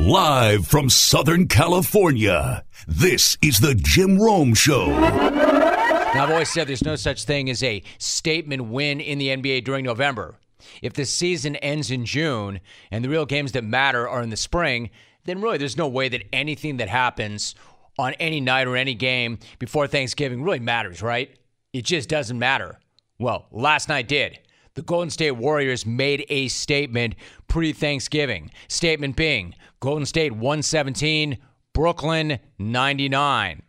Live 0.00 0.66
from 0.66 0.88
Southern 0.88 1.46
California, 1.46 2.64
this 2.88 3.36
is 3.42 3.60
the 3.60 3.74
Jim 3.74 4.18
Rome 4.18 4.54
Show. 4.54 4.86
Now, 4.88 6.24
I've 6.24 6.30
always 6.30 6.48
said 6.48 6.66
there's 6.66 6.82
no 6.82 6.96
such 6.96 7.24
thing 7.24 7.50
as 7.50 7.62
a 7.62 7.82
statement 7.98 8.64
win 8.64 8.98
in 9.00 9.18
the 9.18 9.28
NBA 9.28 9.62
during 9.62 9.84
November. 9.84 10.36
If 10.80 10.94
the 10.94 11.04
season 11.04 11.54
ends 11.56 11.90
in 11.90 12.06
June 12.06 12.60
and 12.90 13.04
the 13.04 13.10
real 13.10 13.26
games 13.26 13.52
that 13.52 13.62
matter 13.62 14.08
are 14.08 14.22
in 14.22 14.30
the 14.30 14.38
spring, 14.38 14.88
then 15.26 15.42
really 15.42 15.58
there's 15.58 15.76
no 15.76 15.86
way 15.86 16.08
that 16.08 16.22
anything 16.32 16.78
that 16.78 16.88
happens 16.88 17.54
on 17.98 18.14
any 18.14 18.40
night 18.40 18.66
or 18.66 18.76
any 18.76 18.94
game 18.94 19.38
before 19.58 19.86
Thanksgiving 19.86 20.42
really 20.42 20.60
matters, 20.60 21.02
right? 21.02 21.30
It 21.74 21.84
just 21.84 22.08
doesn't 22.08 22.38
matter. 22.38 22.80
Well, 23.18 23.48
last 23.50 23.90
night 23.90 24.08
did. 24.08 24.38
The 24.74 24.82
Golden 24.82 25.10
State 25.10 25.32
Warriors 25.32 25.84
made 25.84 26.24
a 26.28 26.48
statement 26.48 27.16
pre 27.48 27.72
Thanksgiving. 27.72 28.50
Statement 28.68 29.16
being 29.16 29.54
Golden 29.80 30.06
State 30.06 30.32
117, 30.32 31.38
Brooklyn 31.72 32.38
99. 32.58 33.62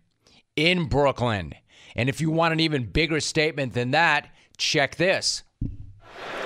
In 0.55 0.85
Brooklyn. 0.85 1.53
And 1.95 2.07
if 2.09 2.21
you 2.21 2.29
want 2.29 2.53
an 2.53 2.59
even 2.59 2.85
bigger 2.85 3.19
statement 3.19 3.73
than 3.73 3.91
that, 3.91 4.29
check 4.57 4.95
this. 4.95 5.43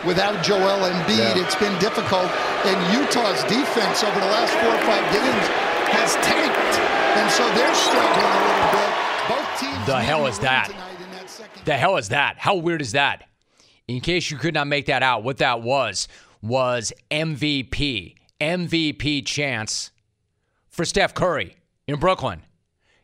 Without 0.05 0.43
Joel 0.43 0.87
Embiid, 0.87 1.17
yeah. 1.17 1.43
it's 1.43 1.55
been 1.55 1.77
difficult. 1.79 2.29
And 2.65 3.01
Utah's 3.01 3.43
defense 3.43 4.03
over 4.03 4.19
the 4.19 4.25
last 4.27 4.53
four 4.53 4.69
or 4.69 4.81
five 4.85 5.03
games 5.11 5.47
has 5.91 6.15
tanked. 6.25 6.79
And 7.17 7.31
so 7.31 7.43
they're 7.55 7.75
struggling 7.75 8.25
a 8.25 8.43
little 8.45 8.71
bit. 8.71 8.91
Both 9.27 9.59
teams. 9.59 9.85
The 9.87 9.99
hell 9.99 10.27
is 10.27 10.39
that? 10.39 10.69
that 10.69 11.65
the 11.65 11.73
hell 11.73 11.97
is 11.97 12.09
that? 12.09 12.37
How 12.37 12.55
weird 12.55 12.81
is 12.81 12.91
that? 12.93 13.27
In 13.87 14.01
case 14.01 14.31
you 14.31 14.37
could 14.37 14.53
not 14.53 14.67
make 14.67 14.87
that 14.87 15.03
out, 15.03 15.23
what 15.23 15.37
that 15.37 15.61
was 15.61 16.07
was 16.41 16.91
MVP, 17.11 18.15
MVP 18.41 19.25
chance 19.25 19.91
for 20.69 20.85
Steph 20.85 21.13
Curry 21.13 21.55
in 21.87 21.99
Brooklyn. 21.99 22.41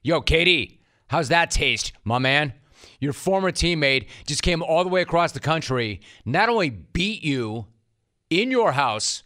Yo, 0.02 0.22
KD, 0.22 0.80
how's 1.08 1.30
that 1.30 1.52
taste, 1.52 1.94
my 2.04 2.18
man? 2.18 2.54
Your 3.00 3.14
former 3.14 3.52
teammate 3.52 4.08
just 4.26 4.42
came 4.42 4.64
all 4.64 4.84
the 4.84 4.90
way 4.90 5.02
across 5.02 5.32
the 5.32 5.40
country, 5.40 6.02
not 6.26 6.50
only 6.50 6.72
beat 6.72 7.24
you 7.24 7.68
in 8.32 8.50
your 8.50 8.72
house, 8.72 9.24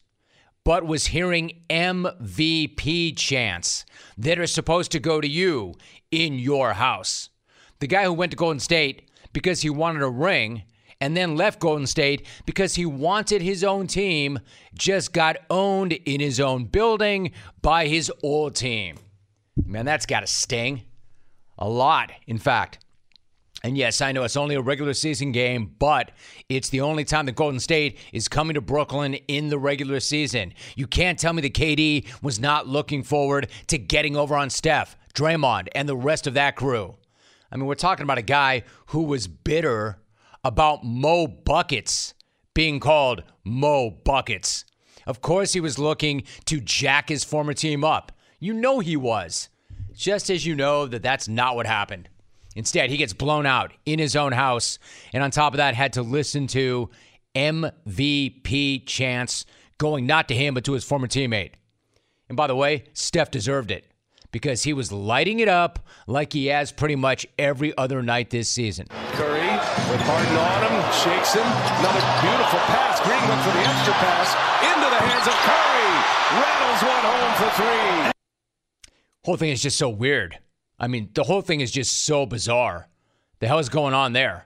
but 0.66 0.86
was 0.86 1.08
hearing 1.08 1.62
MVP 1.70 3.16
chants 3.18 3.86
that 4.18 4.40
are 4.40 4.48
supposed 4.48 4.92
to 4.92 5.00
go 5.00 5.22
to 5.22 5.28
you 5.28 5.76
in 6.12 6.38
your 6.38 6.74
house. 6.74 7.30
The 7.80 7.88
guy 7.88 8.04
who 8.04 8.14
went 8.14 8.32
to 8.32 8.38
Golden 8.38 8.60
State 8.60 9.10
because 9.32 9.62
he 9.62 9.70
wanted 9.70 10.02
a 10.02 10.10
ring 10.10 10.64
and 11.02 11.16
then 11.16 11.36
left 11.36 11.60
Golden 11.60 11.88
State 11.88 12.26
because 12.46 12.76
he 12.76 12.86
wanted 12.86 13.42
his 13.42 13.64
own 13.64 13.88
team, 13.88 14.40
just 14.74 15.14
got 15.14 15.38
owned 15.50 15.94
in 15.94 16.20
his 16.20 16.40
own 16.40 16.66
building 16.66 17.32
by 17.62 17.88
his 17.88 18.12
old 18.24 18.56
team. 18.56 18.98
Man, 19.66 19.86
that's 19.86 20.06
got 20.06 20.22
to 20.22 20.28
sting. 20.28 20.84
A 21.58 21.70
lot, 21.70 22.12
in 22.28 22.38
fact. 22.38 22.80
And 23.64 23.78
yes, 23.78 24.00
I 24.02 24.12
know 24.12 24.24
it's 24.24 24.38
only 24.38 24.54
a 24.56 24.62
regular 24.62 24.94
season 24.94 25.32
game, 25.32 25.74
but 25.80 26.12
it's 26.50 26.70
the 26.70 26.82
only 26.82 27.04
time 27.04 27.26
that 27.26 27.36
Golden 27.36 27.60
State 27.60 27.98
is 28.14 28.28
coming 28.28 28.54
to 28.54 28.62
Brooklyn 28.62 29.16
in 29.28 29.48
the 29.48 29.58
regular 29.58 30.00
season. 30.00 30.54
You 30.76 30.86
can't 30.86 31.18
tell 31.18 31.34
me 31.34 31.42
that 31.42 31.54
KD 31.56 32.06
was 32.22 32.40
not 32.40 32.68
looking 32.68 33.02
forward 33.02 33.50
to 33.68 33.78
getting 33.78 34.16
over 34.16 34.36
on 34.36 34.52
Steph, 34.52 34.96
Draymond, 35.16 35.70
and 35.74 35.90
the 35.90 35.96
rest 35.96 36.28
of 36.28 36.36
that 36.36 36.56
crew. 36.56 36.96
I 37.52 37.56
mean, 37.56 37.66
we're 37.66 37.76
talking 37.76 38.04
about 38.04 38.18
a 38.18 38.24
guy 38.24 38.64
who 38.88 39.04
was 39.04 39.28
bitter 39.28 39.98
about 40.46 40.86
Mo 40.86 41.26
Buckets 41.26 42.14
being 42.54 42.80
called 42.80 43.24
Mo 43.44 43.90
Buckets. 43.90 44.64
Of 45.08 45.20
course, 45.20 45.54
he 45.54 45.60
was 45.60 45.80
looking 45.80 46.24
to 46.46 46.62
jack 46.62 47.10
his 47.10 47.24
former 47.24 47.54
team 47.54 47.84
up. 47.84 48.12
You 48.40 48.54
know 48.54 48.80
he 48.80 48.96
was. 48.96 49.50
Just 49.92 50.30
as 50.30 50.46
you 50.46 50.56
know 50.56 50.86
that 50.86 51.02
that's 51.02 51.28
not 51.28 51.56
what 51.56 51.66
happened. 51.66 52.10
Instead, 52.56 52.92
he 52.92 52.98
gets 52.98 53.12
blown 53.12 53.48
out 53.48 53.74
in 53.86 53.98
his 53.98 54.16
own 54.16 54.32
house, 54.34 54.78
and 55.14 55.24
on 55.24 55.32
top 55.32 55.54
of 55.54 55.58
that, 55.58 55.74
had 55.74 55.94
to 55.94 56.04
listen 56.04 56.46
to 56.48 56.92
MVP 57.36 58.86
chants 58.86 59.46
going 59.80 60.06
not 60.06 60.28
to 60.28 60.36
him, 60.36 60.54
but 60.54 60.64
to 60.66 60.74
his 60.74 60.84
former 60.84 61.08
teammate. 61.08 61.54
And 62.30 62.38
by 62.38 62.46
the 62.48 62.56
way, 62.56 62.84
Steph 62.94 63.32
deserved 63.32 63.72
it 63.72 63.88
because 64.32 64.64
he 64.64 64.74
was 64.74 64.92
lighting 64.92 65.40
it 65.40 65.48
up 65.48 65.80
like 66.08 66.34
he 66.34 66.48
has 66.48 66.72
pretty 66.72 66.96
much 66.96 67.26
every 67.40 67.76
other 67.78 68.04
night 68.04 68.30
this 68.30 68.48
season. 68.48 68.88
Curry 69.14 69.45
with 69.90 70.02
Harden 70.08 70.38
on 70.38 70.62
him, 70.66 70.76
shakes 70.92 71.34
him. 71.34 71.48
Another 71.80 72.04
beautiful 72.24 72.60
pass. 72.72 73.00
Green 73.02 73.22
went 73.28 73.42
for 73.44 73.52
the 73.52 73.64
extra 73.64 73.94
pass 74.00 74.34
into 74.64 74.88
the 74.90 75.02
hands 75.02 75.28
of 75.28 75.36
Curry. 75.46 75.92
Rattles 76.42 76.82
one 76.84 77.06
home 77.06 77.34
for 77.38 77.50
three. 77.60 78.12
Whole 79.24 79.38
thing 79.38 79.52
is 79.52 79.62
just 79.62 79.78
so 79.78 79.90
weird. 79.90 80.40
I 80.80 80.88
mean, 80.88 81.10
the 81.14 81.24
whole 81.24 81.42
thing 81.42 81.62
is 81.62 81.72
just 81.72 82.04
so 82.06 82.26
bizarre. 82.26 82.88
The 83.40 83.48
hell 83.48 83.60
is 83.60 83.70
going 83.70 83.94
on 83.94 84.14
there? 84.14 84.46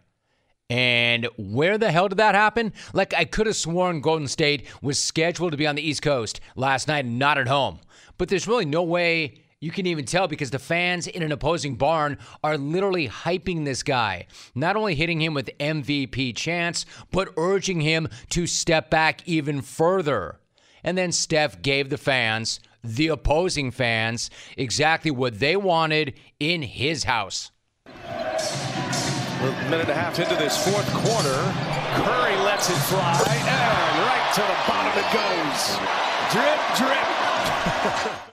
And 0.69 1.27
where 1.37 1.77
the 1.77 1.91
hell 1.91 2.09
did 2.09 2.19
that 2.19 2.35
happen? 2.35 2.73
Like, 2.93 3.13
I 3.13 3.25
could 3.25 3.47
have 3.47 3.55
sworn 3.55 4.01
Golden 4.01 4.27
State 4.27 4.67
was 4.81 4.99
scheduled 4.99 5.51
to 5.51 5.57
be 5.57 5.65
on 5.65 5.75
the 5.75 5.81
East 5.81 6.03
Coast 6.03 6.39
last 6.55 6.87
night 6.87 7.05
and 7.05 7.17
not 7.17 7.39
at 7.39 7.47
home. 7.47 7.79
But 8.17 8.29
there's 8.29 8.47
really 8.47 8.65
no 8.65 8.83
way 8.83 9.41
you 9.61 9.71
can 9.71 9.85
even 9.85 10.05
tell 10.05 10.27
because 10.27 10.51
the 10.51 10.59
fans 10.59 11.05
in 11.07 11.21
an 11.21 11.31
opposing 11.31 11.75
barn 11.75 12.17
are 12.43 12.57
literally 12.57 13.09
hyping 13.09 13.65
this 13.65 13.83
guy, 13.83 14.25
not 14.55 14.77
only 14.77 14.95
hitting 14.95 15.21
him 15.21 15.33
with 15.33 15.49
MVP 15.59 16.35
chants, 16.35 16.85
but 17.11 17.33
urging 17.35 17.81
him 17.81 18.07
to 18.29 18.47
step 18.47 18.89
back 18.89 19.21
even 19.27 19.61
further. 19.61 20.39
And 20.83 20.97
then 20.97 21.11
Steph 21.11 21.61
gave 21.61 21.89
the 21.89 21.97
fans, 21.97 22.61
the 22.83 23.09
opposing 23.09 23.71
fans, 23.71 24.29
exactly 24.55 25.11
what 25.11 25.39
they 25.39 25.57
wanted 25.57 26.13
in 26.39 26.61
his 26.61 27.03
house. 27.03 27.51
A 27.85 27.91
minute 29.69 29.81
and 29.81 29.89
a 29.89 29.93
half 29.93 30.17
into 30.19 30.35
this 30.35 30.57
fourth 30.63 30.87
quarter. 30.93 31.35
Curry 32.03 32.37
lets 32.45 32.69
it 32.69 32.77
fly, 32.87 33.25
and 33.27 33.99
right 34.07 34.31
to 34.35 34.41
the 34.41 34.55
bottom 34.67 34.93
it 34.95 35.09
goes. 35.11 35.77
Drip, 36.31 36.59
drip. 38.07 38.25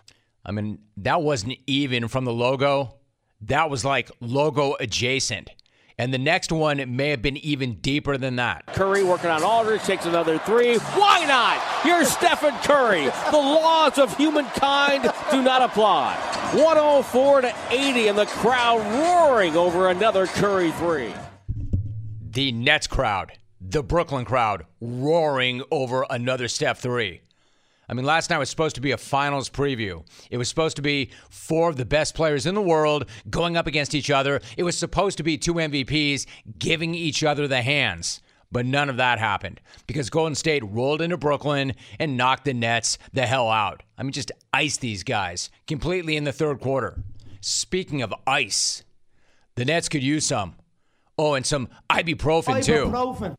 I 0.46 0.52
mean, 0.52 0.78
that 0.98 1.22
wasn't 1.22 1.58
even 1.66 2.06
from 2.06 2.24
the 2.24 2.32
logo. 2.32 2.94
That 3.42 3.68
was 3.68 3.84
like 3.84 4.10
logo 4.20 4.76
adjacent. 4.78 5.50
And 5.98 6.12
the 6.12 6.18
next 6.18 6.52
one 6.52 6.94
may 6.94 7.08
have 7.08 7.22
been 7.22 7.38
even 7.38 7.76
deeper 7.76 8.16
than 8.16 8.36
that. 8.36 8.66
Curry 8.66 9.02
working 9.02 9.30
on 9.30 9.42
Aldridge, 9.42 9.82
takes 9.82 10.04
another 10.04 10.38
three. 10.38 10.76
Why 10.76 11.24
not? 11.24 11.58
Here's 11.82 12.08
Stephen 12.08 12.54
Curry. 12.62 13.06
The 13.30 13.36
laws 13.36 13.98
of 13.98 14.14
humankind 14.16 15.10
do 15.30 15.42
not 15.42 15.62
apply. 15.62 16.14
104 16.52 17.40
to 17.40 17.54
80, 17.70 18.08
and 18.08 18.18
the 18.18 18.26
crowd 18.26 18.78
roaring 19.00 19.56
over 19.56 19.88
another 19.88 20.26
Curry 20.26 20.70
three. 20.72 21.14
The 22.20 22.52
Nets 22.52 22.86
crowd, 22.86 23.32
the 23.58 23.82
Brooklyn 23.82 24.26
crowd, 24.26 24.66
roaring 24.82 25.62
over 25.70 26.04
another 26.10 26.46
Steph 26.46 26.78
three. 26.78 27.22
I 27.88 27.94
mean, 27.94 28.04
last 28.04 28.30
night 28.30 28.38
was 28.38 28.50
supposed 28.50 28.74
to 28.76 28.80
be 28.80 28.90
a 28.90 28.96
finals 28.96 29.48
preview. 29.48 30.04
It 30.30 30.38
was 30.38 30.48
supposed 30.48 30.76
to 30.76 30.82
be 30.82 31.10
four 31.30 31.68
of 31.70 31.76
the 31.76 31.84
best 31.84 32.14
players 32.14 32.46
in 32.46 32.54
the 32.54 32.62
world 32.62 33.08
going 33.30 33.56
up 33.56 33.66
against 33.66 33.94
each 33.94 34.10
other. 34.10 34.40
It 34.56 34.64
was 34.64 34.76
supposed 34.76 35.18
to 35.18 35.22
be 35.22 35.38
two 35.38 35.54
MVPs 35.54 36.26
giving 36.58 36.94
each 36.94 37.22
other 37.22 37.46
the 37.46 37.62
hands. 37.62 38.20
But 38.52 38.64
none 38.66 38.88
of 38.88 38.96
that 38.96 39.18
happened 39.18 39.60
because 39.86 40.08
Golden 40.08 40.34
State 40.34 40.62
rolled 40.64 41.02
into 41.02 41.16
Brooklyn 41.16 41.74
and 41.98 42.16
knocked 42.16 42.44
the 42.44 42.54
Nets 42.54 42.96
the 43.12 43.26
hell 43.26 43.50
out. 43.50 43.82
I 43.98 44.02
mean, 44.02 44.12
just 44.12 44.32
ice 44.52 44.76
these 44.76 45.02
guys 45.02 45.50
completely 45.66 46.16
in 46.16 46.24
the 46.24 46.32
third 46.32 46.60
quarter. 46.60 47.02
Speaking 47.40 48.02
of 48.02 48.14
ice, 48.26 48.84
the 49.56 49.64
Nets 49.64 49.88
could 49.88 50.02
use 50.02 50.26
some. 50.26 50.54
Oh, 51.18 51.34
and 51.34 51.44
some 51.44 51.68
ibuprofen, 51.90 52.62
ibuprofen. 52.62 53.30
too. 53.30 53.36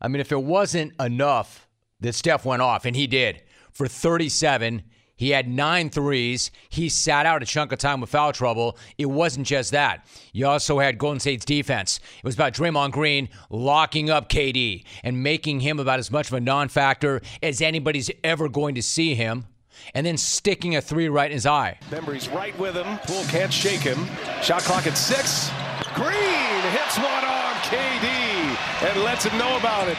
I 0.00 0.08
mean, 0.08 0.20
if 0.20 0.32
it 0.32 0.42
wasn't 0.42 0.94
enough 1.00 1.68
that 2.00 2.14
Steph 2.14 2.44
went 2.44 2.60
off, 2.62 2.84
and 2.84 2.96
he 2.96 3.06
did, 3.06 3.42
for 3.74 3.88
37. 3.88 4.82
He 5.16 5.30
had 5.30 5.48
nine 5.48 5.90
threes. 5.90 6.50
He 6.68 6.88
sat 6.88 7.26
out 7.26 7.42
a 7.42 7.46
chunk 7.46 7.70
of 7.72 7.78
time 7.78 8.00
with 8.00 8.10
foul 8.10 8.32
trouble. 8.32 8.76
It 8.98 9.06
wasn't 9.06 9.46
just 9.46 9.70
that. 9.70 10.06
You 10.32 10.46
also 10.46 10.80
had 10.80 10.98
Golden 10.98 11.20
State's 11.20 11.44
defense. 11.44 12.00
It 12.18 12.24
was 12.24 12.34
about 12.34 12.52
Draymond 12.52 12.92
Green 12.92 13.28
locking 13.48 14.10
up 14.10 14.28
KD 14.28 14.84
and 15.04 15.22
making 15.22 15.60
him 15.60 15.78
about 15.78 16.00
as 16.00 16.10
much 16.10 16.28
of 16.28 16.34
a 16.34 16.40
non 16.40 16.68
factor 16.68 17.20
as 17.42 17.60
anybody's 17.62 18.10
ever 18.24 18.48
going 18.48 18.74
to 18.74 18.82
see 18.82 19.14
him. 19.14 19.46
And 19.94 20.06
then 20.06 20.16
sticking 20.16 20.76
a 20.76 20.80
three 20.80 21.08
right 21.08 21.30
in 21.30 21.34
his 21.34 21.46
eye. 21.46 21.78
Remember, 21.90 22.12
right 22.32 22.56
with 22.58 22.76
him. 22.76 22.98
Poole 23.06 23.24
can't 23.24 23.52
shake 23.52 23.80
him. 23.80 24.06
Shot 24.40 24.62
clock 24.62 24.86
at 24.86 24.96
six. 24.96 25.50
Green 25.94 26.62
hits 26.70 26.96
one 26.96 27.24
on 27.24 27.54
KD 27.64 28.88
and 28.88 29.02
lets 29.02 29.24
him 29.24 29.36
know 29.36 29.56
about 29.58 29.88
it. 29.88 29.98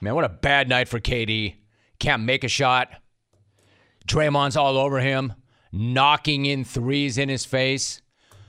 Man, 0.00 0.14
what 0.14 0.24
a 0.24 0.28
bad 0.28 0.68
night 0.68 0.88
for 0.88 1.00
KD. 1.00 1.56
Can't 1.98 2.22
make 2.22 2.44
a 2.44 2.48
shot 2.48 2.90
Draymond's 4.06 4.56
all 4.56 4.78
over 4.78 5.00
him, 5.00 5.34
knocking 5.72 6.46
in 6.46 6.64
threes 6.64 7.18
in 7.18 7.28
his 7.28 7.44
face. 7.44 8.00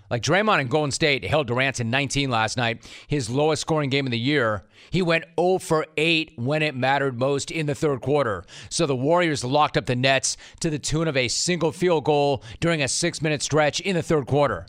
Like 0.09 0.21
Draymond 0.21 0.61
and 0.61 0.69
Golden 0.69 0.91
State 0.91 1.25
held 1.25 1.47
Durant 1.47 1.77
to 1.77 1.83
19 1.83 2.29
last 2.29 2.55
night, 2.55 2.89
his 3.07 3.29
lowest 3.29 3.61
scoring 3.61 3.89
game 3.89 4.05
of 4.05 4.11
the 4.11 4.19
year. 4.19 4.63
He 4.89 5.01
went 5.01 5.25
0 5.37 5.57
for 5.57 5.85
8 5.97 6.33
when 6.37 6.61
it 6.61 6.75
mattered 6.75 7.19
most 7.19 7.51
in 7.51 7.65
the 7.65 7.75
third 7.75 7.99
quarter. 8.01 8.45
So 8.69 8.85
the 8.85 8.95
Warriors 8.95 9.43
locked 9.43 9.75
up 9.75 9.85
the 9.85 9.97
Nets 9.97 10.37
to 10.61 10.69
the 10.69 10.79
tune 10.79 11.09
of 11.09 11.17
a 11.17 11.27
single 11.27 11.73
field 11.73 12.05
goal 12.05 12.41
during 12.61 12.81
a 12.81 12.87
six 12.87 13.21
minute 13.21 13.41
stretch 13.41 13.81
in 13.81 13.95
the 13.95 14.03
third 14.03 14.27
quarter. 14.27 14.65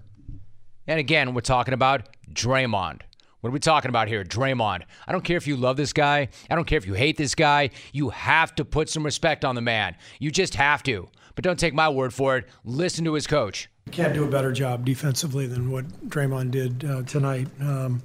And 0.89 0.99
again, 0.99 1.35
we're 1.35 1.43
talking 1.43 1.75
about 1.75 2.09
Draymond. 2.33 3.03
What 3.41 3.51
are 3.51 3.53
we 3.53 3.61
talking 3.61 3.89
about 3.89 4.09
here? 4.09 4.25
Draymond. 4.25 4.83
I 5.07 5.13
don't 5.13 5.23
care 5.23 5.37
if 5.37 5.47
you 5.47 5.57
love 5.57 5.77
this 5.77 5.93
guy. 5.93 6.29
I 6.51 6.55
don't 6.57 6.67
care 6.67 6.79
if 6.79 6.87
you 6.87 6.95
hate 6.95 7.17
this 7.17 7.37
guy. 7.37 7.71
You 7.93 8.11
have 8.11 8.55
to 8.57 8.65
put 8.65 8.89
some 8.89 9.05
respect 9.05 9.45
on 9.45 9.55
the 9.55 9.61
man. 9.61 9.95
You 10.19 10.31
just 10.31 10.57
have 10.57 10.83
to. 10.85 11.09
But 11.37 11.45
don't 11.45 11.59
take 11.59 11.73
my 11.73 11.89
word 11.89 12.13
for 12.13 12.37
it. 12.37 12.49
Listen 12.65 13.05
to 13.05 13.15
his 13.15 13.29
coach. 13.29 13.69
Can't 13.93 14.13
do 14.13 14.25
a 14.25 14.29
better 14.29 14.51
job 14.51 14.85
defensively 14.85 15.47
than 15.47 15.71
what 15.71 15.87
Draymond 16.09 16.51
did 16.51 16.85
uh, 16.85 17.03
tonight. 17.05 17.47
Um, 17.61 18.03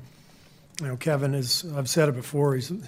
you 0.80 0.88
know, 0.88 0.98
Kevin 0.98 1.34
is, 1.34 1.66
I've 1.76 1.90
said 1.90 2.10
it 2.10 2.16
before, 2.16 2.54
he's 2.54 2.70
the 2.70 2.88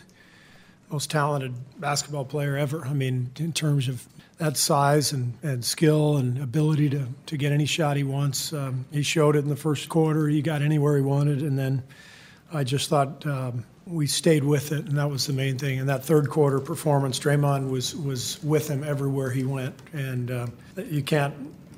most 0.92 1.10
talented 1.10 1.56
basketball 1.80 2.26
player 2.26 2.58
ever. 2.58 2.86
I 2.86 2.94
mean, 2.94 3.32
in 3.40 3.54
terms 3.54 3.88
of 3.88 4.08
that 4.38 4.58
size 4.58 5.12
and, 5.12 5.34
and 5.44 5.64
skill 5.64 6.18
and 6.18 6.38
ability 6.38 6.90
to, 6.90 7.08
to 7.26 7.38
get 7.38 7.52
any 7.52 7.66
shot 7.66 7.98
he 7.98 8.04
wants. 8.04 8.52
Um, 8.54 8.86
he 8.92 9.02
showed 9.02 9.36
it 9.36 9.40
in 9.40 9.50
the 9.50 9.56
first 9.56 9.90
quarter. 9.90 10.28
He 10.28 10.42
got 10.42 10.62
anywhere 10.62 10.98
he 10.98 11.02
wanted. 11.02 11.42
And 11.42 11.58
then 11.58 11.84
I 12.54 12.64
just 12.64 12.90
thought 12.90 13.26
um, 13.26 13.66
we 13.86 14.08
stayed 14.08 14.44
with 14.44 14.72
it, 14.72 14.86
and 14.86 14.98
that 14.98 15.10
was 15.10 15.28
the 15.28 15.34
main 15.34 15.58
thing. 15.58 15.80
And 15.80 15.90
that 15.90 16.04
third 16.04 16.30
quarter 16.30 16.60
performance, 16.60 17.20
Draymond 17.20 17.70
was, 17.70 17.96
was 17.96 18.42
with 18.44 18.68
him 18.68 18.84
everywhere 18.84 19.32
he 19.32 19.44
went. 19.44 19.76
And 19.94 20.32
uh, 20.32 20.48
you 20.78 21.04
can't 21.04 21.34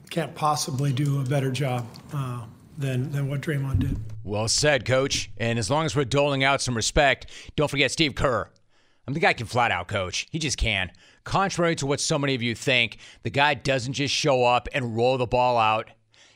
can't 0.09 0.33
possibly 0.35 0.93
do 0.93 1.19
a 1.19 1.23
better 1.23 1.51
job 1.51 1.85
uh, 2.13 2.45
than 2.77 3.11
than 3.11 3.29
what 3.29 3.41
Draymond 3.41 3.79
did. 3.79 3.99
Well 4.23 4.47
said, 4.47 4.85
Coach. 4.85 5.29
And 5.37 5.59
as 5.59 5.69
long 5.69 5.85
as 5.85 5.95
we're 5.95 6.05
doling 6.05 6.43
out 6.43 6.61
some 6.61 6.75
respect, 6.75 7.31
don't 7.55 7.69
forget 7.69 7.91
Steve 7.91 8.15
Kerr. 8.15 8.49
I 9.07 9.11
mean, 9.11 9.13
the 9.13 9.19
guy 9.21 9.33
can 9.33 9.47
flat 9.47 9.71
out 9.71 9.87
coach. 9.87 10.27
He 10.31 10.39
just 10.39 10.57
can. 10.57 10.91
Contrary 11.23 11.75
to 11.77 11.85
what 11.85 12.01
so 12.01 12.19
many 12.19 12.35
of 12.35 12.41
you 12.41 12.53
think, 12.55 12.97
the 13.23 13.29
guy 13.29 13.53
doesn't 13.53 13.93
just 13.93 14.13
show 14.13 14.43
up 14.43 14.67
and 14.73 14.97
roll 14.97 15.17
the 15.17 15.25
ball 15.25 15.57
out. 15.57 15.89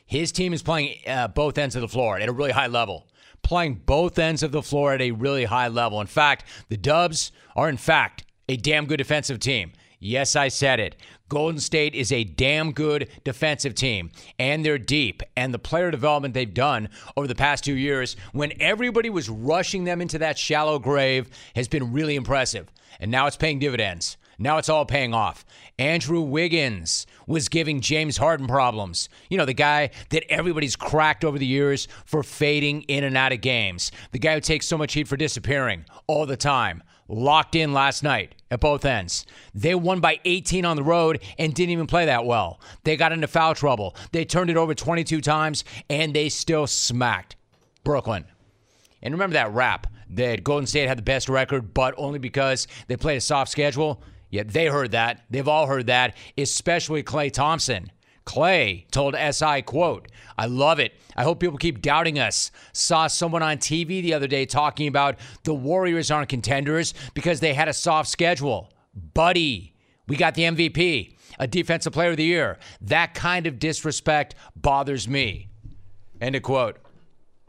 His 0.06 0.32
team 0.32 0.54
is 0.54 0.62
playing 0.62 0.96
uh, 1.06 1.28
both 1.28 1.58
ends 1.58 1.76
of 1.76 1.82
the 1.82 1.88
floor 1.88 2.18
at 2.18 2.28
a 2.28 2.32
really 2.32 2.50
high 2.50 2.66
level. 2.66 3.06
Playing 3.42 3.82
both 3.86 4.18
ends 4.18 4.42
of 4.42 4.52
the 4.52 4.62
floor 4.62 4.94
at 4.94 5.00
a 5.00 5.10
really 5.10 5.44
high 5.44 5.68
level. 5.68 6.00
In 6.00 6.06
fact, 6.06 6.44
the 6.68 6.76
Dubs 6.76 7.32
are, 7.54 7.68
in 7.68 7.76
fact, 7.76 8.24
a 8.48 8.56
damn 8.56 8.86
good 8.86 8.98
defensive 8.98 9.38
team. 9.38 9.72
Yes, 9.98 10.34
I 10.34 10.48
said 10.48 10.80
it. 10.80 10.96
Golden 11.28 11.60
State 11.60 11.94
is 11.94 12.10
a 12.10 12.24
damn 12.24 12.72
good 12.72 13.08
defensive 13.24 13.74
team, 13.74 14.10
and 14.38 14.64
they're 14.64 14.76
deep. 14.76 15.22
And 15.36 15.54
the 15.54 15.58
player 15.58 15.90
development 15.90 16.34
they've 16.34 16.52
done 16.52 16.88
over 17.16 17.28
the 17.28 17.34
past 17.36 17.64
two 17.64 17.76
years, 17.76 18.16
when 18.32 18.52
everybody 18.60 19.10
was 19.10 19.30
rushing 19.30 19.84
them 19.84 20.00
into 20.00 20.18
that 20.18 20.36
shallow 20.36 20.78
grave, 20.78 21.28
has 21.54 21.68
been 21.68 21.92
really 21.92 22.16
impressive. 22.16 22.66
And 22.98 23.10
now 23.10 23.26
it's 23.28 23.36
paying 23.36 23.60
dividends. 23.60 24.16
Now 24.38 24.58
it's 24.58 24.68
all 24.68 24.84
paying 24.84 25.14
off. 25.14 25.44
Andrew 25.78 26.20
Wiggins 26.20 27.06
was 27.26 27.48
giving 27.48 27.80
James 27.80 28.16
Harden 28.16 28.46
problems. 28.46 29.08
You 29.28 29.38
know, 29.38 29.44
the 29.44 29.54
guy 29.54 29.90
that 30.10 30.30
everybody's 30.30 30.76
cracked 30.76 31.24
over 31.24 31.38
the 31.38 31.46
years 31.46 31.88
for 32.04 32.22
fading 32.22 32.82
in 32.82 33.04
and 33.04 33.16
out 33.16 33.32
of 33.32 33.40
games. 33.40 33.92
The 34.12 34.18
guy 34.18 34.34
who 34.34 34.40
takes 34.40 34.66
so 34.66 34.78
much 34.78 34.92
heat 34.94 35.08
for 35.08 35.16
disappearing 35.16 35.84
all 36.06 36.26
the 36.26 36.36
time 36.36 36.82
locked 37.08 37.54
in 37.54 37.72
last 37.72 38.02
night 38.02 38.34
at 38.50 38.60
both 38.60 38.84
ends. 38.84 39.26
They 39.54 39.74
won 39.74 40.00
by 40.00 40.20
18 40.24 40.64
on 40.64 40.76
the 40.76 40.82
road 40.82 41.22
and 41.38 41.54
didn't 41.54 41.72
even 41.72 41.86
play 41.86 42.06
that 42.06 42.24
well. 42.24 42.60
They 42.84 42.96
got 42.96 43.12
into 43.12 43.26
foul 43.26 43.54
trouble. 43.54 43.96
They 44.12 44.24
turned 44.24 44.50
it 44.50 44.56
over 44.56 44.74
22 44.74 45.20
times 45.20 45.64
and 45.90 46.14
they 46.14 46.28
still 46.28 46.66
smacked 46.66 47.36
Brooklyn. 47.84 48.24
And 49.02 49.12
remember 49.12 49.34
that 49.34 49.52
rap 49.52 49.88
that 50.10 50.44
Golden 50.44 50.66
State 50.66 50.88
had 50.88 50.98
the 50.98 51.02
best 51.02 51.28
record, 51.28 51.74
but 51.74 51.94
only 51.96 52.18
because 52.18 52.68
they 52.86 52.96
played 52.96 53.16
a 53.16 53.20
soft 53.20 53.50
schedule? 53.50 54.02
Yet 54.32 54.48
they 54.48 54.66
heard 54.66 54.92
that. 54.92 55.20
They've 55.30 55.46
all 55.46 55.66
heard 55.66 55.86
that, 55.88 56.16
especially 56.38 57.02
Klay 57.02 57.30
Thompson. 57.30 57.92
Klay 58.24 58.90
told 58.90 59.14
SI, 59.14 59.60
quote, 59.60 60.08
I 60.38 60.46
love 60.46 60.80
it. 60.80 60.94
I 61.14 61.22
hope 61.22 61.38
people 61.38 61.58
keep 61.58 61.82
doubting 61.82 62.18
us. 62.18 62.50
Saw 62.72 63.08
someone 63.08 63.42
on 63.42 63.58
TV 63.58 64.00
the 64.00 64.14
other 64.14 64.26
day 64.26 64.46
talking 64.46 64.88
about 64.88 65.18
the 65.44 65.52
Warriors 65.52 66.10
aren't 66.10 66.30
contenders 66.30 66.94
because 67.12 67.40
they 67.40 67.52
had 67.52 67.68
a 67.68 67.74
soft 67.74 68.08
schedule. 68.08 68.72
Buddy, 68.94 69.74
we 70.08 70.16
got 70.16 70.34
the 70.34 70.44
MVP, 70.44 71.14
a 71.38 71.46
defensive 71.46 71.92
player 71.92 72.12
of 72.12 72.16
the 72.16 72.24
year. 72.24 72.58
That 72.80 73.12
kind 73.12 73.46
of 73.46 73.58
disrespect 73.58 74.34
bothers 74.56 75.06
me. 75.06 75.50
End 76.22 76.36
of 76.36 76.42
quote. 76.42 76.78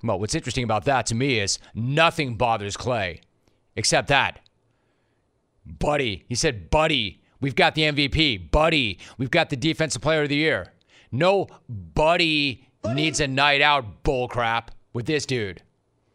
Well, 0.04 0.20
what's 0.20 0.36
interesting 0.36 0.66
about 0.66 0.84
that 0.84 1.06
to 1.06 1.16
me 1.16 1.40
is 1.40 1.60
nothing 1.74 2.36
bothers 2.36 2.76
Klay 2.76 3.22
except 3.78 4.10
that. 4.10 4.42
Buddy, 5.66 6.26
he 6.28 6.36
said, 6.36 6.70
Buddy, 6.70 7.24
We've 7.44 7.56
got 7.56 7.76
the 7.76 7.82
MVP, 7.82 8.52
Buddy. 8.52 9.00
We've 9.18 9.30
got 9.30 9.50
the 9.50 9.58
Defensive 9.58 10.02
Player 10.02 10.24
of 10.24 10.30
the 10.30 10.38
Year. 10.38 10.72
No 11.12 11.48
Buddy, 11.68 12.70
buddy. 12.82 12.96
needs 12.96 13.20
a 13.20 13.28
night 13.28 13.62
out 13.62 14.02
bullcrap 14.06 14.70
with 14.94 15.08
this 15.08 15.26
dude 15.26 15.62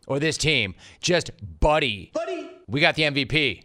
or 0.07 0.19
this 0.19 0.39
team. 0.39 0.75
Just 1.03 1.31
Buddy. 1.61 2.13
Buddy. 2.15 2.49
We 2.67 2.81
got 2.81 2.95
the 2.95 3.03
MVP, 3.03 3.63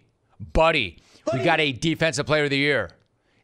Buddy. 0.52 1.00
buddy. 1.26 1.38
We 1.38 1.46
got 1.46 1.62
a 1.62 1.72
Defensive 1.72 2.26
Player 2.26 2.44
of 2.44 2.50
the 2.50 2.58
Year. 2.58 2.90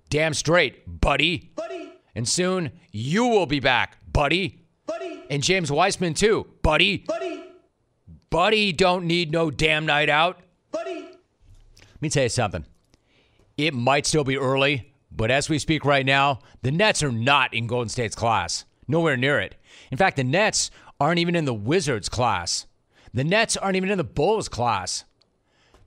Damn 0.10 0.34
straight, 0.34 1.00
Buddy. 1.00 1.54
Buddy. 1.56 1.94
And 2.14 2.28
soon 2.28 2.72
you 2.92 3.26
will 3.26 3.46
be 3.46 3.62
back, 3.62 4.00
Buddy. 4.12 4.66
Buddy. 4.86 5.24
And 5.30 5.42
James 5.42 5.72
Wiseman 5.72 6.14
too, 6.14 6.46
Buddy. 6.62 6.98
Buddy. 6.98 7.42
Buddy 8.30 8.74
don't 8.74 9.06
need 9.06 9.32
no 9.32 9.50
damn 9.50 9.86
night 9.86 10.10
out. 10.10 10.42
Let 12.00 12.02
me 12.02 12.10
tell 12.10 12.24
you 12.24 12.30
something. 12.30 12.66
It 13.58 13.74
might 13.74 14.06
still 14.06 14.24
be 14.24 14.38
early, 14.38 14.94
but 15.12 15.30
as 15.30 15.50
we 15.50 15.60
speak 15.60 15.84
right 15.84 16.06
now, 16.06 16.40
the 16.62 16.72
Nets 16.72 17.04
are 17.04 17.12
not 17.12 17.54
in 17.54 17.68
Golden 17.68 17.90
State's 17.90 18.16
class. 18.16 18.64
Nowhere 18.88 19.18
near 19.18 19.38
it. 19.38 19.56
In 19.92 19.98
fact, 19.98 20.16
the 20.16 20.24
Nets 20.24 20.72
aren't 20.98 21.20
even 21.20 21.36
in 21.36 21.44
the 21.44 21.54
Wizards 21.54 22.08
class. 22.08 22.68
The 23.14 23.26
Nets 23.26 23.58
aren't 23.58 23.76
even 23.76 23.90
in 23.90 23.98
the 23.98 24.06
Bulls 24.06 24.48
class. 24.48 25.04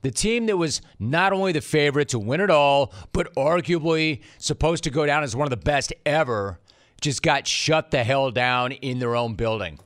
The 0.02 0.10
team 0.10 0.44
that 0.46 0.58
was 0.58 0.82
not 0.98 1.32
only 1.32 1.52
the 1.52 1.62
favorite 1.62 2.10
to 2.10 2.18
win 2.18 2.42
it 2.42 2.50
all, 2.50 2.92
but 3.12 3.34
arguably 3.34 4.20
supposed 4.36 4.84
to 4.84 4.90
go 4.90 5.06
down 5.06 5.22
as 5.22 5.34
one 5.34 5.46
of 5.46 5.50
the 5.50 5.56
best 5.56 5.94
ever, 6.04 6.60
just 7.00 7.22
got 7.22 7.46
shut 7.46 7.90
the 7.90 8.04
hell 8.04 8.30
down 8.30 8.72
in 8.72 8.98
their 8.98 9.16
own 9.16 9.34
building. 9.34 9.78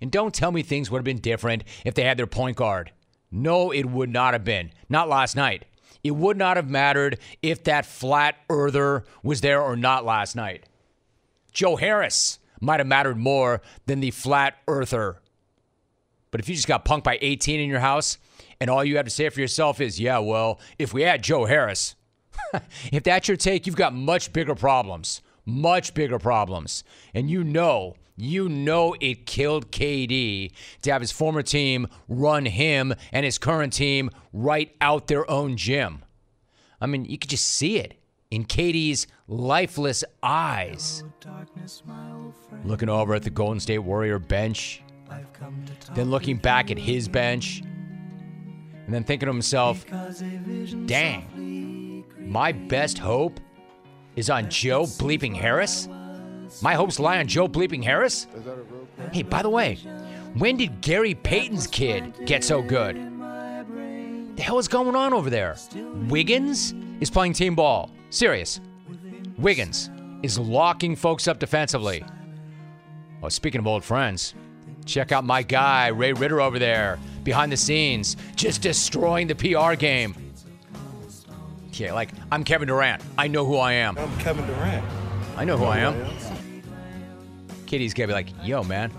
And 0.00 0.12
don't 0.12 0.32
tell 0.32 0.52
me 0.52 0.62
things 0.62 0.90
would 0.90 0.98
have 0.98 1.04
been 1.04 1.18
different 1.18 1.64
if 1.84 1.94
they 1.94 2.04
had 2.04 2.18
their 2.18 2.26
point 2.28 2.56
guard. 2.56 2.92
No, 3.30 3.70
it 3.70 3.86
would 3.86 4.10
not 4.10 4.34
have 4.34 4.44
been. 4.44 4.70
Not 4.88 5.08
last 5.08 5.36
night. 5.36 5.64
It 6.04 6.12
would 6.12 6.36
not 6.36 6.56
have 6.56 6.68
mattered 6.68 7.18
if 7.42 7.64
that 7.64 7.86
flat 7.86 8.36
earther 8.50 9.04
was 9.22 9.40
there 9.40 9.62
or 9.62 9.76
not 9.76 10.04
last 10.04 10.34
night. 10.34 10.64
Joe 11.52 11.76
Harris 11.76 12.38
might 12.60 12.80
have 12.80 12.86
mattered 12.86 13.18
more 13.18 13.60
than 13.86 14.00
the 14.00 14.10
flat 14.10 14.56
earther. 14.66 15.20
But 16.30 16.40
if 16.40 16.48
you 16.48 16.54
just 16.54 16.68
got 16.68 16.84
punked 16.84 17.04
by 17.04 17.18
18 17.20 17.60
in 17.60 17.68
your 17.68 17.80
house 17.80 18.18
and 18.60 18.70
all 18.70 18.84
you 18.84 18.96
have 18.96 19.04
to 19.04 19.10
say 19.10 19.28
for 19.28 19.40
yourself 19.40 19.80
is, 19.80 20.00
yeah, 20.00 20.18
well, 20.18 20.60
if 20.78 20.94
we 20.94 21.02
had 21.02 21.22
Joe 21.22 21.44
Harris, 21.44 21.94
if 22.92 23.02
that's 23.02 23.28
your 23.28 23.36
take, 23.36 23.66
you've 23.66 23.76
got 23.76 23.94
much 23.94 24.32
bigger 24.32 24.54
problems. 24.54 25.20
Much 25.44 25.92
bigger 25.94 26.18
problems. 26.18 26.84
And 27.14 27.28
you 27.28 27.44
know 27.44 27.96
you 28.16 28.48
know 28.48 28.94
it 29.00 29.26
killed 29.26 29.70
KD 29.72 30.52
to 30.82 30.92
have 30.92 31.00
his 31.00 31.12
former 31.12 31.42
team 31.42 31.86
run 32.08 32.46
him 32.46 32.94
and 33.12 33.24
his 33.24 33.38
current 33.38 33.72
team 33.72 34.10
right 34.32 34.74
out 34.80 35.06
their 35.06 35.28
own 35.30 35.56
gym. 35.56 36.04
I 36.80 36.86
mean, 36.86 37.04
you 37.04 37.18
could 37.18 37.30
just 37.30 37.46
see 37.46 37.78
it 37.78 37.94
in 38.30 38.44
KD's 38.44 39.06
lifeless 39.28 40.04
eyes. 40.22 41.04
Looking 42.64 42.88
over 42.88 43.14
at 43.14 43.22
the 43.22 43.30
Golden 43.30 43.60
State 43.60 43.78
Warrior 43.78 44.18
bench, 44.18 44.82
then 45.94 46.10
looking 46.10 46.36
back 46.36 46.70
at 46.70 46.78
his 46.78 47.08
bench, 47.08 47.60
and 47.60 48.92
then 48.92 49.04
thinking 49.04 49.26
to 49.26 49.32
himself, 49.32 49.84
dang, 50.86 52.04
my 52.18 52.52
best 52.52 52.98
hope 52.98 53.38
is 54.16 54.28
on 54.30 54.50
Joe 54.50 54.82
Bleeping 54.84 55.34
Harris? 55.36 55.88
My 56.60 56.74
hopes 56.74 56.98
lie 56.98 57.18
on 57.18 57.26
Joe 57.26 57.48
Bleeping 57.48 57.82
Harris? 57.82 58.26
Hey, 59.12 59.22
by 59.22 59.42
the 59.42 59.50
way, 59.50 59.76
when 60.34 60.56
did 60.56 60.80
Gary 60.80 61.14
Payton's 61.14 61.66
kid 61.66 62.14
get 62.26 62.44
so 62.44 62.62
good? 62.62 62.96
The 64.36 64.42
hell 64.42 64.58
is 64.58 64.68
going 64.68 64.96
on 64.96 65.12
over 65.12 65.30
there? 65.30 65.56
Wiggins 66.08 66.74
is 67.00 67.10
playing 67.10 67.34
team 67.34 67.54
ball. 67.54 67.90
Serious. 68.10 68.60
Wiggins 69.38 69.90
is 70.22 70.38
locking 70.38 70.96
folks 70.96 71.26
up 71.26 71.38
defensively. 71.38 72.04
Well, 73.20 73.30
speaking 73.30 73.60
of 73.60 73.66
old 73.66 73.84
friends, 73.84 74.34
check 74.84 75.12
out 75.12 75.24
my 75.24 75.42
guy, 75.42 75.88
Ray 75.88 76.12
Ridder, 76.12 76.40
over 76.40 76.58
there, 76.58 76.98
behind 77.24 77.52
the 77.52 77.56
scenes, 77.56 78.16
just 78.36 78.62
destroying 78.62 79.26
the 79.26 79.34
PR 79.34 79.74
game. 79.74 80.14
Yeah, 81.72 81.92
like, 81.94 82.10
I'm 82.30 82.44
Kevin 82.44 82.68
Durant. 82.68 83.02
I 83.16 83.28
know 83.28 83.44
who 83.46 83.56
I 83.56 83.72
am. 83.72 83.96
I'm 83.96 84.18
Kevin 84.18 84.46
Durant. 84.46 84.84
I 85.36 85.44
know 85.44 85.56
who 85.56 85.64
I 85.64 85.78
am. 85.78 85.94
KD's 87.72 87.94
gonna 87.94 88.08
be 88.08 88.12
like, 88.12 88.28
yo, 88.42 88.62
man, 88.62 88.92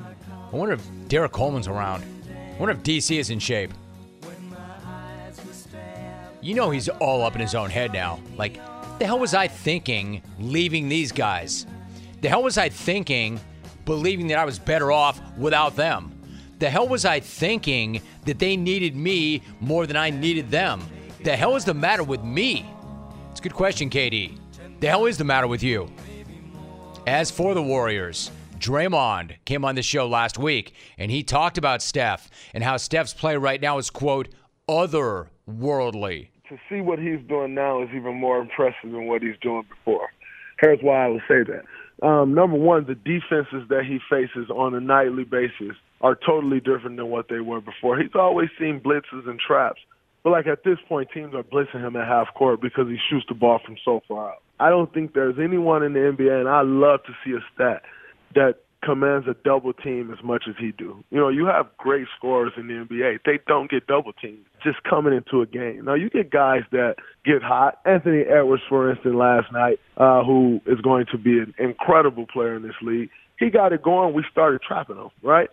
I 0.51 0.56
wonder 0.56 0.74
if 0.74 0.82
Derrick 1.08 1.32
Coleman's 1.32 1.68
around. 1.68 2.03
I 2.03 2.58
wonder 2.58 2.74
if 2.74 2.82
DC 2.82 3.20
is 3.20 3.30
in 3.30 3.38
shape. 3.38 3.72
You 6.42 6.56
know 6.56 6.72
he's 6.72 6.89
all 6.89 7.22
up 7.22 7.36
in 7.36 7.42
his 7.42 7.53
own 7.53 7.70
head 7.70 7.94
now. 7.94 8.20
Like, 8.36 8.56
the 8.98 9.06
hell 9.06 9.20
was 9.20 9.36
I 9.36 9.48
thinking 9.48 10.24
leaving 10.39 10.89
these 10.89 11.12
guys? 11.12 11.68
The 12.22 12.30
hell 12.30 12.42
was 12.42 12.58
I 12.58 12.70
thinking 12.70 13.39
believing 13.86 14.25
that 14.27 14.39
I 14.39 14.46
was 14.46 14.58
better 14.58 14.92
off 14.92 15.22
without 15.38 15.75
them? 15.75 16.12
The 16.58 16.70
hell 16.70 16.88
was 16.88 17.06
I 17.06 17.20
thinking 17.20 18.01
that 18.25 18.39
they 18.39 18.58
needed 18.58 18.96
me 18.96 19.44
more 19.60 19.86
than 19.86 19.98
I 19.98 20.10
needed 20.10 20.50
them? 20.50 20.82
The 21.24 21.36
hell 21.36 21.56
is 21.56 21.63
the 21.63 21.75
matter 21.75 22.03
with 22.03 22.24
me? 22.24 22.65
It's 23.30 23.39
a 23.39 23.44
good 23.44 23.53
question, 23.53 23.92
KD. 23.92 24.39
The 24.80 24.88
hell 24.88 25.06
is 25.06 25.20
the 25.20 25.24
matter 25.24 25.48
with 25.48 25.62
you? 25.62 25.92
As 27.06 27.30
for 27.30 27.53
the 27.53 27.62
Warriors, 27.62 28.32
Draymond 28.63 29.36
came 29.43 29.65
on 29.65 29.75
the 29.75 29.84
show 29.84 30.08
last 30.08 30.38
week 30.38 30.74
and 30.98 31.12
he 31.12 31.22
talked 31.22 31.58
about 31.58 31.82
Steph 31.82 32.29
and 32.53 32.63
how 32.63 32.77
Steph's 32.77 33.13
play 33.13 33.36
right 33.36 33.60
now 33.60 33.77
is, 33.77 33.89
quote, 33.89 34.29
otherworldly. 34.70 36.29
To 36.48 36.58
see 36.70 36.79
what 36.79 36.98
he's 36.98 37.20
doing 37.27 37.53
now 37.55 37.84
is 37.84 37.89
even 37.93 38.15
more 38.15 38.39
impressive 38.39 38.91
than 38.91 39.08
what 39.08 39.22
he's 39.22 39.36
doing 39.41 39.63
before. 39.67 40.08
Here's 40.62 40.79
why 40.82 41.05
I 41.05 41.08
would 41.10 41.24
say 41.27 41.43
that. 41.43 42.08
Um, 42.08 42.34
number 42.34 42.58
one, 42.58 42.86
the 42.86 42.96
defenses 42.96 43.67
that 43.67 43.84
he 43.86 44.00
faces 44.10 44.50
on 44.50 44.74
a 44.74 44.79
nightly 44.79 45.25
basis 45.25 45.75
are 46.00 46.15
totally 46.15 46.62
different 46.62 46.96
than 46.96 47.10
what 47.10 47.27
they 47.27 47.41
were 47.41 47.60
before. 47.60 47.98
He's 48.00 48.15
always 48.15 48.50
seen 48.58 48.79
blitzes 48.79 49.27
and 49.27 49.39
traps. 49.39 49.82
But 50.24 50.29
like 50.29 50.48
at 50.48 50.63
this 50.63 50.77
point, 50.88 51.10
teams 51.13 51.36
are 51.36 51.43
blitzing 51.43 51.86
him 51.86 51.98
at 51.98 52.08
half 52.08 52.34
court 52.34 52.62
because 52.62 52.88
he 52.88 52.98
shoots 53.10 53.25
the 53.27 53.36
ball 53.36 53.60
from 53.65 53.75
so 53.84 54.01
far 54.08 54.32
out. 54.32 54.41
I 54.58 54.70
don't 54.70 54.93
think 54.93 55.13
there's 55.13 55.36
anyone 55.38 55.84
in 55.84 55.91
the 55.91 56.00
NBA, 56.00 56.39
and 56.39 56.48
I 56.48 56.62
love 56.62 57.01
to 57.03 57.13
see 57.25 57.34
a 57.34 57.43
stat 57.53 57.84
that 58.36 58.56
commands 58.84 59.28
a 59.28 59.36
double 59.46 59.74
team 59.74 60.12
as 60.12 60.24
much 60.24 60.44
as 60.48 60.56
he 60.60 60.72
do. 60.72 61.04
You 61.10 61.20
know, 61.20 61.30
you 61.30 61.46
have 61.46 61.68
great 61.78 62.08
scorers 62.18 62.52
in 62.58 62.68
the 62.68 62.74
NBA. 62.74 63.20
They 63.25 63.40
don't 63.48 63.70
get 63.70 63.88
double 63.88 64.13
teamed 64.13 64.46
just 64.63 64.84
coming 64.84 65.13
into 65.13 65.42
a 65.42 65.46
game. 65.46 65.86
Now 65.86 65.94
you 65.94 66.10
get 66.10 66.30
guys 66.30 66.62
that 66.72 66.96
get 67.25 67.42
hot. 67.42 67.80
Anthony 67.86 68.22
Edwards, 68.22 68.63
for 68.68 68.92
instance, 68.92 69.16
last 69.16 69.52
night, 69.52 69.80
uh, 69.98 70.24
who 70.24 70.62
is 70.66 70.82
going 70.82 71.06
to 71.12 71.18
be 71.18 71.40
an 71.40 71.54
incredible 71.58 72.25
player 72.28 72.56
in 72.56 72.63
this 72.63 72.75
league. 72.82 73.10
He 73.40 73.50
got 73.50 73.74
it 73.74 73.82
going. 73.82 74.13
We 74.13 74.24
started 74.32 74.62
trapping 74.62 74.98
him, 74.98 75.10
right? 75.22 75.50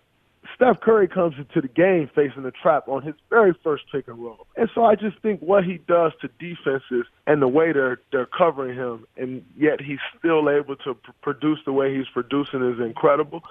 Steph 0.55 0.81
Curry 0.81 1.09
comes 1.09 1.37
into 1.39 1.61
the 1.61 1.69
game 1.69 2.11
facing 2.15 2.45
a 2.45 2.51
trap 2.51 2.89
on 2.89 3.03
his 3.03 3.15
very 3.29 3.55
first 3.63 3.85
pick 3.93 4.09
and 4.09 4.19
roll. 4.19 4.47
And 4.57 4.69
so 4.75 4.85
I 4.85 4.95
just 4.95 5.19
think 5.21 5.41
what 5.41 5.65
he 5.65 5.79
does 5.87 6.13
to 6.23 6.29
defenses 6.39 7.07
and 7.27 7.43
the 7.43 7.49
way 7.49 7.73
they're 7.73 8.01
they're 8.11 8.27
covering 8.27 8.77
him, 8.77 9.07
and 9.17 9.45
yet 9.57 9.81
he's 9.81 9.99
still 10.19 10.49
able 10.49 10.77
to 10.77 10.95
pr- 10.95 11.11
produce 11.23 11.59
the 11.65 11.73
way 11.73 11.95
he's 11.97 12.09
producing 12.13 12.63
is 12.63 12.81
incredible. 12.81 13.43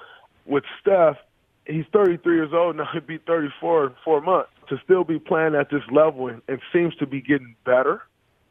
With 0.46 0.64
Steph, 0.82 1.18
he's 1.66 1.86
33 1.94 2.36
years 2.36 2.54
old 2.54 2.76
now. 2.76 2.88
He'll 2.94 3.02
be 3.02 3.18
34 3.20 3.88
in 3.88 3.96
four 4.04 4.22
months. 4.22 4.50
To 4.70 4.78
still 4.84 5.04
be 5.04 5.18
playing 5.18 5.56
at 5.56 5.72
this 5.72 5.84
level 5.92 6.28
and, 6.28 6.42
and 6.48 6.60
seems 6.72 6.96
to 6.98 7.08
be 7.08 7.22
getting 7.22 7.56
better 7.66 8.04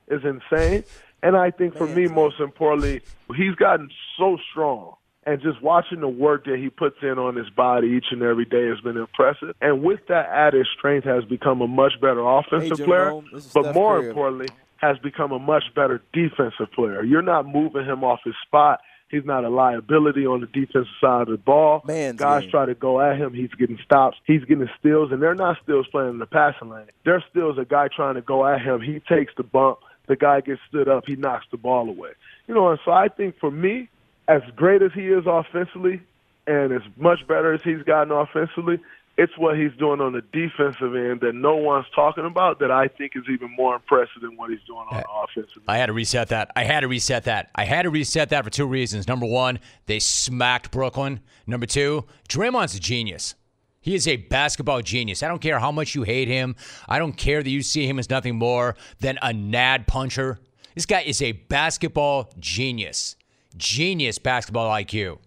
is 0.08 0.22
insane. 0.24 0.82
And 1.22 1.36
I 1.36 1.50
think 1.50 1.76
for 1.76 1.86
me, 1.86 2.06
most 2.06 2.40
importantly, 2.40 3.02
he's 3.36 3.54
gotten 3.54 3.88
so 4.16 4.36
strong 4.50 4.96
and 5.24 5.42
just 5.42 5.60
watching 5.62 6.00
the 6.00 6.08
work 6.08 6.44
that 6.44 6.58
he 6.58 6.70
puts 6.70 6.96
in 7.02 7.18
on 7.18 7.36
his 7.36 7.50
body 7.50 7.88
each 7.88 8.06
and 8.10 8.22
every 8.22 8.44
day 8.44 8.66
has 8.68 8.80
been 8.80 8.96
impressive. 8.96 9.54
And 9.60 9.82
with 9.82 10.00
that 10.08 10.26
added 10.26 10.66
strength, 10.76 11.04
has 11.04 11.24
become 11.24 11.60
a 11.60 11.68
much 11.68 12.00
better 12.00 12.20
offensive 12.20 12.78
hey, 12.78 12.84
player, 12.84 13.20
but 13.32 13.42
Steph 13.42 13.74
more 13.74 13.98
Curry. 13.98 14.08
importantly, 14.08 14.48
has 14.78 14.96
become 14.98 15.32
a 15.32 15.38
much 15.38 15.64
better 15.74 16.00
defensive 16.12 16.70
player. 16.74 17.02
You're 17.02 17.22
not 17.22 17.46
moving 17.46 17.84
him 17.84 18.04
off 18.04 18.20
his 18.24 18.34
spot. 18.46 18.80
He's 19.10 19.24
not 19.24 19.44
a 19.44 19.48
liability 19.48 20.26
on 20.26 20.40
the 20.40 20.46
defensive 20.46 20.86
side 21.00 21.22
of 21.22 21.28
the 21.28 21.38
ball. 21.38 21.82
Man's 21.86 22.18
Guys 22.18 22.42
game. 22.42 22.50
try 22.50 22.66
to 22.66 22.74
go 22.74 23.00
at 23.00 23.16
him. 23.16 23.32
He's 23.32 23.50
getting 23.58 23.78
stops. 23.82 24.18
He's 24.24 24.44
getting 24.44 24.68
steals, 24.78 25.12
and 25.12 25.22
they're 25.22 25.34
not 25.34 25.56
steals 25.62 25.86
playing 25.88 26.10
in 26.10 26.18
the 26.18 26.26
passing 26.26 26.68
lane. 26.68 26.86
They're 27.04 27.24
steals 27.30 27.58
a 27.58 27.64
guy 27.64 27.88
trying 27.88 28.14
to 28.16 28.20
go 28.20 28.46
at 28.46 28.60
him. 28.60 28.82
He 28.82 29.00
takes 29.00 29.32
the 29.36 29.42
bump. 29.42 29.78
The 30.06 30.16
guy 30.16 30.42
gets 30.42 30.60
stood 30.68 30.88
up. 30.88 31.04
He 31.06 31.16
knocks 31.16 31.46
the 31.50 31.56
ball 31.56 31.88
away. 31.88 32.10
You 32.46 32.54
know, 32.54 32.68
and 32.68 32.78
so 32.84 32.92
I 32.92 33.08
think 33.08 33.38
for 33.38 33.50
me, 33.50 33.88
as 34.28 34.42
great 34.54 34.82
as 34.82 34.92
he 34.92 35.08
is 35.08 35.24
offensively 35.26 36.02
and 36.46 36.72
as 36.72 36.82
much 36.96 37.26
better 37.26 37.54
as 37.54 37.62
he's 37.62 37.82
gotten 37.82 38.12
offensively, 38.12 38.78
it's 39.16 39.36
what 39.36 39.58
he's 39.58 39.72
doing 39.78 40.00
on 40.00 40.12
the 40.12 40.22
defensive 40.32 40.94
end 40.94 41.20
that 41.22 41.34
no 41.34 41.56
one's 41.56 41.86
talking 41.92 42.24
about 42.24 42.60
that 42.60 42.70
I 42.70 42.86
think 42.86 43.12
is 43.16 43.24
even 43.28 43.50
more 43.56 43.74
impressive 43.74 44.22
than 44.22 44.36
what 44.36 44.50
he's 44.50 44.62
doing 44.64 44.86
on 44.90 44.98
the 44.98 45.04
offensive 45.10 45.62
I 45.66 45.78
had 45.78 45.86
to 45.86 45.92
reset 45.92 46.28
that. 46.28 46.52
I 46.54 46.62
had 46.62 46.80
to 46.80 46.88
reset 46.88 47.24
that. 47.24 47.50
I 47.56 47.64
had 47.64 47.82
to 47.82 47.90
reset 47.90 48.28
that 48.28 48.44
for 48.44 48.50
two 48.50 48.66
reasons. 48.66 49.08
Number 49.08 49.26
one, 49.26 49.58
they 49.86 49.98
smacked 49.98 50.70
Brooklyn. 50.70 51.20
Number 51.48 51.66
two, 51.66 52.04
Draymond's 52.28 52.76
a 52.76 52.80
genius. 52.80 53.34
He 53.80 53.94
is 53.94 54.06
a 54.06 54.16
basketball 54.16 54.82
genius. 54.82 55.22
I 55.22 55.28
don't 55.28 55.40
care 55.40 55.58
how 55.58 55.72
much 55.72 55.94
you 55.94 56.02
hate 56.02 56.28
him. 56.28 56.54
I 56.88 56.98
don't 56.98 57.16
care 57.16 57.42
that 57.42 57.50
you 57.50 57.62
see 57.62 57.88
him 57.88 57.98
as 57.98 58.10
nothing 58.10 58.36
more 58.36 58.76
than 59.00 59.18
a 59.22 59.32
nad 59.32 59.86
puncher. 59.86 60.38
This 60.74 60.86
guy 60.86 61.00
is 61.00 61.22
a 61.22 61.32
basketball 61.32 62.30
genius 62.38 63.16
genius 63.58 64.18
basketball 64.18 64.70
IQ. 64.70 65.18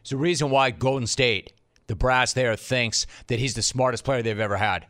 It's 0.00 0.10
the 0.10 0.16
reason 0.16 0.50
why 0.50 0.70
Golden 0.70 1.06
State, 1.06 1.52
the 1.86 1.96
brass 1.96 2.32
there, 2.32 2.54
thinks 2.56 3.06
that 3.28 3.38
he's 3.38 3.54
the 3.54 3.62
smartest 3.62 4.04
player 4.04 4.22
they've 4.22 4.38
ever 4.38 4.56
had. 4.56 4.86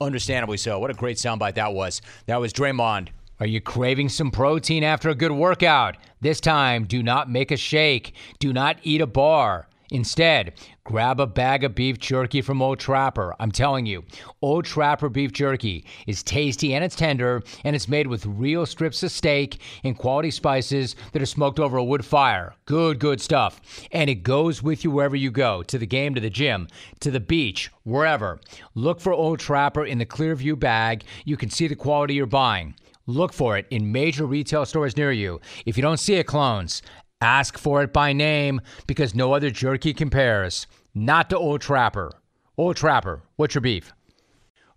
Understandably 0.00 0.56
so. 0.56 0.78
What 0.78 0.90
a 0.90 0.94
great 0.94 1.16
soundbite 1.16 1.54
that 1.54 1.72
was. 1.72 2.00
That 2.26 2.40
was 2.40 2.52
Draymond. 2.52 3.08
Are 3.40 3.46
you 3.46 3.60
craving 3.60 4.08
some 4.08 4.30
protein 4.30 4.82
after 4.82 5.10
a 5.10 5.14
good 5.14 5.32
workout? 5.32 5.96
This 6.20 6.40
time, 6.40 6.84
do 6.84 7.02
not 7.02 7.30
make 7.30 7.50
a 7.50 7.56
shake. 7.56 8.14
Do 8.40 8.52
not 8.52 8.78
eat 8.82 9.00
a 9.00 9.06
bar. 9.06 9.68
Instead, 9.90 10.52
grab 10.84 11.18
a 11.18 11.26
bag 11.26 11.64
of 11.64 11.74
beef 11.74 11.98
jerky 11.98 12.42
from 12.42 12.60
Old 12.60 12.78
Trapper. 12.78 13.34
I'm 13.40 13.50
telling 13.50 13.86
you, 13.86 14.04
Old 14.42 14.66
Trapper 14.66 15.08
beef 15.08 15.32
jerky 15.32 15.84
is 16.06 16.22
tasty 16.22 16.74
and 16.74 16.84
it's 16.84 16.94
tender, 16.96 17.42
and 17.64 17.74
it's 17.74 17.88
made 17.88 18.06
with 18.06 18.26
real 18.26 18.66
strips 18.66 19.02
of 19.02 19.10
steak 19.10 19.60
and 19.84 19.96
quality 19.96 20.30
spices 20.30 20.94
that 21.12 21.22
are 21.22 21.26
smoked 21.26 21.58
over 21.58 21.78
a 21.78 21.84
wood 21.84 22.04
fire. 22.04 22.54
Good, 22.66 22.98
good 22.98 23.20
stuff. 23.20 23.60
And 23.92 24.10
it 24.10 24.22
goes 24.22 24.62
with 24.62 24.84
you 24.84 24.90
wherever 24.90 25.16
you 25.16 25.30
go 25.30 25.62
to 25.62 25.78
the 25.78 25.86
game, 25.86 26.14
to 26.14 26.20
the 26.20 26.30
gym, 26.30 26.68
to 27.00 27.10
the 27.10 27.20
beach, 27.20 27.70
wherever. 27.84 28.40
Look 28.74 29.00
for 29.00 29.12
Old 29.12 29.38
Trapper 29.38 29.86
in 29.86 29.98
the 29.98 30.06
Clearview 30.06 30.58
bag. 30.58 31.04
You 31.24 31.36
can 31.36 31.48
see 31.48 31.66
the 31.66 31.74
quality 31.76 32.14
you're 32.14 32.26
buying. 32.26 32.74
Look 33.08 33.32
for 33.32 33.56
it 33.56 33.66
in 33.70 33.90
major 33.90 34.26
retail 34.26 34.66
stores 34.66 34.94
near 34.94 35.12
you. 35.12 35.40
If 35.64 35.78
you 35.78 35.82
don't 35.82 35.96
see 35.96 36.16
it, 36.16 36.26
clones, 36.26 36.82
Ask 37.20 37.58
for 37.58 37.82
it 37.82 37.92
by 37.92 38.12
name 38.12 38.60
because 38.86 39.14
no 39.14 39.32
other 39.32 39.50
jerky 39.50 39.92
compares. 39.92 40.68
Not 40.94 41.30
to 41.30 41.38
Old 41.38 41.60
Trapper. 41.60 42.12
Old 42.56 42.76
Trapper, 42.76 43.22
what's 43.34 43.54
your 43.56 43.62
beef? 43.62 43.92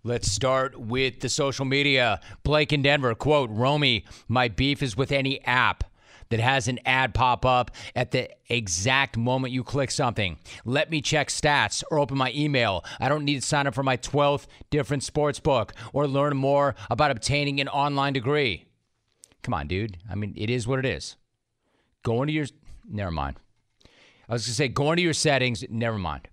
Let's 0.02 0.30
start 0.30 0.76
with 0.76 1.20
the 1.20 1.28
social 1.28 1.64
media. 1.64 2.20
Blake 2.42 2.72
in 2.72 2.82
Denver, 2.82 3.14
quote, 3.14 3.48
Romy, 3.50 4.04
my 4.26 4.48
beef 4.48 4.82
is 4.82 4.96
with 4.96 5.12
any 5.12 5.44
app 5.44 5.84
that 6.30 6.40
has 6.40 6.66
an 6.66 6.80
ad 6.84 7.14
pop 7.14 7.46
up 7.46 7.70
at 7.94 8.10
the 8.10 8.28
exact 8.48 9.16
moment 9.16 9.52
you 9.52 9.62
click 9.62 9.92
something. 9.92 10.38
Let 10.64 10.90
me 10.90 11.00
check 11.00 11.28
stats 11.28 11.84
or 11.92 12.00
open 12.00 12.18
my 12.18 12.32
email. 12.34 12.84
I 12.98 13.08
don't 13.08 13.24
need 13.24 13.40
to 13.40 13.46
sign 13.46 13.68
up 13.68 13.74
for 13.74 13.84
my 13.84 13.96
12th 13.96 14.46
different 14.70 15.04
sports 15.04 15.38
book 15.38 15.74
or 15.92 16.08
learn 16.08 16.36
more 16.36 16.74
about 16.90 17.12
obtaining 17.12 17.60
an 17.60 17.68
online 17.68 18.14
degree. 18.14 18.64
Come 19.44 19.54
on, 19.54 19.68
dude. 19.68 19.98
I 20.10 20.16
mean, 20.16 20.34
it 20.36 20.50
is 20.50 20.66
what 20.66 20.80
it 20.80 20.86
is. 20.86 21.14
Go 22.02 22.24
to 22.24 22.32
your. 22.32 22.46
Never 22.88 23.10
mind. 23.10 23.36
I 24.28 24.34
was 24.34 24.42
going 24.42 24.52
to 24.52 24.54
say, 24.54 24.68
going 24.68 24.96
to 24.96 25.02
your 25.02 25.14
settings. 25.14 25.64
Never 25.68 25.98
mind. 25.98 26.28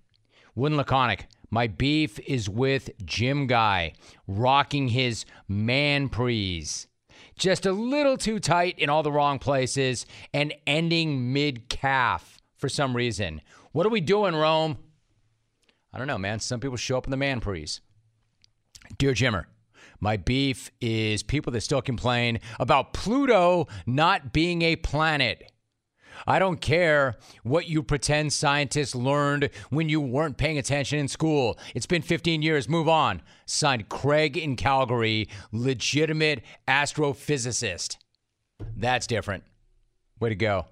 Wooden 0.54 0.78
Laconic. 0.78 1.26
My 1.50 1.66
beef 1.66 2.20
is 2.20 2.48
with 2.48 2.90
Jim 3.04 3.46
Guy 3.46 3.92
rocking 4.26 4.88
his 4.88 5.24
man 5.48 6.08
prees. 6.08 6.86
Just 7.36 7.66
a 7.66 7.72
little 7.72 8.16
too 8.16 8.38
tight 8.38 8.78
in 8.78 8.88
all 8.88 9.02
the 9.02 9.10
wrong 9.10 9.38
places 9.38 10.06
and 10.32 10.54
ending 10.66 11.32
mid 11.32 11.68
calf 11.68 12.38
for 12.56 12.68
some 12.68 12.94
reason. 12.94 13.40
What 13.72 13.86
are 13.86 13.90
we 13.90 14.00
doing, 14.00 14.34
Rome? 14.34 14.78
I 15.92 15.98
don't 15.98 16.06
know, 16.06 16.18
man. 16.18 16.38
Some 16.38 16.60
people 16.60 16.76
show 16.76 16.96
up 16.96 17.06
in 17.06 17.10
the 17.10 17.16
man 17.16 17.40
prees. 17.40 17.80
Dear 18.98 19.12
Jimmer, 19.12 19.46
my 20.00 20.16
beef 20.16 20.70
is 20.80 21.22
people 21.22 21.52
that 21.52 21.60
still 21.62 21.82
complain 21.82 22.40
about 22.58 22.92
Pluto 22.92 23.66
not 23.86 24.32
being 24.32 24.62
a 24.62 24.76
planet. 24.76 25.50
I 26.26 26.38
don't 26.38 26.60
care 26.60 27.16
what 27.42 27.68
you 27.68 27.82
pretend 27.82 28.32
scientists 28.32 28.94
learned 28.94 29.50
when 29.70 29.88
you 29.88 30.00
weren't 30.00 30.36
paying 30.36 30.58
attention 30.58 30.98
in 30.98 31.08
school. 31.08 31.58
It's 31.74 31.86
been 31.86 32.02
15 32.02 32.42
years. 32.42 32.68
Move 32.68 32.88
on. 32.88 33.22
Signed 33.46 33.88
Craig 33.88 34.36
in 34.36 34.56
Calgary, 34.56 35.28
legitimate 35.52 36.42
astrophysicist. 36.68 37.96
That's 38.76 39.06
different. 39.06 39.44
Way 40.18 40.30
to 40.30 40.34
go. 40.34 40.66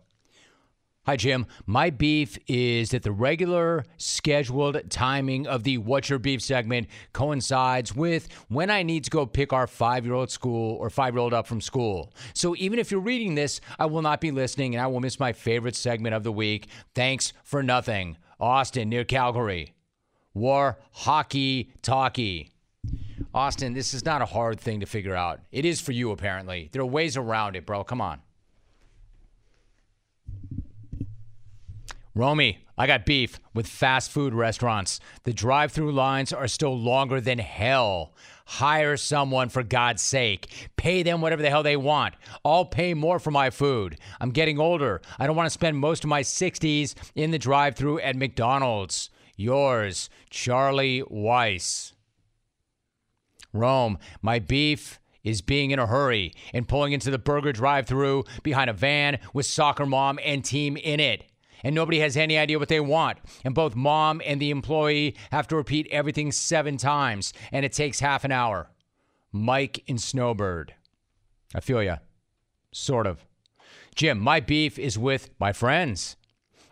Hi, 1.09 1.17
Jim. 1.17 1.47
My 1.65 1.89
beef 1.89 2.39
is 2.49 2.91
that 2.91 3.03
the 3.03 3.13
regular 3.13 3.87
scheduled 3.97 4.91
timing 4.91 5.47
of 5.47 5.65
the 5.65 5.79
What's 5.79 6.11
Your 6.11 6.19
Beef 6.19 6.43
segment 6.43 6.87
coincides 7.15 7.97
with 7.97 8.29
when 8.49 8.69
I 8.69 8.83
need 8.83 9.05
to 9.05 9.11
go 9.11 9.25
pick 9.25 9.55
our 9.55 9.67
five 9.67 10.05
year 10.05 10.13
old 10.13 10.31
school 10.31 10.77
or 10.77 10.91
five 10.91 11.15
year 11.15 11.23
old 11.23 11.33
up 11.33 11.47
from 11.47 11.63
school. 11.63 12.13
So 12.35 12.55
even 12.59 12.79
if 12.79 12.91
you're 12.91 13.01
reading 13.01 13.37
this, 13.37 13.63
I 13.79 13.87
will 13.87 14.03
not 14.03 14.21
be 14.21 14.31
listening 14.31 14.75
and 14.75 14.83
I 14.83 14.87
will 14.87 15.01
miss 15.01 15.19
my 15.19 15.33
favorite 15.33 15.77
segment 15.77 16.15
of 16.15 16.25
the 16.25 16.31
week. 16.31 16.69
Thanks 16.95 17.33
for 17.43 17.63
nothing. 17.63 18.19
Austin 18.39 18.91
near 18.91 19.05
Calgary. 19.05 19.73
War 20.35 20.79
hockey 20.93 21.73
talkie. 21.81 22.51
Austin, 23.33 23.73
this 23.73 23.95
is 23.95 24.05
not 24.05 24.21
a 24.21 24.27
hard 24.27 24.61
thing 24.61 24.81
to 24.81 24.87
figure 24.87 25.17
out. 25.17 25.41
It 25.53 25.65
is 25.65 25.81
for 25.81 25.93
you, 25.93 26.11
apparently. 26.11 26.69
There 26.71 26.83
are 26.83 26.87
ways 26.87 27.17
around 27.17 27.57
it, 27.57 27.65
bro. 27.65 27.83
Come 27.83 28.03
on. 28.03 28.21
Romy, 32.19 32.59
I 32.77 32.89
got 32.89 33.07
beef 33.07 33.39
with 33.55 33.69
fast 33.69 34.11
food 34.11 34.35
restaurants. 34.35 34.99
The 35.23 35.33
drive 35.33 35.71
through 35.71 35.93
lines 35.93 36.33
are 36.33 36.49
still 36.49 36.77
longer 36.77 37.21
than 37.21 37.39
hell. 37.39 38.13
Hire 38.45 38.97
someone 38.97 39.51
for 39.51 39.63
God's 39.63 40.03
sake. 40.03 40.69
Pay 40.77 41.05
them 41.05 41.21
whatever 41.21 41.43
the 41.43 41.49
hell 41.49 41.63
they 41.63 41.77
want. 41.77 42.17
I'll 42.45 42.65
pay 42.65 42.93
more 42.93 43.21
for 43.21 43.31
my 43.31 43.51
food. 43.51 44.01
I'm 44.21 44.31
getting 44.31 44.59
older. 44.59 45.01
I 45.17 45.29
don't 45.29 45.37
want 45.37 45.47
to 45.47 45.51
spend 45.51 45.77
most 45.77 46.03
of 46.03 46.11
my 46.11 46.23
60s 46.23 46.97
in 47.15 47.31
the 47.31 47.39
drive 47.39 47.77
through 47.77 48.01
at 48.01 48.17
McDonald's. 48.17 49.11
Yours, 49.37 50.11
Charlie 50.29 51.05
Weiss. 51.09 51.93
Rome, 53.53 53.97
my 54.23 54.41
beef 54.41 54.99
is 55.23 55.41
being 55.41 55.71
in 55.71 55.79
a 55.79 55.87
hurry 55.87 56.33
and 56.53 56.67
pulling 56.67 56.93
into 56.93 57.13
the 57.13 57.19
burger 57.19 57.53
drive 57.53 57.87
through 57.87 58.25
behind 58.43 58.69
a 58.69 58.73
van 58.73 59.21
with 59.33 59.47
soccer 59.47 59.87
mom 59.87 60.19
and 60.25 60.45
team 60.45 60.77
in 60.77 60.99
it. 60.99 61.28
And 61.65 61.75
nobody 61.75 62.01
has 62.01 62.17
any 62.17 62.39
idea 62.39 62.59
what 62.59 62.69
they 62.69 62.81
want. 62.81 63.19
And 63.45 63.55
both 63.55 63.75
mom 63.75 64.21
and 64.25 64.41
the 64.41 64.51
employee 64.51 65.17
have 65.31 65.49
to 65.49 65.57
repeat 65.57 65.89
everything 65.91 66.33
seven 66.33 66.77
times, 66.77 67.33
and 67.53 67.65
it 67.65 67.73
takes 67.73 68.01
half 68.01 68.25
an 68.25 68.33
hour. 68.33 68.71
Mike 69.33 69.83
and 69.89 70.01
Snowbird. 70.01 70.75
I 71.55 71.61
feel 71.61 71.83
ya. 71.83 71.99
Sort 72.73 73.07
of. 73.07 73.25
Jim, 73.95 74.19
my 74.19 74.41
beef 74.41 74.79
is 74.79 74.99
with 74.99 75.31
my 75.41 75.53
friends. 75.53 76.17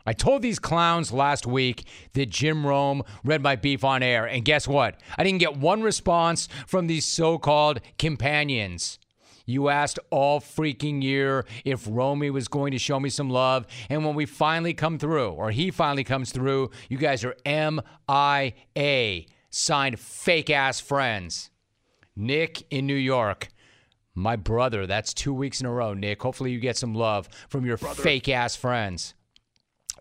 I 0.06 0.12
told 0.12 0.42
these 0.42 0.60
clowns 0.60 1.12
last 1.12 1.46
week 1.46 1.84
that 2.12 2.30
Jim 2.30 2.64
Rome 2.64 3.02
read 3.24 3.42
my 3.42 3.56
beef 3.56 3.82
on 3.82 4.04
air, 4.04 4.24
and 4.24 4.44
guess 4.44 4.68
what? 4.68 5.00
I 5.18 5.24
didn't 5.24 5.40
get 5.40 5.56
one 5.56 5.82
response 5.82 6.48
from 6.66 6.86
these 6.86 7.04
so 7.04 7.38
called 7.38 7.80
companions. 7.98 9.00
You 9.46 9.68
asked 9.68 10.00
all 10.10 10.40
freaking 10.40 11.02
year 11.02 11.46
if 11.64 11.86
Romy 11.88 12.30
was 12.30 12.48
going 12.48 12.72
to 12.72 12.78
show 12.78 12.98
me 12.98 13.08
some 13.08 13.30
love, 13.30 13.66
and 13.88 14.04
when 14.04 14.16
we 14.16 14.26
finally 14.26 14.74
come 14.74 14.98
through, 14.98 15.30
or 15.30 15.52
he 15.52 15.70
finally 15.70 16.04
comes 16.04 16.32
through, 16.32 16.70
you 16.88 16.98
guys 16.98 17.24
are 17.24 17.36
MIA, 17.46 19.22
signed 19.50 20.00
fake 20.00 20.50
ass 20.50 20.80
friends. 20.80 21.50
Nick 22.16 22.66
in 22.70 22.86
New 22.86 22.94
York. 22.94 23.48
My 24.14 24.34
brother, 24.34 24.86
that's 24.86 25.12
two 25.12 25.34
weeks 25.34 25.60
in 25.60 25.66
a 25.66 25.72
row, 25.72 25.92
Nick. 25.92 26.22
Hopefully, 26.22 26.50
you 26.50 26.58
get 26.58 26.76
some 26.76 26.94
love 26.94 27.28
from 27.48 27.66
your 27.66 27.76
fake 27.76 28.28
ass 28.30 28.56
friends. 28.56 29.14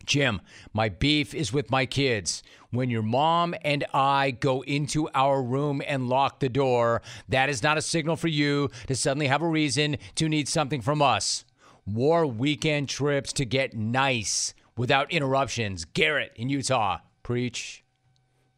Jim, 0.05 0.41
my 0.73 0.89
beef 0.89 1.33
is 1.33 1.51
with 1.51 1.71
my 1.71 1.85
kids. 1.85 2.43
When 2.71 2.89
your 2.89 3.01
mom 3.01 3.55
and 3.63 3.85
I 3.93 4.31
go 4.31 4.61
into 4.61 5.09
our 5.13 5.41
room 5.41 5.81
and 5.87 6.09
lock 6.09 6.39
the 6.39 6.49
door, 6.49 7.01
that 7.29 7.49
is 7.49 7.63
not 7.63 7.77
a 7.77 7.81
signal 7.81 8.15
for 8.15 8.27
you 8.27 8.69
to 8.87 8.95
suddenly 8.95 9.27
have 9.27 9.41
a 9.41 9.47
reason 9.47 9.97
to 10.15 10.29
need 10.29 10.47
something 10.47 10.81
from 10.81 11.01
us. 11.01 11.45
War 11.85 12.25
weekend 12.25 12.89
trips 12.89 13.31
to 13.33 13.45
get 13.45 13.75
nice 13.75 14.53
without 14.77 15.11
interruptions. 15.11 15.85
Garrett 15.85 16.31
in 16.35 16.49
Utah. 16.49 16.99
Preach. 17.23 17.83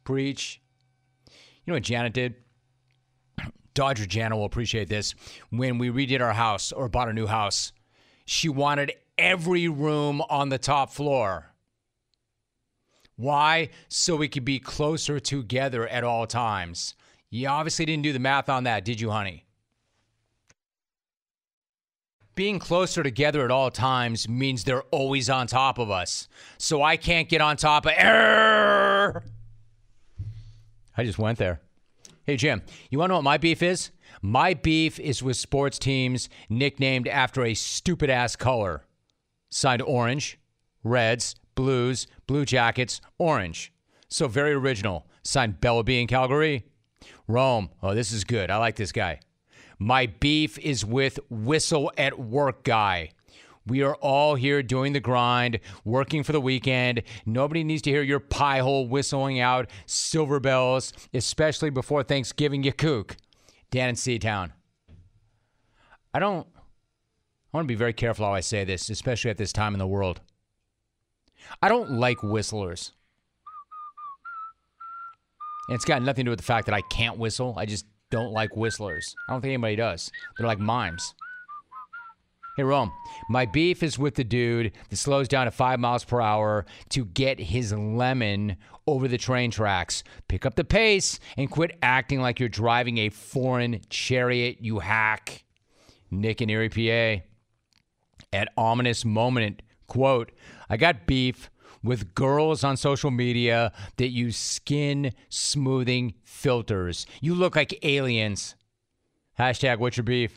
Preach. 0.04 0.60
You 1.28 1.72
know 1.72 1.74
what 1.74 1.82
Janet 1.82 2.14
did? 2.14 2.34
Dodger 3.74 4.06
Janet 4.06 4.36
will 4.36 4.46
appreciate 4.46 4.88
this. 4.88 5.14
When 5.50 5.78
we 5.78 5.90
redid 5.90 6.20
our 6.20 6.32
house 6.32 6.72
or 6.72 6.88
bought 6.88 7.08
a 7.08 7.12
new 7.12 7.26
house, 7.26 7.72
she 8.24 8.48
wanted 8.48 8.92
every 9.18 9.68
room 9.68 10.22
on 10.30 10.48
the 10.48 10.58
top 10.58 10.90
floor. 10.90 11.52
Why? 13.16 13.70
So 13.88 14.16
we 14.16 14.28
could 14.28 14.44
be 14.44 14.60
closer 14.60 15.18
together 15.18 15.88
at 15.88 16.04
all 16.04 16.26
times. 16.26 16.94
You 17.30 17.48
obviously 17.48 17.84
didn't 17.84 18.04
do 18.04 18.12
the 18.12 18.18
math 18.18 18.48
on 18.48 18.64
that, 18.64 18.84
did 18.84 19.00
you, 19.00 19.10
honey? 19.10 19.44
Being 22.36 22.60
closer 22.60 23.02
together 23.02 23.44
at 23.44 23.50
all 23.50 23.72
times 23.72 24.28
means 24.28 24.62
they're 24.62 24.82
always 24.92 25.28
on 25.28 25.48
top 25.48 25.78
of 25.78 25.90
us. 25.90 26.28
So 26.56 26.82
I 26.84 26.96
can't 26.96 27.28
get 27.28 27.40
on 27.40 27.56
top 27.56 27.84
of 27.84 27.92
error. 27.96 29.24
I 30.96 31.04
just 31.04 31.18
went 31.18 31.38
there. 31.38 31.60
Hey, 32.24 32.36
Jim, 32.36 32.62
you 32.90 32.98
want 32.98 33.08
to 33.08 33.14
know 33.14 33.16
what 33.16 33.24
my 33.24 33.38
beef 33.38 33.62
is? 33.62 33.90
My 34.22 34.54
beef 34.54 35.00
is 35.00 35.22
with 35.22 35.36
sports 35.36 35.78
teams 35.78 36.28
nicknamed 36.48 37.08
after 37.08 37.44
a 37.44 37.54
stupid 37.54 38.10
ass 38.10 38.36
color. 38.36 38.84
Signed 39.50 39.82
orange, 39.82 40.38
Reds, 40.84 41.34
Blues, 41.54 42.06
Blue 42.26 42.44
Jackets, 42.44 43.00
orange. 43.18 43.72
So 44.08 44.28
very 44.28 44.52
original. 44.52 45.06
Signed 45.22 45.60
Bellaby 45.60 46.00
in 46.00 46.06
Calgary. 46.06 46.64
Rome. 47.26 47.70
Oh, 47.82 47.94
this 47.94 48.12
is 48.12 48.24
good. 48.24 48.50
I 48.50 48.56
like 48.56 48.76
this 48.76 48.92
guy. 48.92 49.20
My 49.78 50.06
beef 50.06 50.58
is 50.58 50.84
with 50.84 51.18
Whistle 51.30 51.92
at 51.96 52.18
Work 52.18 52.64
guy. 52.64 53.10
We 53.66 53.82
are 53.82 53.96
all 53.96 54.34
here 54.34 54.62
doing 54.62 54.94
the 54.94 55.00
grind, 55.00 55.60
working 55.84 56.22
for 56.22 56.32
the 56.32 56.40
weekend. 56.40 57.02
Nobody 57.26 57.62
needs 57.64 57.82
to 57.82 57.90
hear 57.90 58.02
your 58.02 58.18
pie 58.18 58.60
hole 58.60 58.88
whistling 58.88 59.40
out 59.40 59.70
silver 59.84 60.40
bells, 60.40 60.92
especially 61.12 61.68
before 61.68 62.02
Thanksgiving, 62.02 62.62
you 62.62 62.72
kook. 62.72 63.16
Dan 63.70 63.90
in 63.90 63.94
Seatown. 63.94 64.52
I 66.14 66.18
don't 66.18 66.46
I 67.52 67.56
want 67.56 67.64
to 67.64 67.72
be 67.72 67.78
very 67.78 67.94
careful 67.94 68.26
how 68.26 68.34
I 68.34 68.40
say 68.40 68.64
this, 68.64 68.90
especially 68.90 69.30
at 69.30 69.38
this 69.38 69.54
time 69.54 69.74
in 69.74 69.78
the 69.78 69.86
world. 69.86 70.20
I 71.62 71.68
don't 71.70 71.92
like 71.92 72.22
whistlers. 72.22 72.92
And 75.68 75.74
it's 75.74 75.86
got 75.86 76.02
nothing 76.02 76.24
to 76.24 76.28
do 76.28 76.30
with 76.30 76.40
the 76.40 76.44
fact 76.44 76.66
that 76.66 76.74
I 76.74 76.82
can't 76.90 77.16
whistle. 77.16 77.54
I 77.56 77.64
just 77.64 77.86
don't 78.10 78.32
like 78.32 78.54
whistlers. 78.54 79.14
I 79.28 79.32
don't 79.32 79.40
think 79.40 79.52
anybody 79.52 79.76
does. 79.76 80.10
They're 80.36 80.46
like 80.46 80.58
mimes. 80.58 81.14
Hey, 82.58 82.64
Rome, 82.64 82.92
my 83.30 83.46
beef 83.46 83.82
is 83.82 83.98
with 83.98 84.16
the 84.16 84.24
dude 84.24 84.72
that 84.90 84.96
slows 84.96 85.28
down 85.28 85.46
to 85.46 85.50
five 85.50 85.80
miles 85.80 86.04
per 86.04 86.20
hour 86.20 86.66
to 86.90 87.06
get 87.06 87.38
his 87.38 87.72
lemon 87.72 88.56
over 88.86 89.08
the 89.08 89.16
train 89.16 89.50
tracks. 89.50 90.02
Pick 90.26 90.44
up 90.44 90.54
the 90.54 90.64
pace 90.64 91.18
and 91.38 91.50
quit 91.50 91.78
acting 91.82 92.20
like 92.20 92.40
you're 92.40 92.48
driving 92.50 92.98
a 92.98 93.08
foreign 93.08 93.80
chariot, 93.88 94.58
you 94.60 94.80
hack. 94.80 95.44
Nick 96.10 96.42
in 96.42 96.50
Erie, 96.50 96.68
PA 96.68 97.24
at 98.32 98.52
ominous 98.56 99.04
moment. 99.04 99.62
Quote, 99.86 100.32
I 100.68 100.76
got 100.76 101.06
beef 101.06 101.50
with 101.82 102.14
girls 102.14 102.64
on 102.64 102.76
social 102.76 103.10
media 103.10 103.72
that 103.96 104.08
use 104.08 104.36
skin 104.36 105.12
smoothing 105.28 106.14
filters. 106.24 107.06
You 107.20 107.34
look 107.34 107.56
like 107.56 107.84
aliens. 107.84 108.54
Hashtag 109.38 109.78
what's 109.78 109.96
your 109.96 110.04
beef? 110.04 110.36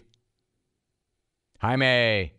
Jaime. 1.59 2.33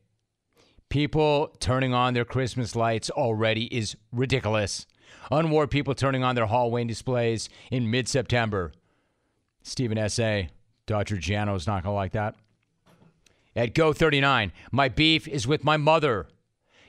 People 0.88 1.54
turning 1.58 1.94
on 1.94 2.14
their 2.14 2.24
Christmas 2.24 2.76
lights 2.76 3.08
already 3.10 3.64
is 3.74 3.96
ridiculous. 4.12 4.86
Unwar 5.30 5.68
people 5.68 5.94
turning 5.94 6.22
on 6.22 6.34
their 6.34 6.46
hallway 6.46 6.84
displays 6.84 7.48
in 7.70 7.90
mid 7.90 8.08
September. 8.08 8.72
Stephen 9.62 9.96
S.A. 9.96 10.50
Dr. 10.86 11.16
Jano's 11.16 11.66
not 11.66 11.84
going 11.84 11.92
to 11.92 11.96
like 11.96 12.12
that. 12.12 12.34
At 13.54 13.74
Go 13.74 13.92
39, 13.92 14.52
my 14.70 14.88
beef 14.88 15.28
is 15.28 15.46
with 15.46 15.64
my 15.64 15.76
mother. 15.76 16.28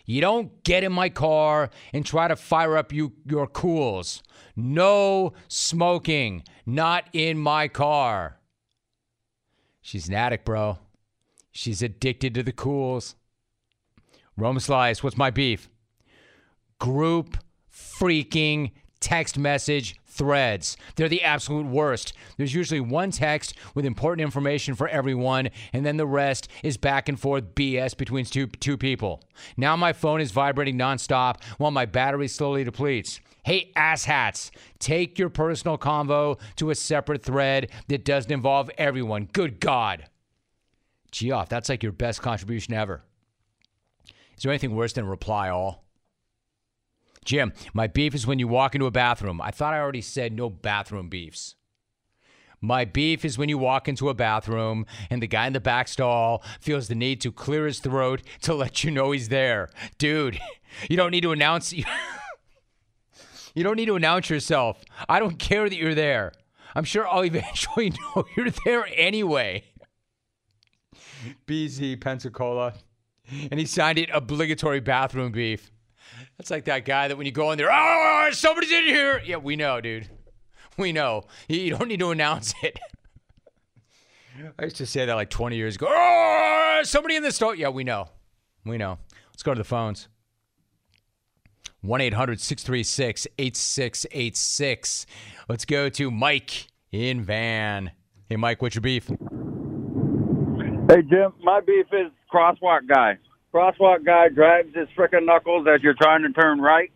You 0.06 0.22
don't 0.22 0.64
get 0.64 0.84
in 0.84 0.92
my 0.92 1.10
car 1.10 1.70
and 1.94 2.06
try 2.06 2.28
to 2.28 2.36
fire 2.36 2.78
up 2.78 2.92
you, 2.92 3.14
your 3.26 3.48
cools. 3.48 4.22
No 4.56 5.34
smoking, 5.48 6.44
not 6.66 7.06
in 7.14 7.38
my 7.38 7.68
car. 7.68 8.40
She's 9.82 10.08
an 10.08 10.14
addict, 10.14 10.46
bro. 10.46 10.78
She's 11.52 11.82
addicted 11.82 12.34
to 12.36 12.44
the 12.44 12.52
cools. 12.52 13.16
Rome 14.38 14.60
Slice, 14.60 15.04
what's 15.04 15.18
my 15.18 15.30
beef? 15.30 15.70
Group 16.80 17.38
freaking 17.72 18.72
text 19.00 19.38
message 19.38 19.96
threads. 20.14 20.78
They're 20.96 21.10
the 21.10 21.24
absolute 21.24 21.66
worst. 21.66 22.14
There's 22.38 22.54
usually 22.54 22.80
one 22.80 23.12
text 23.12 23.56
with 23.74 23.86
important 23.86 24.24
information 24.24 24.76
for 24.76 24.88
everyone, 24.88 25.50
and 25.74 25.86
then 25.86 25.98
the 25.98 26.08
rest 26.08 26.48
is 26.64 26.78
back 26.78 27.10
and 27.10 27.20
forth 27.20 27.56
BS 27.56 27.98
between 27.98 28.26
two, 28.26 28.48
two 28.48 28.78
people. 28.78 29.22
Now 29.58 29.76
my 29.76 29.92
phone 29.94 30.22
is 30.22 30.32
vibrating 30.32 30.78
nonstop 30.78 31.44
while 31.58 31.72
my 31.72 31.86
battery 31.86 32.28
slowly 32.28 32.64
depletes. 32.64 33.20
Hey, 33.44 33.72
asshats, 33.76 34.52
take 34.80 35.20
your 35.20 35.30
personal 35.30 35.78
convo 35.78 36.40
to 36.56 36.70
a 36.70 36.76
separate 36.76 37.24
thread 37.24 37.70
that 37.90 38.06
doesn't 38.06 38.32
involve 38.32 38.72
everyone. 38.78 39.28
Good 39.34 39.60
God. 39.60 40.06
Gee 41.12 41.32
off, 41.32 41.50
that's 41.50 41.70
like 41.70 41.84
your 41.84 41.92
best 41.92 42.22
contribution 42.22 42.74
ever. 42.74 43.04
Is 44.38 44.44
there 44.44 44.52
anything 44.52 44.76
worse 44.76 44.94
than 44.94 45.06
reply 45.06 45.50
all? 45.50 45.83
Jim, 47.24 47.54
my 47.74 47.88
beef 47.88 48.14
is 48.14 48.28
when 48.28 48.40
you 48.40 48.48
walk 48.48 48.76
into 48.76 48.86
a 48.86 48.92
bathroom. 48.92 49.42
I 49.42 49.52
thought 49.52 49.74
I 49.74 49.80
already 49.80 50.02
said 50.02 50.34
no 50.34 50.50
bathroom 50.50 51.10
beefs. 51.10 51.56
My 52.62 52.86
beef 52.86 53.26
is 53.26 53.38
when 53.38 53.50
you 53.50 53.58
walk 53.58 53.90
into 53.90 54.08
a 54.08 54.14
bathroom 54.14 54.86
and 55.10 55.22
the 55.22 55.28
guy 55.28 55.48
in 55.48 55.54
the 55.54 55.60
back 55.60 55.90
stall 55.90 56.42
feels 56.62 56.88
the 56.88 56.96
need 56.96 57.20
to 57.22 57.32
clear 57.32 57.66
his 57.66 57.80
throat 57.80 58.22
to 58.44 58.54
let 58.54 58.86
you 58.86 58.92
know 58.92 59.12
he's 59.12 59.28
there. 59.28 59.70
Dude, 59.98 60.40
you 60.90 60.96
don't 60.96 61.12
need 61.12 61.24
to 61.24 61.32
announce. 61.32 61.74
You 63.56 63.64
don't 63.64 63.76
need 63.76 63.86
to 63.86 63.96
announce 63.96 64.32
yourself. 64.32 64.84
I 65.08 65.20
don't 65.20 65.38
care 65.38 65.70
that 65.70 65.76
you're 65.76 65.94
there. 65.94 66.32
I'm 66.76 66.84
sure 66.84 67.08
I'll 67.08 67.22
eventually 67.24 67.92
know 67.92 68.26
you're 68.36 68.50
there 68.66 68.88
anyway. 68.96 69.66
BZ 71.46 72.02
Pensacola. 72.02 72.74
And 73.52 73.60
he 73.60 73.66
signed 73.66 74.00
it 74.00 74.10
obligatory 74.12 74.80
bathroom 74.80 75.32
beef. 75.32 75.72
That's 76.38 76.52
like 76.52 76.66
that 76.66 76.86
guy 76.86 77.08
that 77.08 77.18
when 77.18 77.26
you 77.26 77.32
go 77.32 77.52
in 77.52 77.58
there, 77.58 77.72
oh, 77.72 77.76
oh, 77.76 78.26
oh 78.28 78.32
somebody's 78.32 78.72
in 78.72 78.84
here. 78.84 79.22
Yeah, 79.26 79.38
we 79.38 79.56
know, 79.56 79.82
dude. 79.82 80.10
We 80.78 80.92
know. 80.92 81.24
You 81.48 81.72
don't 81.72 81.88
need 81.88 82.00
to 82.00 82.12
announce 82.12 82.54
it. 82.64 82.80
I 84.58 84.64
used 84.64 84.78
to 84.78 84.86
say 84.86 85.06
that 85.06 85.14
like 85.14 85.30
20 85.30 85.56
years 85.56 85.76
ago. 85.76 85.88
Oh, 85.90 86.78
oh, 86.80 86.84
somebody 86.84 87.16
in 87.16 87.24
the 87.24 87.32
store. 87.32 87.56
Yeah, 87.56 87.70
we 87.70 87.84
know. 87.84 88.10
We 88.66 88.78
know. 88.78 88.98
Let's 89.32 89.44
go 89.44 89.54
to 89.54 89.58
the 89.58 89.64
phones. 89.64 90.08
1 91.82 92.02
800 92.02 92.40
636 92.40 93.28
8686. 93.38 95.06
Let's 95.50 95.66
go 95.66 95.90
to 95.90 96.10
Mike 96.10 96.68
in 96.92 97.24
Van. 97.24 97.92
Hey, 98.30 98.38
Mike, 98.38 98.62
what's 98.62 98.76
your 98.76 98.82
beef? 98.82 99.08
Hey, 99.08 101.02
Jim, 101.02 101.34
my 101.44 101.60
beef 101.60 101.88
is 101.92 102.12
crosswalk 102.34 102.88
guy. 102.88 103.18
Crosswalk 103.54 104.04
guy 104.04 104.30
drags 104.30 104.76
his 104.76 104.88
frickin' 104.98 105.26
knuckles 105.26 105.68
as 105.68 105.84
you're 105.84 105.94
trying 105.94 106.24
to 106.24 106.32
turn 106.32 106.60
right, 106.60 106.92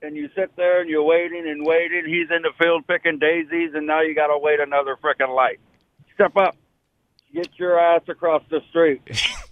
and 0.00 0.16
you 0.16 0.28
sit 0.34 0.56
there 0.56 0.80
and 0.80 0.88
you're 0.88 1.04
waiting 1.04 1.46
and 1.46 1.66
waiting. 1.66 2.04
He's 2.06 2.34
in 2.34 2.42
the 2.42 2.52
field 2.58 2.86
picking 2.86 3.18
daisies, 3.18 3.72
and 3.74 3.86
now 3.86 4.00
you 4.00 4.14
got 4.14 4.28
to 4.28 4.38
wait 4.38 4.60
another 4.60 4.96
frickin' 5.02 5.34
light. 5.34 5.60
Step 6.14 6.36
up. 6.36 6.56
Get 7.34 7.50
your 7.58 7.78
ass 7.78 8.02
across 8.08 8.42
the 8.50 8.60
street. 8.70 9.02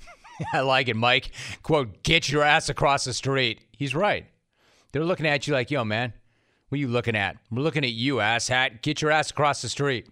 I 0.53 0.61
like 0.61 0.89
it, 0.89 0.97
Mike. 0.97 1.33
Quote, 1.63 2.03
get 2.03 2.31
your 2.31 2.43
ass 2.43 2.69
across 2.69 3.05
the 3.05 3.13
street. 3.13 3.61
He's 3.77 3.95
right. 3.95 4.27
They're 4.93 5.05
looking 5.05 5.27
at 5.27 5.47
you 5.47 5.53
like, 5.53 5.71
yo, 5.71 5.85
man, 5.85 6.15
what 6.69 6.77
are 6.77 6.81
you 6.81 6.89
looking 6.89 7.15
at? 7.17 7.37
We're 7.51 7.63
looking 7.63 7.85
at 7.85 7.91
you, 7.91 8.17
asshat. 8.17 8.83
Get 8.83 9.03
your 9.03 9.11
ass 9.11 9.31
across 9.31 9.61
the 9.61 9.69
street. 9.69 10.09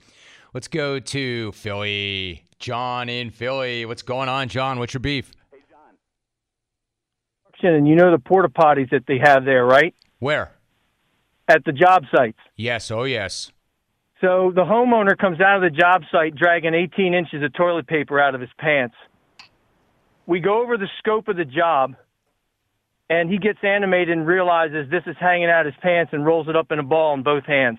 Let's 0.53 0.68
go 0.68 0.99
to 0.99 1.53
Philly. 1.53 2.44
John 2.59 3.09
in 3.09 3.31
Philly. 3.31 3.87
What's 3.87 4.03
going 4.03 4.29
on, 4.29 4.49
John? 4.49 4.79
What's 4.79 4.94
your 4.94 5.01
beef? 5.01 5.33
And 7.62 7.88
you 7.88 7.97
know 7.97 8.11
the 8.11 8.19
porta 8.19 8.49
potties 8.49 8.90
that 8.90 9.05
they 9.07 9.19
have 9.19 9.45
there, 9.45 9.64
right? 9.64 9.95
Where? 10.19 10.53
At 11.49 11.64
the 11.64 11.73
job 11.73 12.05
sites. 12.14 12.38
Yes. 12.57 12.90
Oh, 12.90 13.05
yes. 13.05 13.53
So 14.21 14.51
the 14.55 14.64
homeowner 14.64 15.16
comes 15.16 15.40
out 15.40 15.62
of 15.62 15.62
the 15.62 15.77
job 15.77 16.03
site 16.11 16.35
dragging 16.35 16.75
18 16.75 17.14
inches 17.14 17.42
of 17.42 17.53
toilet 17.53 17.87
paper 17.87 18.19
out 18.19 18.35
of 18.35 18.40
his 18.40 18.51
pants. 18.59 18.95
We 20.27 20.40
go 20.40 20.62
over 20.62 20.77
the 20.77 20.88
scope 20.99 21.29
of 21.29 21.37
the 21.37 21.45
job, 21.45 21.95
and 23.09 23.31
he 23.31 23.38
gets 23.38 23.59
animated 23.62 24.16
and 24.16 24.27
realizes 24.27 24.90
this 24.90 25.05
is 25.07 25.16
hanging 25.21 25.49
out 25.49 25.66
his 25.66 25.75
pants 25.83 26.12
and 26.12 26.25
rolls 26.25 26.49
it 26.49 26.57
up 26.57 26.73
in 26.73 26.79
a 26.79 26.83
ball 26.83 27.14
in 27.14 27.23
both 27.23 27.45
hands. 27.45 27.79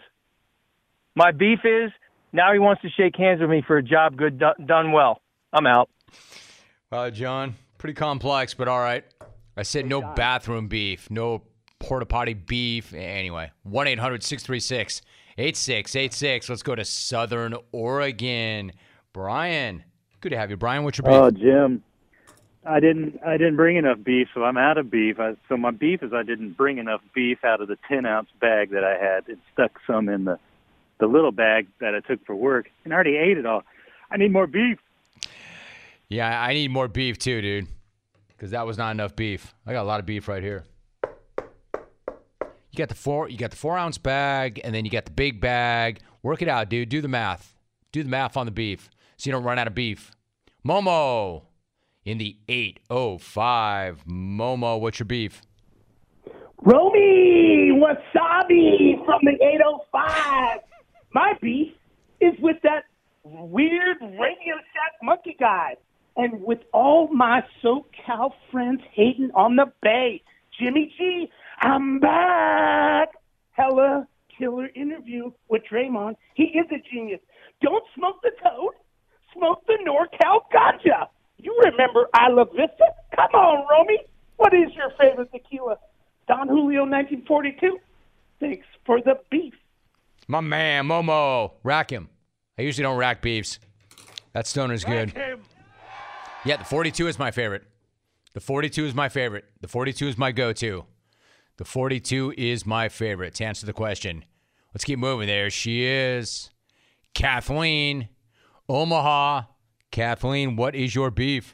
My 1.16 1.32
beef 1.32 1.60
is 1.66 1.92
now 2.32 2.54
he 2.54 2.60
wants 2.60 2.82
to 2.84 2.90
shake 2.90 3.16
hands 3.18 3.42
with 3.42 3.50
me 3.50 3.64
for 3.66 3.78
a 3.78 3.84
job 3.84 4.16
good 4.16 4.42
done 4.66 4.92
well. 4.92 5.22
I'm 5.52 5.66
out. 5.66 5.90
Uh, 6.92 7.10
John, 7.10 7.56
pretty 7.78 7.96
complex, 7.96 8.54
but 8.54 8.68
all 8.68 8.80
right. 8.80 9.04
I 9.58 9.64
said 9.64 9.88
no 9.88 10.02
bathroom 10.02 10.68
beef, 10.68 11.10
no 11.10 11.42
porta 11.80 12.06
potty 12.06 12.36
beef. 12.36 12.94
Anyway, 12.94 13.52
1 13.64 13.88
800 13.88 14.24
636 14.24 15.02
8686. 15.38 16.50
Let's 16.50 16.64
go 16.64 16.76
to 16.76 16.86
Southern 16.86 17.56
Oregon. 17.72 18.72
Brian, 19.14 19.84
good 20.22 20.30
to 20.30 20.38
have 20.38 20.52
you. 20.52 20.58
Brian, 20.58 20.84
what's 20.84 21.00
your 21.00 21.06
beef? 21.06 21.14
Oh, 21.14 21.32
Jim. 21.32 21.84
I 22.66 22.80
didn't. 22.80 23.20
I 23.26 23.38
didn't 23.38 23.56
bring 23.56 23.78
enough 23.78 24.04
beef, 24.04 24.28
so 24.34 24.44
I'm 24.44 24.58
out 24.58 24.78
of 24.78 24.92
beef. 24.92 25.20
I, 25.20 25.36
so 25.48 25.56
my 25.58 25.72
beef 25.72 26.04
is 26.04 26.12
I 26.14 26.24
didn't 26.24 26.52
bring 26.52 26.78
enough 26.78 27.02
beef 27.16 27.44
out 27.46 27.62
of 27.62 27.68
the 27.68 27.78
10 27.88 28.06
ounce 28.06 28.30
bag 28.42 28.72
that 28.72 28.84
I 28.84 28.98
had. 28.98 29.28
It 29.28 29.40
stuck 29.54 29.80
some 29.88 30.10
in 30.10 30.26
the 30.26 30.38
the 31.00 31.08
little 31.08 31.32
bag 31.32 31.68
that 31.80 31.96
I 31.96 32.00
took 32.02 32.26
for 32.26 32.36
work, 32.36 32.70
and 32.84 32.92
I 32.92 32.96
already 32.96 33.16
ate 33.16 33.38
it 33.38 33.46
all. 33.46 33.64
I 34.12 34.18
need 34.18 34.32
more 34.32 34.48
beef. 34.48 34.80
Yeah, 36.10 36.42
I 36.42 36.54
need 36.54 36.72
more 36.72 36.88
beef 36.88 37.18
too, 37.18 37.42
dude. 37.42 37.68
Because 38.38 38.52
that 38.52 38.68
was 38.68 38.78
not 38.78 38.92
enough 38.92 39.16
beef. 39.16 39.56
I 39.66 39.74
got 39.74 39.82
a 39.82 39.88
lot 39.88 40.00
of 40.00 40.06
beef 40.06 40.28
right 40.28 40.44
here. 40.44 40.64
You 41.04 42.78
got 42.78 42.90
the 42.90 42.96
four. 42.96 43.28
You 43.30 43.38
got 43.38 43.50
the 43.50 43.58
four 43.58 43.76
ounce 43.78 43.98
bag, 43.98 44.62
and 44.64 44.76
then 44.76 44.86
you 44.86 44.92
got 44.92 45.06
the 45.06 45.12
big 45.12 45.42
bag. 45.42 46.02
Work 46.22 46.44
it 46.44 46.48
out, 46.48 46.70
dude. 46.70 46.90
Do 46.90 47.02
the 47.02 47.08
math. 47.08 47.56
Do 47.92 48.04
the 48.04 48.10
math 48.10 48.38
on 48.38 48.46
the 48.46 48.52
beef, 48.52 48.92
so 49.18 49.28
you 49.28 49.32
don't 49.32 49.44
run 49.44 49.58
out 49.58 49.66
of 49.66 49.74
beef. 49.74 50.12
Momo 50.66 51.46
in 52.06 52.20
the 52.20 52.38
805. 52.48 54.04
Momo, 54.06 54.80
what's 54.80 55.00
your 55.00 55.08
beef? 55.08 55.42
Romy 56.62 57.72
Wasabi 57.74 59.04
from 59.06 59.22
the 59.24 59.34
805. 59.42 60.60
My 61.14 61.34
beef 61.42 61.74
is 62.22 62.34
with 62.40 62.58
that 62.64 62.84
weird 63.24 63.98
Radio 64.02 64.56
Shack 64.74 64.94
monkey 65.02 65.36
guy. 65.40 65.76
And 66.18 66.42
with 66.42 66.60
all 66.74 67.08
my 67.14 67.44
SoCal 67.64 68.32
friends 68.52 68.82
hating 68.92 69.30
on 69.36 69.56
the 69.56 69.72
Bay, 69.84 70.24
Jimmy 70.60 70.92
G, 70.98 71.30
I'm 71.62 72.00
back. 72.00 73.10
Hella 73.52 74.08
killer 74.38 74.70
interview 74.76 75.32
with 75.48 75.62
Draymond. 75.72 76.16
He 76.34 76.46
is 76.46 76.66
a 76.72 76.80
genius. 76.92 77.20
Don't 77.62 77.84
smoke 77.96 78.18
the 78.24 78.32
toad. 78.44 78.74
Smoke 79.34 79.64
the 79.68 79.78
NorCal 79.88 80.42
ganja. 80.54 81.08
You 81.38 81.56
remember 81.66 82.08
Isla 82.20 82.46
Vista? 82.46 82.86
Come 83.16 83.32
on, 83.34 83.66
Romy. 83.70 84.00
What 84.38 84.54
is 84.54 84.74
your 84.76 84.92
favorite 85.00 85.32
tequila? 85.32 85.78
Don 86.28 86.48
Julio 86.48 86.82
1942. 86.82 87.78
Thanks 88.40 88.66
for 88.86 89.02
the 89.02 89.20
beef. 89.30 89.54
My 90.28 90.42
man, 90.42 90.86
Momo. 90.86 91.52
Rack 91.64 91.92
him. 91.92 92.10
I 92.58 92.64
usually 92.64 92.84
don't 92.84 92.98
rack 92.98 93.22
beefs. 93.22 93.60
That 94.34 94.48
stoner's 94.48 94.84
good. 94.84 95.14
Yeah, 96.48 96.56
the 96.56 96.64
42 96.64 97.08
is 97.08 97.20
my 97.20 97.30
favorite. 97.30 97.64
The 98.34 98.40
42 98.40 98.86
is 98.86 98.96
my 98.96 99.10
favorite. 99.10 99.44
The 99.60 99.68
42 99.68 100.08
is 100.08 100.18
my 100.18 100.32
go 100.32 100.54
to. 100.54 100.86
The 101.58 101.66
42 101.66 102.36
is 102.38 102.66
my 102.66 102.88
favorite. 102.88 103.34
To 103.36 103.44
answer 103.44 103.66
the 103.66 103.74
question, 103.74 104.24
let's 104.74 104.86
keep 104.86 104.98
moving. 104.98 105.28
There 105.28 105.50
she 105.50 105.84
is. 105.84 106.50
Kathleen, 107.14 108.08
Omaha. 108.70 109.42
Kathleen, 109.92 110.56
what 110.56 110.74
is 110.74 110.96
your 110.96 111.12
beef? 111.12 111.54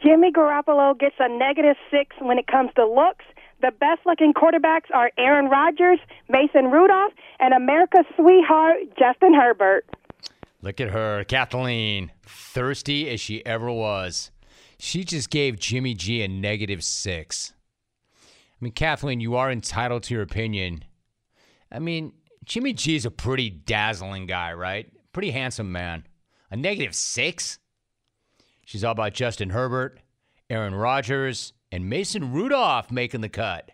Jimmy 0.00 0.30
Garoppolo 0.30 0.96
gets 0.96 1.16
a 1.18 1.28
negative 1.28 1.74
six 1.90 2.14
when 2.20 2.38
it 2.38 2.46
comes 2.46 2.70
to 2.76 2.86
looks. 2.86 3.24
The 3.60 3.72
best 3.72 4.02
looking 4.06 4.34
quarterbacks 4.34 4.94
are 4.94 5.10
Aaron 5.18 5.46
Rodgers, 5.46 5.98
Mason 6.28 6.70
Rudolph, 6.70 7.12
and 7.40 7.54
America's 7.54 8.06
sweetheart, 8.14 8.76
Justin 8.96 9.34
Herbert. 9.34 9.84
Look 10.60 10.80
at 10.80 10.90
her, 10.90 11.24
Kathleen, 11.24 12.10
thirsty 12.26 13.08
as 13.10 13.20
she 13.20 13.46
ever 13.46 13.70
was. 13.70 14.30
She 14.78 15.04
just 15.04 15.30
gave 15.30 15.58
Jimmy 15.58 15.94
G 15.94 16.22
a 16.22 16.28
negative 16.28 16.82
six. 16.82 17.52
I 18.24 18.56
mean, 18.60 18.72
Kathleen, 18.72 19.20
you 19.20 19.36
are 19.36 19.52
entitled 19.52 20.02
to 20.04 20.14
your 20.14 20.22
opinion. 20.22 20.84
I 21.70 21.78
mean, 21.78 22.12
Jimmy 22.44 22.72
G 22.72 22.96
is 22.96 23.06
a 23.06 23.10
pretty 23.10 23.50
dazzling 23.50 24.26
guy, 24.26 24.52
right? 24.52 24.90
Pretty 25.12 25.30
handsome 25.30 25.70
man. 25.70 26.06
A 26.50 26.56
negative 26.56 26.94
six? 26.94 27.58
She's 28.64 28.82
all 28.82 28.92
about 28.92 29.14
Justin 29.14 29.50
Herbert, 29.50 30.00
Aaron 30.50 30.74
Rodgers, 30.74 31.52
and 31.70 31.88
Mason 31.88 32.32
Rudolph 32.32 32.90
making 32.90 33.20
the 33.20 33.28
cut. 33.28 33.70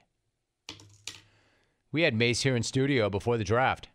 We 1.93 2.03
had 2.03 2.15
Mace 2.15 2.43
here 2.43 2.57
in 2.57 2.63
studio 2.63 3.09
before 3.09 3.39
the 3.39 3.45
draft. 3.45 3.89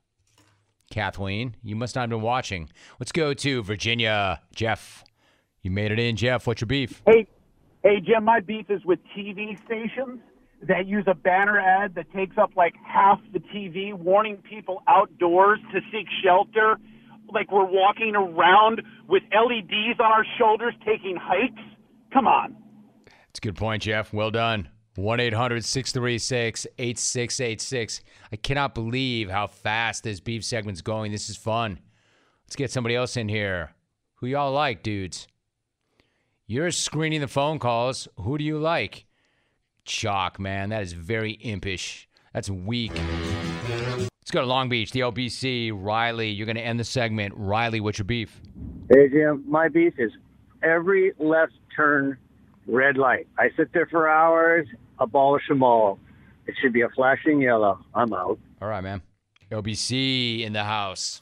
Kathleen, 0.89 1.56
you 1.63 1.75
must 1.75 1.95
not 1.95 2.02
have 2.02 2.10
been 2.10 2.21
watching. 2.21 2.69
Let's 2.99 3.12
go 3.12 3.34
to 3.34 3.63
Virginia. 3.63 4.41
Jeff, 4.54 5.04
you 5.62 5.69
made 5.69 5.91
it 5.91 5.99
in. 5.99 6.15
Jeff, 6.15 6.47
what's 6.47 6.62
your 6.62 6.67
beef? 6.67 7.04
Hey, 7.06 7.28
hey, 7.84 8.02
Jim, 8.02 8.23
my 8.23 8.39
beef 8.39 8.65
is 8.69 8.84
with 8.86 8.99
TV 9.15 9.63
stations 9.65 10.19
that 10.67 10.88
use 10.88 11.06
a 11.08 11.13
banner 11.13 11.60
ad 11.60 11.95
that 11.95 12.12
takes 12.12 12.38
up 12.38 12.52
like 12.56 12.73
half 12.86 13.19
the 13.32 13.39
TV, 13.39 13.93
warning 13.93 14.38
people 14.38 14.82
outdoors 14.88 15.60
to 15.73 15.80
seek 15.91 16.08
shelter. 16.23 16.78
Like 17.32 17.52
we're 17.52 17.69
walking 17.69 18.15
around 18.15 18.82
with 19.08 19.21
LEDs 19.32 19.99
on 19.99 20.12
our 20.12 20.25
shoulders 20.39 20.73
taking 20.86 21.15
hikes. 21.21 21.62
Come 22.12 22.28
on. 22.28 22.56
It's 23.30 23.38
a 23.38 23.41
good 23.41 23.56
point, 23.56 23.84
Jeff. 23.84 24.12
Well 24.12 24.32
done. 24.32 24.69
1 24.99 25.19
800 25.19 25.63
636 25.63 26.67
8686. 26.77 28.01
I 28.31 28.35
cannot 28.35 28.75
believe 28.75 29.29
how 29.29 29.47
fast 29.47 30.03
this 30.03 30.19
beef 30.19 30.43
segment's 30.43 30.81
going. 30.81 31.12
This 31.12 31.29
is 31.29 31.38
fun. 31.38 31.79
Let's 32.45 32.55
get 32.55 32.71
somebody 32.71 32.95
else 32.95 33.15
in 33.15 33.29
here. 33.29 33.71
Who 34.15 34.27
y'all 34.27 34.51
like, 34.51 34.83
dudes? 34.83 35.27
You're 36.47 36.71
screening 36.71 37.21
the 37.21 37.27
phone 37.27 37.59
calls. 37.59 38.07
Who 38.17 38.38
do 38.38 38.43
you 38.43 38.57
like? 38.57 39.05
Chalk, 39.85 40.39
man. 40.39 40.69
That 40.69 40.83
is 40.83 40.93
very 40.93 41.33
impish. 41.33 42.09
That's 42.33 42.49
weak. 42.49 42.91
Let's 44.29 44.31
go 44.31 44.41
to 44.41 44.47
Long 44.47 44.67
Beach, 44.67 44.91
the 44.91 44.99
LBC. 44.99 45.71
Riley, 45.73 46.29
you're 46.29 46.45
going 46.45 46.55
to 46.55 46.62
end 46.62 46.79
the 46.79 46.83
segment. 46.83 47.33
Riley, 47.38 47.79
what's 47.79 47.97
your 47.97 48.05
beef? 48.05 48.41
Hey, 48.91 49.09
Jim. 49.09 49.43
My 49.47 49.69
beef 49.69 49.93
is 49.97 50.12
every 50.62 51.13
left 51.19 51.53
turn 51.75 52.17
red 52.67 52.97
light. 52.97 53.27
I 53.38 53.49
sit 53.55 53.71
there 53.73 53.88
for 53.88 54.09
hours, 54.09 54.67
abolish 54.99 55.47
them 55.47 55.63
all. 55.63 55.99
It 56.47 56.55
should 56.62 56.73
be 56.73 56.81
a 56.81 56.89
flashing 56.89 57.41
yellow. 57.41 57.79
I'm 57.93 58.13
out. 58.13 58.39
All 58.62 58.67
right, 58.67 58.83
man. 58.83 59.01
LBC 59.51 60.41
in 60.41 60.53
the 60.53 60.63
house. 60.63 61.19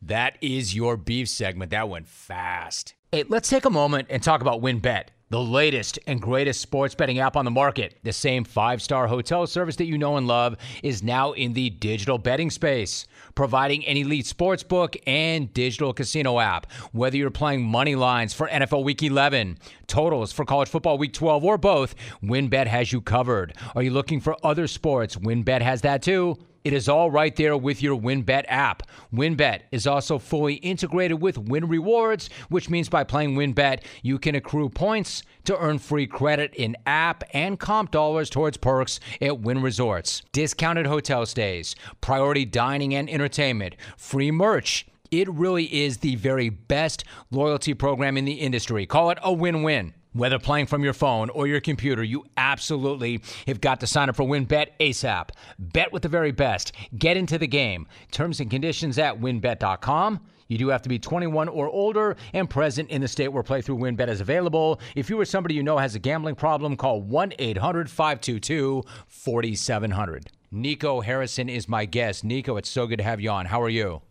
That 0.00 0.36
is 0.40 0.74
your 0.74 0.96
beef 0.96 1.28
segment. 1.28 1.70
That 1.70 1.88
went 1.88 2.08
fast. 2.08 2.94
Hey, 3.10 3.24
let's 3.28 3.48
take 3.48 3.64
a 3.64 3.70
moment 3.70 4.08
and 4.10 4.22
talk 4.22 4.40
about 4.40 4.60
WynnBET, 4.60 5.06
the 5.30 5.40
latest 5.40 5.98
and 6.06 6.22
greatest 6.22 6.60
sports 6.60 6.94
betting 6.94 7.18
app 7.18 7.36
on 7.36 7.44
the 7.44 7.50
market. 7.50 7.98
The 8.02 8.12
same 8.12 8.44
five 8.44 8.80
star 8.80 9.06
hotel 9.06 9.46
service 9.46 9.76
that 9.76 9.86
you 9.86 9.98
know 9.98 10.16
and 10.16 10.26
love 10.26 10.56
is 10.82 11.02
now 11.02 11.32
in 11.32 11.52
the 11.52 11.70
digital 11.70 12.18
betting 12.18 12.50
space, 12.50 13.06
providing 13.34 13.84
an 13.86 13.96
elite 13.96 14.26
sports 14.26 14.62
book 14.62 14.96
and 15.06 15.52
digital 15.52 15.92
casino 15.92 16.40
app. 16.40 16.70
Whether 16.92 17.16
you're 17.18 17.30
playing 17.30 17.62
money 17.62 17.94
lines 17.94 18.32
for 18.32 18.48
NFL 18.48 18.84
Week 18.84 19.02
11, 19.02 19.58
totals 19.86 20.32
for 20.32 20.44
college 20.44 20.68
football 20.68 20.96
Week 20.96 21.12
12, 21.12 21.44
or 21.44 21.58
both, 21.58 21.94
WynnBET 22.22 22.66
has 22.66 22.92
you 22.92 23.00
covered. 23.00 23.54
Are 23.74 23.82
you 23.82 23.90
looking 23.90 24.20
for 24.20 24.36
other 24.42 24.66
sports? 24.66 25.16
WynnBET 25.16 25.60
has 25.60 25.82
that 25.82 26.02
too. 26.02 26.38
It 26.68 26.74
is 26.74 26.86
all 26.86 27.10
right 27.10 27.34
there 27.34 27.56
with 27.56 27.82
your 27.82 27.98
WynnBET 27.98 28.44
app. 28.46 28.82
WynnBET 29.10 29.60
is 29.72 29.86
also 29.86 30.18
fully 30.18 30.56
integrated 30.56 31.18
with 31.18 31.38
Wynn 31.38 31.66
Rewards, 31.66 32.28
which 32.50 32.68
means 32.68 32.90
by 32.90 33.04
playing 33.04 33.36
WynnBET, 33.36 33.84
you 34.02 34.18
can 34.18 34.34
accrue 34.34 34.68
points 34.68 35.22
to 35.44 35.56
earn 35.58 35.78
free 35.78 36.06
credit 36.06 36.52
in 36.56 36.76
app 36.84 37.24
and 37.32 37.58
comp 37.58 37.90
dollars 37.90 38.28
towards 38.28 38.58
perks 38.58 39.00
at 39.22 39.40
Wynn 39.40 39.62
Resorts. 39.62 40.20
Discounted 40.32 40.86
hotel 40.86 41.24
stays, 41.24 41.74
priority 42.02 42.44
dining 42.44 42.94
and 42.94 43.08
entertainment, 43.08 43.74
free 43.96 44.30
merch. 44.30 44.86
It 45.10 45.26
really 45.30 45.74
is 45.74 45.96
the 45.96 46.16
very 46.16 46.50
best 46.50 47.02
loyalty 47.30 47.72
program 47.72 48.18
in 48.18 48.26
the 48.26 48.34
industry. 48.34 48.84
Call 48.84 49.08
it 49.08 49.18
a 49.22 49.32
win 49.32 49.62
win. 49.62 49.94
Whether 50.18 50.40
playing 50.40 50.66
from 50.66 50.82
your 50.82 50.94
phone 50.94 51.30
or 51.30 51.46
your 51.46 51.60
computer, 51.60 52.02
you 52.02 52.24
absolutely 52.36 53.20
have 53.46 53.60
got 53.60 53.78
to 53.78 53.86
sign 53.86 54.08
up 54.08 54.16
for 54.16 54.24
WynnBET 54.24 54.70
ASAP. 54.80 55.28
Bet 55.60 55.92
with 55.92 56.02
the 56.02 56.08
very 56.08 56.32
best. 56.32 56.72
Get 56.98 57.16
into 57.16 57.38
the 57.38 57.46
game. 57.46 57.86
Terms 58.10 58.40
and 58.40 58.50
conditions 58.50 58.98
at 58.98 59.20
wynnbet.com. 59.20 60.18
You 60.48 60.58
do 60.58 60.66
have 60.70 60.82
to 60.82 60.88
be 60.88 60.98
21 60.98 61.46
or 61.46 61.68
older 61.68 62.16
and 62.32 62.50
present 62.50 62.90
in 62.90 63.00
the 63.00 63.06
state 63.06 63.28
where 63.28 63.44
playthrough 63.44 63.78
WynnBET 63.78 64.08
is 64.08 64.20
available. 64.20 64.80
If 64.96 65.08
you 65.08 65.20
or 65.20 65.24
somebody 65.24 65.54
you 65.54 65.62
know 65.62 65.78
has 65.78 65.94
a 65.94 66.00
gambling 66.00 66.34
problem, 66.34 66.76
call 66.76 67.00
1 67.00 67.34
800 67.38 67.88
522 67.88 68.82
4700. 69.06 70.32
Nico 70.50 71.00
Harrison 71.00 71.48
is 71.48 71.68
my 71.68 71.84
guest. 71.84 72.24
Nico, 72.24 72.56
it's 72.56 72.68
so 72.68 72.88
good 72.88 72.98
to 72.98 73.04
have 73.04 73.20
you 73.20 73.30
on. 73.30 73.46
How 73.46 73.62
are 73.62 73.68
you? 73.68 74.02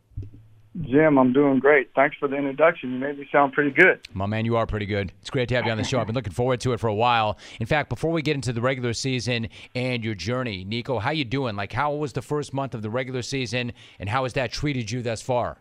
Jim, 0.82 1.18
I'm 1.18 1.34
doing 1.34 1.60
great. 1.60 1.90
Thanks 1.96 2.18
for 2.20 2.28
the 2.28 2.36
introduction. 2.36 2.94
You 2.94 3.00
made 3.00 3.18
me 3.18 3.28
sound 3.32 3.54
pretty 3.54 3.72
good. 3.72 4.00
My 4.14 4.28
man, 4.28 4.46
you 4.46 4.58
are 4.58 4.68
pretty 4.68 4.86
good. 4.86 5.12
It's 5.22 5.30
great 5.32 5.50
to 5.50 5.56
have 5.56 5.66
you 5.66 5.72
on 5.72 5.78
the 5.78 5.84
show. 5.84 6.00
I've 6.00 6.06
been 6.06 6.16
looking 6.16 6.34
forward 6.34 6.60
to 6.62 6.74
it 6.74 6.80
for 6.80 6.88
a 6.88 6.94
while. 6.94 7.38
In 7.60 7.66
fact, 7.66 7.90
before 7.90 8.12
we 8.12 8.22
get 8.22 8.36
into 8.36 8.54
the 8.54 8.62
regular 8.62 8.94
season 8.94 9.50
and 9.74 10.04
your 10.04 10.14
journey, 10.14 10.64
Nico, 10.64 11.00
how 11.00 11.10
you 11.10 11.26
doing? 11.26 11.56
Like, 11.56 11.74
how 11.74 11.94
was 11.94 12.14
the 12.14 12.22
first 12.22 12.54
month 12.54 12.76
of 12.76 12.84
the 12.84 12.92
regular 12.92 13.24
season, 13.24 13.74
and 14.00 14.08
how 14.08 14.24
has 14.24 14.34
that 14.34 14.52
treated 14.52 14.92
you 14.92 15.02
thus 15.02 15.22
far? 15.22 15.58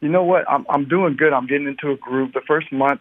You 0.00 0.08
know 0.08 0.22
what? 0.22 0.48
I'm 0.48 0.66
I'm 0.68 0.86
doing 0.86 1.16
good. 1.16 1.32
I'm 1.32 1.46
getting 1.46 1.66
into 1.66 1.90
a 1.90 1.96
groove. 1.96 2.32
The 2.32 2.42
first 2.46 2.72
month, 2.72 3.00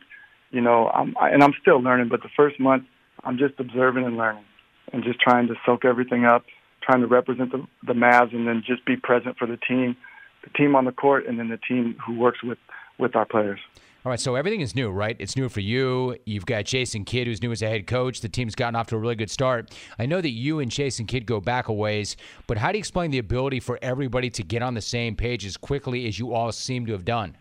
you 0.49 0.62
know, 0.62 0.89
I'm 0.89 1.15
I, 1.19 1.29
and 1.29 1.43
I'm 1.43 1.53
still 1.62 1.81
learning, 1.81 2.10
but 2.10 2.23
the 2.23 2.29
first 2.36 2.60
month, 2.60 2.84
I'm 3.23 3.38
just 3.38 3.60
observing 3.60 4.05
and 4.05 4.17
learning, 4.17 4.45
and 4.91 5.03
just 5.03 5.19
trying 5.19 5.47
to 5.47 5.55
soak 5.65 5.86
everything 5.86 6.25
up, 6.25 6.45
trying 6.81 7.01
to 7.01 7.07
represent 7.07 7.51
the 7.51 7.67
the 7.86 7.93
Mavs, 7.93 8.34
and 8.34 8.47
then 8.47 8.63
just 8.65 8.86
be 8.86 8.95
present 8.95 9.38
for 9.38 9.45
the 9.45 9.57
team 9.57 9.95
the 10.43 10.49
team 10.49 10.75
on 10.75 10.86
the 10.86 10.91
court 10.91 11.25
and 11.27 11.39
then 11.39 11.49
the 11.49 11.58
team 11.58 11.95
who 12.06 12.17
works 12.17 12.43
with 12.43 12.58
with 12.97 13.15
our 13.15 13.25
players. 13.25 13.60
All 14.04 14.10
right, 14.10 14.19
so 14.19 14.34
everything 14.34 14.62
is 14.62 14.73
new, 14.73 14.89
right? 14.89 15.15
It's 15.19 15.36
new 15.36 15.47
for 15.47 15.60
you. 15.60 16.17
You've 16.25 16.47
got 16.47 16.65
Jason 16.65 17.06
Kidd, 17.06 17.27
who's 17.27 17.43
new 17.43 17.51
as 17.51 17.62
a 17.62 17.69
head 17.69 17.86
coach. 17.86 18.21
The 18.21 18.30
team's 18.30 18.56
gotten 18.56 18.75
off 18.75 18.88
to 18.88 18.95
a 18.95 18.97
really 18.97 19.13
good 19.13 19.30
start. 19.30 19.75
I 19.99 20.08
know 20.08 20.21
that 20.21 20.32
you 20.32 20.60
and 20.60 20.71
Jason 20.71 21.06
Kidd 21.06 21.27
go 21.27 21.39
back 21.39 21.67
a 21.67 21.73
ways, 21.73 22.17
but 22.47 22.58
how 22.58 22.71
do 22.71 22.80
you 22.80 22.80
explain 22.80 23.12
the 23.12 23.19
ability 23.19 23.60
for 23.60 23.77
everybody 23.84 24.32
to 24.32 24.43
get 24.43 24.63
on 24.63 24.73
the 24.73 24.82
same 24.82 25.15
page 25.15 25.45
as 25.45 25.56
quickly 25.56 26.08
as 26.08 26.17
you 26.17 26.34
all 26.34 26.51
seem 26.51 26.88
to 26.88 26.93
have 26.93 27.06
done? 27.06 27.38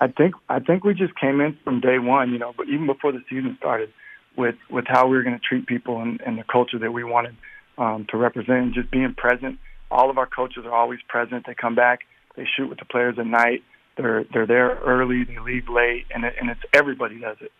I 0.00 0.08
think 0.08 0.34
I 0.48 0.60
think 0.60 0.84
we 0.84 0.94
just 0.94 1.14
came 1.16 1.42
in 1.42 1.58
from 1.62 1.80
day 1.80 1.98
one, 1.98 2.30
you 2.30 2.38
know, 2.38 2.54
but 2.56 2.66
even 2.68 2.86
before 2.86 3.12
the 3.12 3.22
season 3.28 3.54
started, 3.58 3.92
with 4.34 4.56
with 4.70 4.86
how 4.86 5.06
we 5.06 5.16
were 5.16 5.22
going 5.22 5.38
to 5.38 5.44
treat 5.46 5.66
people 5.66 6.00
and, 6.00 6.22
and 6.24 6.38
the 6.38 6.44
culture 6.44 6.78
that 6.78 6.92
we 6.92 7.04
wanted 7.04 7.36
um, 7.76 8.06
to 8.10 8.16
represent, 8.16 8.58
and 8.64 8.74
just 8.74 8.90
being 8.90 9.14
present 9.14 9.58
all 9.90 10.10
of 10.10 10.18
our 10.18 10.26
coaches 10.26 10.64
are 10.64 10.74
always 10.74 11.00
present. 11.08 11.46
They 11.46 11.54
come 11.54 11.74
back, 11.74 12.00
they 12.36 12.46
shoot 12.56 12.68
with 12.68 12.78
the 12.78 12.84
players 12.84 13.18
at 13.18 13.26
night. 13.26 13.62
They're 13.96 14.24
they're 14.32 14.46
there 14.46 14.78
early, 14.84 15.24
they 15.24 15.38
leave 15.38 15.68
late, 15.68 16.06
and 16.14 16.24
it, 16.24 16.34
and 16.40 16.50
it's 16.50 16.60
everybody 16.74 17.18
does 17.18 17.38
it. 17.40 17.52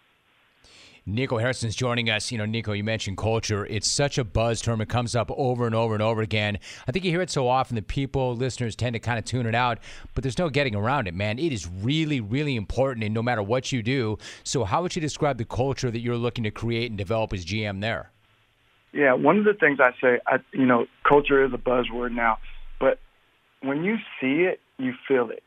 Nico 1.08 1.38
Harrison's 1.38 1.76
joining 1.76 2.10
us. 2.10 2.32
You 2.32 2.38
know, 2.38 2.46
Nico, 2.46 2.72
you 2.72 2.82
mentioned 2.82 3.16
culture. 3.16 3.64
It's 3.66 3.88
such 3.88 4.18
a 4.18 4.24
buzz 4.24 4.60
term. 4.60 4.80
It 4.80 4.88
comes 4.88 5.14
up 5.14 5.30
over 5.36 5.64
and 5.64 5.74
over 5.74 5.94
and 5.94 6.02
over 6.02 6.20
again. 6.20 6.58
I 6.88 6.92
think 6.92 7.04
you 7.04 7.12
hear 7.12 7.22
it 7.22 7.30
so 7.30 7.46
often 7.46 7.76
that 7.76 7.86
people, 7.86 8.34
listeners, 8.34 8.74
tend 8.74 8.94
to 8.94 8.98
kind 8.98 9.16
of 9.16 9.24
tune 9.24 9.46
it 9.46 9.54
out, 9.54 9.78
but 10.14 10.24
there's 10.24 10.36
no 10.36 10.48
getting 10.48 10.74
around 10.74 11.06
it, 11.06 11.14
man. 11.14 11.38
It 11.38 11.52
is 11.52 11.68
really, 11.68 12.20
really 12.20 12.56
important, 12.56 13.04
and 13.04 13.14
no 13.14 13.22
matter 13.22 13.42
what 13.42 13.70
you 13.70 13.84
do. 13.84 14.18
So, 14.42 14.64
how 14.64 14.82
would 14.82 14.96
you 14.96 15.00
describe 15.00 15.38
the 15.38 15.44
culture 15.44 15.92
that 15.92 16.00
you're 16.00 16.16
looking 16.16 16.42
to 16.42 16.50
create 16.50 16.90
and 16.90 16.98
develop 16.98 17.32
as 17.32 17.44
GM 17.44 17.80
there? 17.80 18.10
Yeah, 18.96 19.12
one 19.12 19.36
of 19.36 19.44
the 19.44 19.52
things 19.52 19.78
I 19.78 19.90
say, 20.00 20.20
I, 20.26 20.38
you 20.52 20.64
know, 20.64 20.86
culture 21.06 21.44
is 21.44 21.52
a 21.52 21.58
buzzword 21.58 22.12
now, 22.12 22.38
but 22.80 22.98
when 23.60 23.84
you 23.84 23.96
see 24.18 24.44
it, 24.44 24.58
you 24.78 24.94
feel 25.06 25.28
it. 25.28 25.42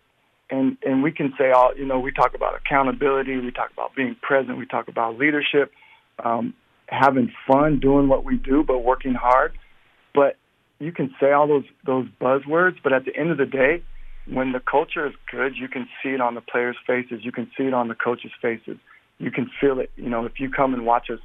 And 0.51 0.77
and 0.83 1.01
we 1.01 1.11
can 1.11 1.33
say 1.35 1.49
all, 1.49 1.71
you 1.75 1.85
know, 1.85 1.99
we 1.99 2.11
talk 2.11 2.35
about 2.35 2.53
accountability, 2.55 3.37
we 3.37 3.49
talk 3.49 3.71
about 3.71 3.95
being 3.95 4.15
present, 4.21 4.59
we 4.59 4.67
talk 4.67 4.87
about 4.87 5.17
leadership, 5.17 5.71
um, 6.23 6.53
having 6.87 7.31
fun 7.47 7.79
doing 7.79 8.07
what 8.07 8.23
we 8.23 8.37
do, 8.37 8.63
but 8.63 8.79
working 8.79 9.15
hard. 9.15 9.53
But 10.13 10.37
you 10.77 10.91
can 10.91 11.09
say 11.19 11.31
all 11.31 11.47
those 11.47 11.65
those 11.87 12.05
buzzwords, 12.21 12.75
but 12.83 12.93
at 12.93 13.05
the 13.05 13.15
end 13.15 13.31
of 13.31 13.37
the 13.39 13.47
day, 13.47 13.81
when 14.27 14.51
the 14.51 14.59
culture 14.59 15.07
is 15.07 15.13
good, 15.31 15.53
you 15.55 15.67
can 15.67 15.87
see 16.03 16.09
it 16.09 16.21
on 16.21 16.35
the 16.35 16.41
players' 16.41 16.77
faces, 16.85 17.21
you 17.23 17.31
can 17.31 17.49
see 17.57 17.63
it 17.63 17.73
on 17.73 17.87
the 17.87 17.95
coaches' 17.95 18.31
faces, 18.39 18.77
you 19.17 19.31
can 19.31 19.49
feel 19.59 19.79
it. 19.79 19.89
You 19.95 20.09
know, 20.09 20.25
if 20.25 20.39
you 20.39 20.51
come 20.51 20.75
and 20.75 20.85
watch 20.85 21.09
us 21.09 21.19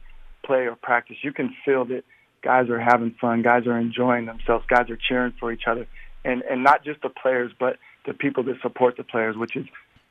play 0.45 0.67
or 0.67 0.77
practice, 0.77 1.17
you 1.23 1.33
can 1.33 1.55
feel 1.65 1.85
that 1.87 2.05
guys 2.43 2.69
are 2.69 2.81
having 2.81 3.15
fun, 3.21 3.43
guys 3.43 3.67
are 3.67 3.79
enjoying 3.79 4.27
themselves, 4.27 4.65
guys 4.69 4.91
are 4.91 4.99
cheering 5.09 5.33
for 5.41 5.53
each 5.53 5.65
other, 5.67 5.87
and 6.25 6.43
and 6.43 6.63
not 6.63 6.85
just 6.85 7.03
the 7.03 7.09
players, 7.09 7.53
but 7.59 7.77
the 8.07 8.15
people 8.15 8.43
that 8.45 8.57
support 8.63 8.97
the 8.97 9.05
players, 9.05 9.37
which 9.37 9.57
is 9.57 9.65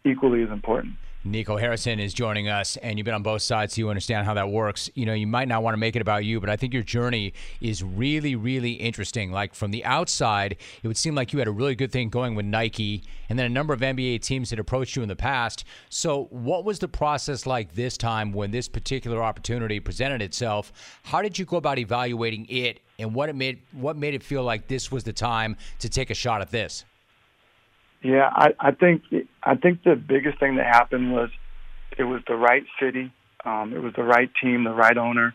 equally 0.03 0.43
as 0.43 0.49
important. 0.49 0.95
Nico 1.25 1.55
Harrison 1.55 2.01
is 2.01 2.13
joining 2.13 2.49
us, 2.49 2.75
and 2.77 2.99
you've 2.99 3.05
been 3.05 3.13
on 3.13 3.23
both 3.23 3.41
sides, 3.41 3.73
so 3.73 3.79
you 3.79 3.89
understand 3.89 4.25
how 4.25 4.33
that 4.33 4.49
works. 4.49 4.89
You 4.93 5.05
know, 5.05 5.13
you 5.13 5.25
might 5.25 5.47
not 5.47 5.63
want 5.63 5.73
to 5.73 5.77
make 5.77 5.95
it 5.95 6.01
about 6.01 6.25
you, 6.25 6.41
but 6.41 6.49
I 6.49 6.57
think 6.57 6.73
your 6.73 6.83
journey 6.83 7.33
is 7.61 7.81
really, 7.81 8.35
really 8.35 8.73
interesting. 8.73 9.31
Like 9.31 9.55
from 9.55 9.71
the 9.71 9.85
outside, 9.85 10.57
it 10.81 10.87
would 10.87 10.97
seem 10.97 11.15
like 11.15 11.31
you 11.31 11.39
had 11.39 11.47
a 11.47 11.51
really 11.51 11.75
good 11.75 11.93
thing 11.93 12.09
going 12.09 12.35
with 12.35 12.45
Nike, 12.45 13.05
and 13.29 13.39
then 13.39 13.45
a 13.45 13.49
number 13.49 13.73
of 13.73 13.79
NBA 13.79 14.21
teams 14.21 14.49
had 14.49 14.59
approached 14.59 14.97
you 14.97 15.01
in 15.01 15.07
the 15.07 15.15
past. 15.15 15.63
So, 15.87 16.25
what 16.29 16.65
was 16.65 16.79
the 16.79 16.89
process 16.89 17.45
like 17.45 17.73
this 17.73 17.97
time 17.97 18.33
when 18.33 18.51
this 18.51 18.67
particular 18.67 19.23
opportunity 19.23 19.79
presented 19.79 20.21
itself? 20.21 20.73
How 21.03 21.21
did 21.21 21.39
you 21.39 21.45
go 21.45 21.55
about 21.55 21.79
evaluating 21.79 22.47
it, 22.49 22.81
and 22.99 23.15
what 23.15 23.29
it 23.29 23.35
made 23.35 23.61
what 23.71 23.95
made 23.95 24.13
it 24.13 24.23
feel 24.23 24.43
like 24.43 24.67
this 24.67 24.91
was 24.91 25.05
the 25.05 25.13
time 25.13 25.55
to 25.79 25.87
take 25.87 26.09
a 26.09 26.15
shot 26.15 26.41
at 26.41 26.51
this? 26.51 26.83
Yeah, 28.03 28.29
I, 28.31 28.49
I 28.59 28.71
think 28.71 29.03
I 29.41 29.55
think 29.55 29.83
the 29.83 29.95
biggest 29.95 30.37
thing 30.39 30.57
that 30.57 30.65
happened 30.65 31.13
was 31.13 31.29
it 31.97 32.03
was 32.03 32.21
the 32.27 32.35
right 32.35 32.65
city, 32.79 33.13
um, 33.45 33.73
it 33.73 33.81
was 33.81 33.93
the 33.95 34.03
right 34.03 34.29
team, 34.41 34.65
the 34.65 34.73
right 34.73 34.97
owner, 34.97 35.33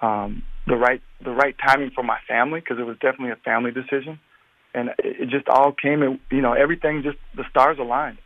um, 0.00 0.42
the 0.66 0.76
right 0.76 1.00
the 1.24 1.30
right 1.30 1.54
timing 1.64 1.92
for 1.94 2.02
my 2.02 2.18
family 2.26 2.58
because 2.58 2.78
it 2.80 2.84
was 2.84 2.96
definitely 3.00 3.30
a 3.30 3.36
family 3.36 3.70
decision, 3.70 4.18
and 4.74 4.88
it, 4.98 5.20
it 5.20 5.28
just 5.28 5.48
all 5.48 5.72
came. 5.72 6.18
You 6.30 6.40
know, 6.42 6.54
everything 6.54 7.04
just 7.04 7.18
the 7.36 7.44
stars 7.50 7.78
aligned. 7.78 8.18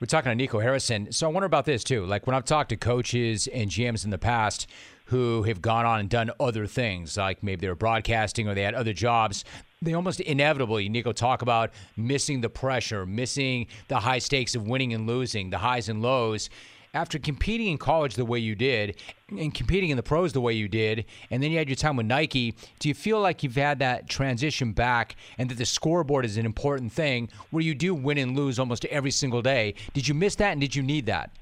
We're 0.00 0.06
talking 0.06 0.30
to 0.30 0.34
Nico 0.34 0.58
Harrison. 0.58 1.10
So 1.12 1.26
I 1.26 1.32
wonder 1.32 1.46
about 1.46 1.64
this 1.64 1.82
too. 1.82 2.04
Like 2.04 2.26
when 2.26 2.36
I've 2.36 2.44
talked 2.44 2.68
to 2.68 2.76
coaches 2.76 3.46
and 3.46 3.70
GMs 3.70 4.04
in 4.04 4.10
the 4.10 4.18
past 4.18 4.68
who 5.06 5.44
have 5.44 5.62
gone 5.62 5.86
on 5.86 6.00
and 6.00 6.10
done 6.10 6.30
other 6.38 6.66
things, 6.66 7.16
like 7.16 7.42
maybe 7.42 7.62
they 7.62 7.68
were 7.68 7.76
broadcasting 7.76 8.46
or 8.46 8.54
they 8.54 8.62
had 8.62 8.74
other 8.74 8.92
jobs, 8.92 9.44
they 9.82 9.92
almost 9.92 10.20
inevitably, 10.20 10.88
Nico, 10.88 11.12
talk 11.12 11.42
about 11.42 11.70
missing 11.96 12.40
the 12.40 12.48
pressure, 12.48 13.04
missing 13.04 13.66
the 13.88 13.98
high 13.98 14.18
stakes 14.18 14.54
of 14.54 14.66
winning 14.66 14.94
and 14.94 15.06
losing, 15.06 15.50
the 15.50 15.58
highs 15.58 15.88
and 15.88 16.00
lows. 16.00 16.48
After 16.94 17.18
competing 17.18 17.66
in 17.66 17.76
college 17.76 18.14
the 18.14 18.24
way 18.24 18.38
you 18.38 18.54
did 18.54 18.96
and 19.28 19.52
competing 19.52 19.90
in 19.90 19.98
the 19.98 20.02
pros 20.02 20.32
the 20.32 20.40
way 20.40 20.54
you 20.54 20.66
did, 20.66 21.04
and 21.30 21.42
then 21.42 21.50
you 21.50 21.58
had 21.58 21.68
your 21.68 21.76
time 21.76 21.96
with 21.96 22.06
Nike, 22.06 22.54
do 22.78 22.88
you 22.88 22.94
feel 22.94 23.20
like 23.20 23.42
you've 23.42 23.56
had 23.56 23.80
that 23.80 24.08
transition 24.08 24.72
back 24.72 25.16
and 25.36 25.50
that 25.50 25.58
the 25.58 25.66
scoreboard 25.66 26.24
is 26.24 26.38
an 26.38 26.46
important 26.46 26.90
thing 26.90 27.28
where 27.50 27.62
you 27.62 27.74
do 27.74 27.94
win 27.94 28.16
and 28.16 28.34
lose 28.34 28.58
almost 28.58 28.86
every 28.86 29.10
single 29.10 29.42
day? 29.42 29.74
Did 29.92 30.08
you 30.08 30.14
miss 30.14 30.36
that 30.36 30.52
and 30.52 30.60
did 30.60 30.74
you 30.74 30.82
need 30.82 31.04
that? 31.04 31.32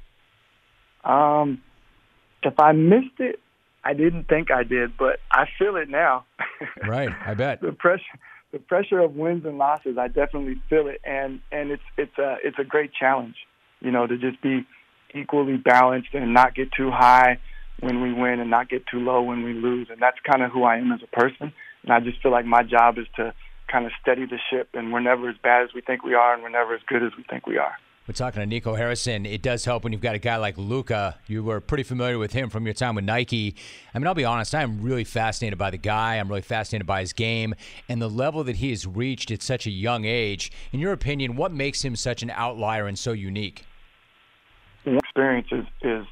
Um, 1.05 1.63
if 2.43 2.59
I 2.59 2.73
missed 2.73 3.21
it, 3.21 3.39
I 3.85 3.93
didn't 3.93 4.29
think 4.29 4.51
I 4.51 4.65
did, 4.65 4.97
but 4.97 5.21
I 5.31 5.45
feel 5.59 5.77
it 5.77 5.89
now. 5.89 6.25
right, 6.89 7.11
I 7.25 7.35
bet. 7.35 7.61
the 7.61 7.73
pressure 7.73 8.03
the 8.53 8.59
pressure 8.61 9.01
of 9.01 9.17
wins 9.17 9.45
and 9.45 9.59
losses, 9.59 9.99
I 9.99 10.07
definitely 10.07 10.61
feel 10.71 10.87
it 10.87 11.01
and 11.05 11.41
and 11.53 11.71
it's 11.71 11.83
it's 11.97 12.17
a 12.19 12.37
it's 12.43 12.59
a 12.59 12.65
great 12.65 12.93
challenge, 12.99 13.37
you 13.81 13.91
know, 13.91 14.07
to 14.07 14.17
just 14.17 14.41
be 14.43 14.67
equally 15.15 15.57
balanced 15.57 16.09
and 16.15 16.35
not 16.35 16.55
get 16.55 16.73
too 16.73 16.91
high 16.91 17.39
when 17.81 18.01
we 18.01 18.13
win 18.13 18.41
and 18.41 18.51
not 18.51 18.69
get 18.69 18.87
too 18.87 18.99
low 18.99 19.23
when 19.23 19.43
we 19.43 19.53
lose. 19.53 19.89
And 19.91 20.01
that's 20.01 20.19
kind 20.29 20.43
of 20.43 20.51
who 20.51 20.65
I 20.65 20.77
am 20.77 20.93
as 20.93 21.01
a 21.03 21.17
person. 21.17 21.53
And 21.83 21.93
I 21.93 22.01
just 22.01 22.23
feel 22.23 22.33
like 22.33 22.47
my 22.47 22.63
job 22.63 22.99
is 22.99 23.07
to 23.17 23.35
kind 23.71 23.87
of 23.87 23.93
steady 24.01 24.27
the 24.27 24.39
ship, 24.51 24.69
and 24.75 24.93
we're 24.93 25.01
never 25.01 25.29
as 25.29 25.37
bad 25.43 25.65
as 25.65 25.71
we 25.75 25.81
think 25.81 26.05
we 26.05 26.15
are, 26.15 26.35
and 26.35 26.43
we're 26.43 26.49
never 26.51 26.75
as 26.75 26.83
good 26.87 27.03
as 27.03 27.13
we 27.17 27.25
think 27.25 27.47
we 27.47 27.59
are. 27.59 27.73
We're 28.07 28.13
talking 28.13 28.41
to 28.41 28.47
Nico 28.47 28.75
Harrison. 28.75 29.25
It 29.25 29.41
does 29.41 29.65
help 29.65 29.83
when 29.83 29.95
you've 29.95 30.03
got 30.03 30.15
a 30.15 30.19
guy 30.19 30.37
like 30.37 30.59
Luka. 30.59 31.17
You 31.27 31.43
were 31.43 31.59
pretty 31.59 31.85
familiar 31.85 32.19
with 32.19 32.35
him 32.35 32.51
from 32.51 32.67
your 32.67 32.75
time 32.75 32.97
with 32.97 33.05
Nike. 33.07 33.57
I 33.95 33.99
mean, 33.99 34.07
I'll 34.07 34.13
be 34.13 34.27
honest, 34.27 34.55
I'm 34.55 34.83
really 34.83 35.05
fascinated 35.05 35.59
by 35.59 35.71
the 35.71 35.79
guy. 35.79 36.17
I'm 36.17 36.29
really 36.29 36.43
fascinated 36.43 36.87
by 36.87 37.01
his 37.01 37.15
game 37.15 37.55
and 37.89 38.03
the 38.03 38.11
level 38.11 38.45
that 38.45 38.57
he 38.57 38.69
has 38.71 38.87
reached 38.87 39.31
at 39.31 39.41
such 39.41 39.67
a 39.67 39.71
young 39.71 40.05
age. 40.05 40.53
In 40.71 40.81
your 40.81 40.93
opinion, 40.93 41.35
what 41.35 41.51
makes 41.51 41.83
him 41.83 41.97
such 41.97 42.23
an 42.23 42.29
outlier 42.29 42.87
and 42.87 42.99
so 42.99 43.13
unique? 43.13 43.65
Experience 44.85 45.49
is, 45.51 45.65
is 45.81 46.07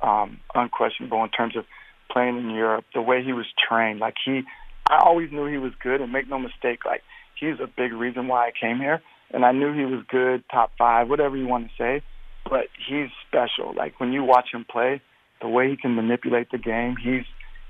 um, 0.00 0.40
unquestionable 0.56 1.22
in 1.22 1.30
terms 1.30 1.54
of 1.56 1.64
playing 2.10 2.38
in 2.38 2.50
Europe, 2.50 2.86
the 2.92 3.02
way 3.02 3.22
he 3.22 3.32
was 3.32 3.46
trained. 3.68 4.00
Like 4.00 4.14
he, 4.24 4.42
I 4.88 4.98
always 4.98 5.30
knew 5.30 5.46
he 5.46 5.58
was 5.58 5.74
good, 5.80 6.00
and 6.00 6.10
make 6.10 6.28
no 6.28 6.40
mistake, 6.40 6.84
like 6.84 7.04
he's 7.38 7.60
a 7.60 7.68
big 7.68 7.92
reason 7.92 8.26
why 8.26 8.48
I 8.48 8.50
came 8.50 8.78
here 8.78 9.00
and 9.30 9.44
I 9.44 9.52
knew 9.52 9.72
he 9.72 9.84
was 9.84 10.04
good, 10.08 10.44
top 10.50 10.72
five, 10.78 11.08
whatever 11.08 11.36
you 11.36 11.46
want 11.46 11.68
to 11.68 11.72
say. 11.78 12.02
But 12.48 12.66
he's 12.88 13.08
special. 13.28 13.74
Like 13.74 14.00
when 14.00 14.12
you 14.12 14.24
watch 14.24 14.48
him 14.52 14.64
play, 14.68 15.00
the 15.40 15.48
way 15.48 15.70
he 15.70 15.76
can 15.76 15.94
manipulate 15.94 16.50
the 16.50 16.58
game, 16.58 16.96
he's 16.96 17.24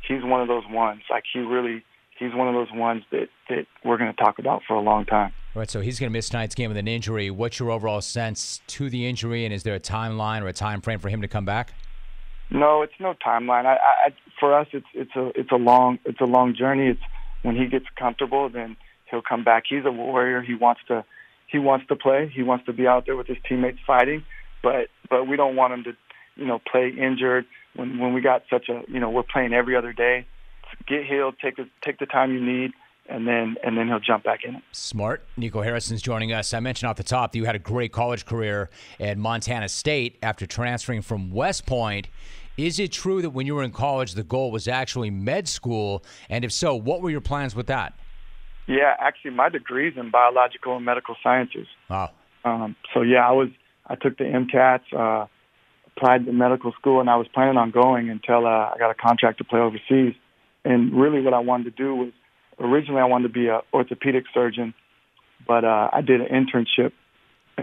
he's 0.06 0.22
one 0.24 0.40
of 0.40 0.48
those 0.48 0.64
ones. 0.68 1.02
Like 1.10 1.24
he 1.32 1.40
really 1.40 1.84
he's 2.18 2.34
one 2.34 2.48
of 2.48 2.54
those 2.54 2.72
ones 2.72 3.02
that 3.10 3.28
that 3.48 3.66
we're 3.84 3.98
going 3.98 4.14
to 4.14 4.22
talk 4.22 4.38
about 4.38 4.62
for 4.66 4.74
a 4.74 4.80
long 4.80 5.04
time. 5.04 5.32
All 5.54 5.60
right, 5.60 5.70
so 5.70 5.80
he's 5.80 5.98
going 5.98 6.10
to 6.10 6.12
miss 6.12 6.28
tonight's 6.28 6.54
game 6.54 6.68
with 6.68 6.76
an 6.76 6.86
injury. 6.86 7.30
What's 7.30 7.58
your 7.58 7.72
overall 7.72 8.00
sense 8.00 8.60
to 8.68 8.88
the 8.88 9.08
injury, 9.08 9.44
and 9.44 9.52
is 9.52 9.64
there 9.64 9.74
a 9.74 9.80
timeline 9.80 10.42
or 10.42 10.46
a 10.46 10.52
time 10.52 10.80
frame 10.80 11.00
for 11.00 11.08
him 11.08 11.22
to 11.22 11.28
come 11.28 11.44
back? 11.44 11.74
No, 12.50 12.82
it's 12.82 12.92
no 13.00 13.14
timeline. 13.14 13.66
I, 13.66 13.76
I 14.06 14.14
for 14.38 14.56
us, 14.56 14.68
it's 14.72 14.86
it's 14.94 15.14
a 15.16 15.32
it's 15.34 15.50
a 15.50 15.56
long 15.56 15.98
it's 16.04 16.20
a 16.20 16.26
long 16.26 16.54
journey. 16.54 16.88
It's 16.88 17.00
when 17.42 17.56
he 17.56 17.66
gets 17.66 17.86
comfortable, 17.98 18.48
then 18.48 18.76
he'll 19.10 19.22
come 19.22 19.44
back. 19.44 19.64
He's 19.68 19.84
a 19.84 19.90
warrior. 19.90 20.42
He 20.42 20.54
wants 20.54 20.82
to 20.88 21.04
he 21.50 21.58
wants 21.58 21.86
to 21.88 21.96
play. 21.96 22.30
He 22.34 22.42
wants 22.42 22.66
to 22.66 22.72
be 22.72 22.86
out 22.86 23.06
there 23.06 23.16
with 23.16 23.26
his 23.26 23.38
teammates 23.48 23.78
fighting, 23.86 24.24
but 24.62 24.88
but 25.08 25.26
we 25.26 25.36
don't 25.36 25.56
want 25.56 25.72
him 25.72 25.84
to, 25.84 25.92
you 26.36 26.46
know, 26.46 26.60
play 26.70 26.88
injured 26.88 27.46
when 27.74 27.98
when 27.98 28.12
we 28.12 28.20
got 28.20 28.42
such 28.50 28.68
a 28.68 28.82
you 28.88 29.00
know 29.00 29.10
we're 29.10 29.22
playing 29.22 29.52
every 29.52 29.76
other 29.76 29.92
day. 29.92 30.26
Get 30.86 31.04
healed, 31.04 31.34
take 31.42 31.56
the 31.56 31.68
take 31.84 31.98
the 31.98 32.06
time 32.06 32.32
you 32.32 32.40
need, 32.40 32.72
and 33.08 33.26
then 33.26 33.56
and 33.64 33.76
then 33.76 33.88
he'll 33.88 34.00
jump 34.00 34.24
back 34.24 34.44
in. 34.44 34.62
Smart. 34.72 35.26
Nico 35.36 35.62
Harrison's 35.62 36.02
joining 36.02 36.32
us. 36.32 36.54
I 36.54 36.60
mentioned 36.60 36.88
off 36.88 36.96
the 36.96 37.02
top 37.02 37.32
that 37.32 37.38
you 37.38 37.44
had 37.44 37.56
a 37.56 37.60
great 37.60 37.92
college 37.92 38.24
career 38.24 38.70
at 39.00 39.18
Montana 39.18 39.68
State 39.68 40.18
after 40.22 40.46
transferring 40.46 41.02
from 41.02 41.32
West 41.32 41.66
Point. 41.66 42.08
Is 42.56 42.78
it 42.78 42.92
true 42.92 43.22
that 43.22 43.30
when 43.30 43.46
you 43.46 43.54
were 43.54 43.62
in 43.62 43.70
college, 43.70 44.12
the 44.12 44.22
goal 44.22 44.50
was 44.50 44.68
actually 44.68 45.10
med 45.10 45.48
school? 45.48 46.04
And 46.28 46.44
if 46.44 46.52
so, 46.52 46.74
what 46.74 47.00
were 47.00 47.10
your 47.10 47.22
plans 47.22 47.54
with 47.54 47.66
that? 47.68 47.98
Yeah, 48.70 48.94
actually, 49.00 49.32
my 49.32 49.48
degree's 49.48 49.96
in 49.96 50.12
biological 50.12 50.76
and 50.76 50.84
medical 50.84 51.16
sciences. 51.24 51.66
Wow. 51.88 52.12
Um, 52.44 52.76
so 52.94 53.02
yeah, 53.02 53.28
I 53.28 53.32
was 53.32 53.48
I 53.84 53.96
took 53.96 54.16
the 54.16 54.22
MCATs, 54.22 54.94
uh, 54.96 55.26
applied 55.96 56.24
to 56.26 56.32
medical 56.32 56.70
school, 56.78 57.00
and 57.00 57.10
I 57.10 57.16
was 57.16 57.26
planning 57.34 57.56
on 57.56 57.72
going 57.72 58.10
until 58.10 58.46
uh, 58.46 58.70
I 58.70 58.76
got 58.78 58.92
a 58.92 58.94
contract 58.94 59.38
to 59.38 59.44
play 59.44 59.58
overseas. 59.58 60.14
And 60.64 60.94
really, 60.94 61.20
what 61.20 61.34
I 61.34 61.40
wanted 61.40 61.64
to 61.64 61.82
do 61.82 61.96
was 61.96 62.12
originally 62.60 63.00
I 63.00 63.06
wanted 63.06 63.26
to 63.26 63.34
be 63.34 63.48
an 63.48 63.60
orthopedic 63.74 64.26
surgeon, 64.32 64.72
but 65.48 65.64
uh, 65.64 65.90
I 65.92 66.00
did 66.00 66.20
an 66.20 66.28
internship 66.28 66.92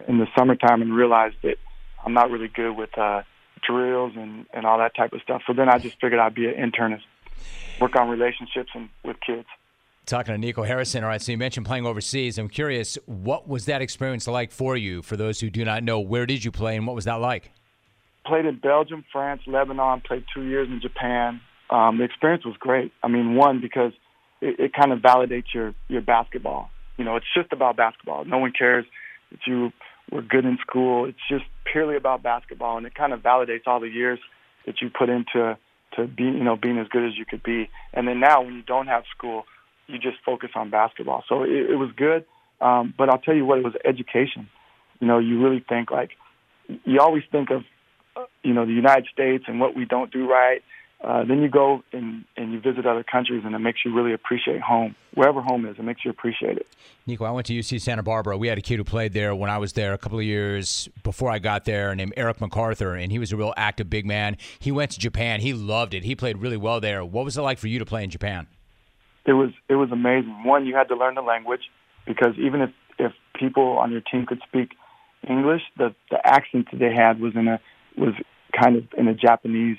in 0.09 0.17
the 0.17 0.27
summertime 0.37 0.81
and 0.81 0.93
realized 0.93 1.37
that 1.43 1.55
I'm 2.05 2.13
not 2.13 2.31
really 2.31 2.49
good 2.49 2.73
with 2.73 2.97
uh, 2.97 3.21
drills 3.65 4.11
and 4.17 4.45
and 4.53 4.65
all 4.65 4.79
that 4.79 4.93
type 4.93 5.13
of 5.13 5.21
stuff. 5.21 5.43
So 5.47 5.53
then 5.53 5.69
I 5.69 5.77
just 5.77 5.95
figured 6.01 6.19
I'd 6.19 6.35
be 6.35 6.47
an 6.47 6.55
internist, 6.69 7.03
work 7.79 7.95
on 7.95 8.09
relationships 8.09 8.71
and 8.75 8.89
with 9.05 9.15
kids. 9.25 9.47
Talking 10.07 10.33
to 10.33 10.37
Nico 10.37 10.63
Harrison. 10.63 11.03
All 11.03 11.09
right, 11.09 11.21
so 11.21 11.33
you 11.33 11.37
mentioned 11.37 11.65
playing 11.65 11.85
overseas. 11.85 12.37
I'm 12.37 12.47
curious, 12.47 12.97
what 13.07 13.45
was 13.45 13.65
that 13.65 13.81
experience 13.81 14.25
like 14.25 14.53
for 14.53 14.77
you? 14.77 15.01
For 15.01 15.17
those 15.17 15.41
who 15.41 15.49
do 15.49 15.65
not 15.65 15.83
know, 15.83 15.99
where 15.99 16.25
did 16.25 16.45
you 16.45 16.51
play 16.51 16.77
and 16.77 16.87
what 16.87 16.95
was 16.95 17.03
that 17.03 17.15
like? 17.15 17.51
Played 18.25 18.45
in 18.45 18.57
Belgium, 18.57 19.03
France, 19.11 19.41
Lebanon, 19.45 20.01
played 20.07 20.23
two 20.33 20.43
years 20.43 20.69
in 20.69 20.79
Japan. 20.79 21.41
Um, 21.69 21.97
the 21.97 22.05
experience 22.05 22.45
was 22.45 22.55
great. 22.57 22.93
I 23.03 23.09
mean, 23.09 23.35
one, 23.35 23.59
because 23.59 23.91
it, 24.39 24.57
it 24.57 24.71
kind 24.73 24.93
of 24.93 24.99
validates 24.99 25.53
your, 25.53 25.73
your 25.89 26.01
basketball. 26.01 26.69
You 26.95 27.03
know, 27.03 27.17
it's 27.17 27.25
just 27.35 27.51
about 27.51 27.75
basketball. 27.75 28.23
No 28.23 28.37
one 28.37 28.53
cares 28.57 28.85
that 29.31 29.39
you 29.45 29.73
were 30.09 30.21
good 30.21 30.45
in 30.45 30.57
school. 30.65 31.03
It's 31.03 31.17
just 31.29 31.43
purely 31.69 31.97
about 31.97 32.23
basketball, 32.23 32.77
and 32.77 32.87
it 32.87 32.95
kind 32.95 33.11
of 33.11 33.19
validates 33.19 33.67
all 33.67 33.81
the 33.81 33.89
years 33.89 34.19
that 34.65 34.75
you 34.81 34.89
put 34.89 35.09
into 35.09 35.57
to 35.97 36.07
be, 36.07 36.23
you 36.23 36.45
know, 36.45 36.55
being 36.55 36.77
as 36.77 36.87
good 36.87 37.05
as 37.05 37.17
you 37.17 37.25
could 37.25 37.43
be. 37.43 37.69
And 37.93 38.07
then 38.07 38.21
now, 38.21 38.41
when 38.41 38.53
you 38.53 38.61
don't 38.61 38.87
have 38.87 39.03
school, 39.13 39.43
you 39.87 39.97
just 39.97 40.17
focus 40.25 40.51
on 40.55 40.69
basketball. 40.69 41.23
So 41.27 41.43
it, 41.43 41.71
it 41.71 41.75
was 41.75 41.89
good. 41.95 42.25
Um, 42.59 42.93
but 42.97 43.09
I'll 43.09 43.19
tell 43.19 43.35
you 43.35 43.45
what, 43.45 43.59
it 43.59 43.63
was 43.63 43.73
education. 43.85 44.49
You 44.99 45.07
know, 45.07 45.19
you 45.19 45.41
really 45.41 45.63
think 45.67 45.91
like, 45.91 46.11
you 46.85 46.99
always 46.99 47.23
think 47.31 47.49
of, 47.49 47.63
uh, 48.15 48.25
you 48.43 48.53
know, 48.53 48.65
the 48.65 48.73
United 48.73 49.07
States 49.13 49.45
and 49.47 49.59
what 49.59 49.75
we 49.75 49.85
don't 49.85 50.11
do 50.11 50.29
right. 50.29 50.61
Uh, 50.99 51.23
then 51.23 51.43
you 51.43 51.47
go 51.47 51.83
and, 51.93 52.25
and 52.35 52.51
you 52.51 52.59
visit 52.59 52.87
other 52.87 53.03
countries, 53.03 53.43
and 53.45 53.53
it 53.53 53.59
makes 53.59 53.85
you 53.85 53.93
really 53.93 54.13
appreciate 54.13 54.59
home. 54.61 54.95
Wherever 55.13 55.41
home 55.41 55.67
is, 55.67 55.77
it 55.77 55.83
makes 55.83 56.03
you 56.03 56.09
appreciate 56.09 56.57
it. 56.57 56.67
Nico, 57.05 57.23
I 57.23 57.29
went 57.29 57.45
to 57.47 57.53
UC 57.53 57.81
Santa 57.81 58.01
Barbara. 58.01 58.35
We 58.35 58.47
had 58.47 58.57
a 58.57 58.61
kid 58.61 58.77
who 58.77 58.83
played 58.83 59.13
there 59.13 59.35
when 59.35 59.51
I 59.51 59.59
was 59.59 59.73
there 59.73 59.93
a 59.93 59.97
couple 59.99 60.17
of 60.17 60.25
years 60.25 60.89
before 61.03 61.29
I 61.29 61.37
got 61.37 61.65
there, 61.65 61.93
named 61.93 62.13
Eric 62.17 62.37
McArthur, 62.37 62.99
and 62.99 63.11
he 63.11 63.19
was 63.19 63.31
a 63.31 63.37
real 63.37 63.53
active 63.57 63.91
big 63.91 64.07
man. 64.07 64.37
He 64.57 64.71
went 64.71 64.89
to 64.91 64.99
Japan. 64.99 65.39
He 65.39 65.53
loved 65.53 65.93
it. 65.93 66.03
He 66.03 66.15
played 66.15 66.39
really 66.39 66.57
well 66.57 66.81
there. 66.81 67.05
What 67.05 67.25
was 67.25 67.37
it 67.37 67.41
like 67.41 67.59
for 67.59 67.67
you 67.67 67.77
to 67.77 67.85
play 67.85 68.03
in 68.03 68.09
Japan? 68.09 68.47
It 69.27 69.33
was 69.33 69.51
it 69.69 69.75
was 69.75 69.91
amazing. 69.91 70.43
One, 70.43 70.65
you 70.65 70.75
had 70.75 70.87
to 70.87 70.95
learn 70.95 71.15
the 71.15 71.21
language 71.21 71.69
because 72.07 72.33
even 72.39 72.61
if 72.61 72.69
if 72.97 73.11
people 73.37 73.77
on 73.77 73.91
your 73.91 74.01
team 74.01 74.25
could 74.25 74.41
speak 74.47 74.71
English, 75.29 75.61
the 75.77 75.93
the 76.09 76.19
accent 76.25 76.67
that 76.71 76.79
they 76.79 76.93
had 76.93 77.19
was 77.19 77.33
in 77.35 77.47
a 77.47 77.59
was 77.97 78.13
kind 78.59 78.77
of 78.77 78.83
in 78.97 79.07
a 79.07 79.13
Japanese 79.13 79.77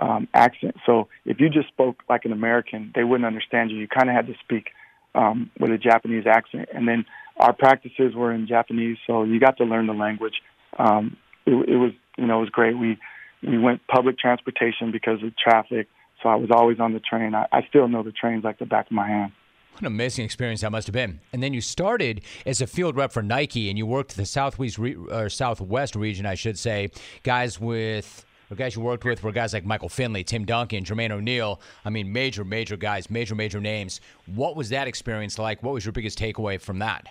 um, 0.00 0.28
accent. 0.34 0.76
So 0.84 1.08
if 1.24 1.40
you 1.40 1.48
just 1.48 1.68
spoke 1.68 2.02
like 2.08 2.24
an 2.24 2.32
American, 2.32 2.92
they 2.94 3.04
wouldn't 3.04 3.26
understand 3.26 3.70
you. 3.70 3.78
You 3.78 3.88
kind 3.88 4.08
of 4.08 4.16
had 4.16 4.26
to 4.26 4.34
speak 4.42 4.68
um, 5.14 5.50
with 5.58 5.70
a 5.70 5.78
Japanese 5.78 6.24
accent. 6.26 6.68
And 6.72 6.88
then 6.88 7.04
our 7.38 7.52
practices 7.52 8.14
were 8.14 8.32
in 8.32 8.46
Japanese, 8.46 8.98
so 9.06 9.24
you 9.24 9.38
got 9.40 9.58
to 9.58 9.64
learn 9.64 9.86
the 9.86 9.92
language. 9.92 10.40
Um, 10.78 11.16
it, 11.44 11.52
it 11.68 11.76
was 11.76 11.92
you 12.16 12.26
know 12.26 12.38
it 12.38 12.40
was 12.40 12.50
great. 12.50 12.78
We 12.78 12.98
we 13.42 13.58
went 13.58 13.86
public 13.86 14.18
transportation 14.18 14.90
because 14.90 15.22
of 15.22 15.36
traffic. 15.36 15.88
So 16.26 16.30
I 16.30 16.34
was 16.34 16.50
always 16.50 16.80
on 16.80 16.92
the 16.92 16.98
train. 16.98 17.36
I, 17.36 17.46
I 17.52 17.64
still 17.68 17.86
know 17.86 18.02
the 18.02 18.10
trains 18.10 18.42
like 18.42 18.58
the 18.58 18.66
back 18.66 18.86
of 18.86 18.90
my 18.90 19.06
hand. 19.06 19.30
What 19.70 19.82
an 19.82 19.86
amazing 19.86 20.24
experience 20.24 20.62
that 20.62 20.72
must 20.72 20.88
have 20.88 20.92
been. 20.92 21.20
And 21.32 21.40
then 21.40 21.54
you 21.54 21.60
started 21.60 22.22
as 22.44 22.60
a 22.60 22.66
field 22.66 22.96
rep 22.96 23.12
for 23.12 23.22
Nike, 23.22 23.68
and 23.68 23.78
you 23.78 23.86
worked 23.86 24.16
the 24.16 24.26
southwest 24.26 24.76
re- 24.76 24.96
or 24.96 25.28
southwest 25.28 25.94
region, 25.94 26.26
I 26.26 26.34
should 26.34 26.58
say. 26.58 26.90
Guys 27.22 27.60
with 27.60 28.26
or 28.50 28.56
guys 28.56 28.74
you 28.74 28.82
worked 28.82 29.04
with 29.04 29.22
were 29.22 29.30
guys 29.30 29.54
like 29.54 29.64
Michael 29.64 29.88
Finley, 29.88 30.24
Tim 30.24 30.44
Duncan, 30.44 30.82
Jermaine 30.82 31.12
O'Neal. 31.12 31.60
I 31.84 31.90
mean, 31.90 32.12
major, 32.12 32.44
major 32.44 32.76
guys, 32.76 33.08
major, 33.08 33.36
major 33.36 33.60
names. 33.60 34.00
What 34.26 34.56
was 34.56 34.70
that 34.70 34.88
experience 34.88 35.38
like? 35.38 35.62
What 35.62 35.74
was 35.74 35.84
your 35.84 35.92
biggest 35.92 36.18
takeaway 36.18 36.60
from 36.60 36.80
that? 36.80 37.06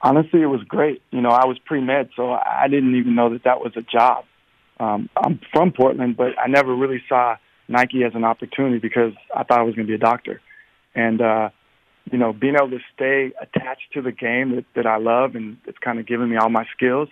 Honestly, 0.00 0.40
it 0.40 0.46
was 0.46 0.62
great. 0.62 1.02
You 1.10 1.20
know, 1.20 1.28
I 1.28 1.44
was 1.44 1.58
pre 1.58 1.82
med, 1.82 2.08
so 2.16 2.30
I 2.32 2.66
didn't 2.70 2.94
even 2.94 3.14
know 3.14 3.28
that 3.28 3.44
that 3.44 3.60
was 3.60 3.74
a 3.76 3.82
job. 3.82 4.24
Um, 4.78 5.10
I'm 5.22 5.38
from 5.52 5.72
Portland, 5.72 6.16
but 6.16 6.28
I 6.42 6.48
never 6.48 6.74
really 6.74 7.02
saw 7.06 7.36
Nike 7.70 8.02
as 8.04 8.14
an 8.14 8.24
opportunity 8.24 8.78
because 8.78 9.12
I 9.34 9.44
thought 9.44 9.60
I 9.60 9.62
was 9.62 9.74
going 9.74 9.86
to 9.86 9.90
be 9.90 9.94
a 9.94 9.98
doctor. 9.98 10.40
And, 10.94 11.22
uh, 11.22 11.50
you 12.10 12.18
know, 12.18 12.32
being 12.32 12.56
able 12.56 12.70
to 12.70 12.80
stay 12.94 13.32
attached 13.40 13.92
to 13.94 14.02
the 14.02 14.10
game 14.10 14.56
that, 14.56 14.64
that 14.74 14.86
I 14.86 14.96
love 14.98 15.36
and 15.36 15.56
it's 15.66 15.78
kind 15.78 16.00
of 16.00 16.06
given 16.06 16.28
me 16.28 16.36
all 16.36 16.50
my 16.50 16.66
skills, 16.74 17.08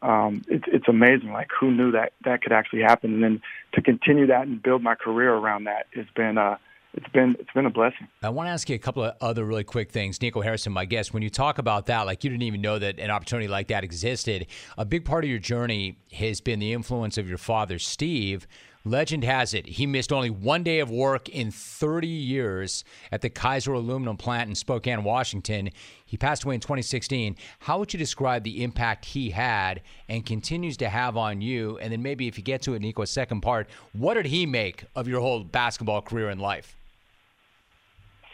um, 0.00 0.42
it, 0.48 0.62
it's 0.68 0.88
amazing. 0.88 1.32
Like, 1.32 1.48
who 1.60 1.70
knew 1.70 1.92
that 1.92 2.12
that 2.24 2.42
could 2.42 2.52
actually 2.52 2.82
happen? 2.82 3.14
And 3.14 3.22
then 3.22 3.42
to 3.74 3.82
continue 3.82 4.26
that 4.28 4.46
and 4.46 4.62
build 4.62 4.82
my 4.82 4.94
career 4.94 5.34
around 5.34 5.64
that 5.64 5.86
has 5.94 6.06
been, 6.16 6.38
uh, 6.38 6.56
it's 6.94 7.08
been 7.08 7.36
it's 7.38 7.50
been 7.54 7.66
a 7.66 7.70
blessing. 7.70 8.08
I 8.22 8.30
want 8.30 8.46
to 8.46 8.50
ask 8.50 8.68
you 8.70 8.74
a 8.74 8.78
couple 8.78 9.04
of 9.04 9.14
other 9.20 9.44
really 9.44 9.64
quick 9.64 9.92
things. 9.92 10.22
Nico 10.22 10.40
Harrison, 10.40 10.72
my 10.72 10.86
guest, 10.86 11.12
when 11.12 11.22
you 11.22 11.28
talk 11.28 11.58
about 11.58 11.86
that, 11.86 12.06
like 12.06 12.24
you 12.24 12.30
didn't 12.30 12.44
even 12.44 12.62
know 12.62 12.78
that 12.78 12.98
an 12.98 13.10
opportunity 13.10 13.46
like 13.46 13.68
that 13.68 13.84
existed. 13.84 14.46
A 14.78 14.86
big 14.86 15.04
part 15.04 15.22
of 15.24 15.30
your 15.30 15.38
journey 15.38 15.98
has 16.14 16.40
been 16.40 16.60
the 16.60 16.72
influence 16.72 17.18
of 17.18 17.28
your 17.28 17.38
father, 17.38 17.78
Steve, 17.78 18.46
Legend 18.90 19.24
has 19.24 19.54
it 19.54 19.66
he 19.66 19.86
missed 19.86 20.12
only 20.12 20.30
one 20.30 20.62
day 20.62 20.78
of 20.80 20.90
work 20.90 21.28
in 21.28 21.50
30 21.50 22.06
years 22.06 22.84
at 23.12 23.20
the 23.20 23.30
Kaiser 23.30 23.72
aluminum 23.72 24.16
plant 24.16 24.48
in 24.48 24.54
Spokane, 24.54 25.04
Washington. 25.04 25.70
He 26.04 26.16
passed 26.16 26.44
away 26.44 26.54
in 26.54 26.60
2016. 26.60 27.36
How 27.60 27.78
would 27.78 27.92
you 27.92 27.98
describe 27.98 28.44
the 28.44 28.62
impact 28.62 29.04
he 29.04 29.30
had 29.30 29.82
and 30.08 30.24
continues 30.24 30.76
to 30.78 30.88
have 30.88 31.16
on 31.16 31.40
you? 31.40 31.78
And 31.78 31.92
then 31.92 32.02
maybe 32.02 32.28
if 32.28 32.38
you 32.38 32.44
get 32.44 32.62
to 32.62 32.74
it, 32.74 32.80
Nico, 32.80 33.02
a 33.02 33.06
second 33.06 33.42
part, 33.42 33.68
what 33.92 34.14
did 34.14 34.26
he 34.26 34.46
make 34.46 34.84
of 34.96 35.06
your 35.06 35.20
whole 35.20 35.44
basketball 35.44 36.00
career 36.00 36.28
and 36.30 36.40
life? 36.40 36.76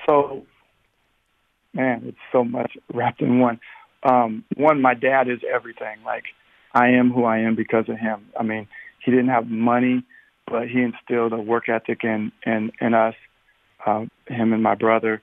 So, 0.07 0.47
man, 1.73 2.05
it's 2.07 2.19
so 2.31 2.45
much 2.45 2.77
wrapped 2.93 3.21
in 3.21 3.41
one. 3.41 3.59
Um, 4.03 4.45
one, 4.57 4.81
my 4.81 4.95
dad 4.95 5.29
is 5.29 5.41
everything. 5.53 5.97
Like, 6.05 6.25
I 6.73 6.89
am 6.91 7.11
who 7.11 7.25
I 7.25 7.39
am 7.39 7.55
because 7.55 7.89
of 7.89 7.99
him. 7.99 8.27
I 8.39 8.43
mean, 8.43 8.69
he 9.05 9.11
didn't 9.11 9.29
have 9.29 9.49
money 9.49 10.05
but 10.47 10.69
he 10.69 10.83
instilled 10.83 11.33
a 11.33 11.39
work 11.41 11.69
ethic 11.69 12.05
in 12.05 12.33
in, 12.47 12.73
in 12.81 12.95
us. 12.95 13.15
uh, 13.85 14.07
him 14.29 14.53
and 14.53 14.63
my 14.63 14.75
brother. 14.75 15.23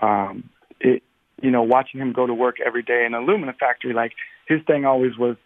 Um, 0.00 0.50
it, 0.80 1.02
you 1.42 1.50
know, 1.50 1.62
watching 1.62 2.00
him 2.00 2.12
go 2.12 2.26
to 2.26 2.34
work 2.34 2.56
every 2.64 2.82
day 2.82 3.04
in 3.06 3.14
an 3.14 3.22
aluminum 3.22 3.54
factory, 3.58 3.92
like 3.94 4.12
his 4.46 4.60
thing 4.66 4.84
always 4.84 5.16
was, 5.16 5.36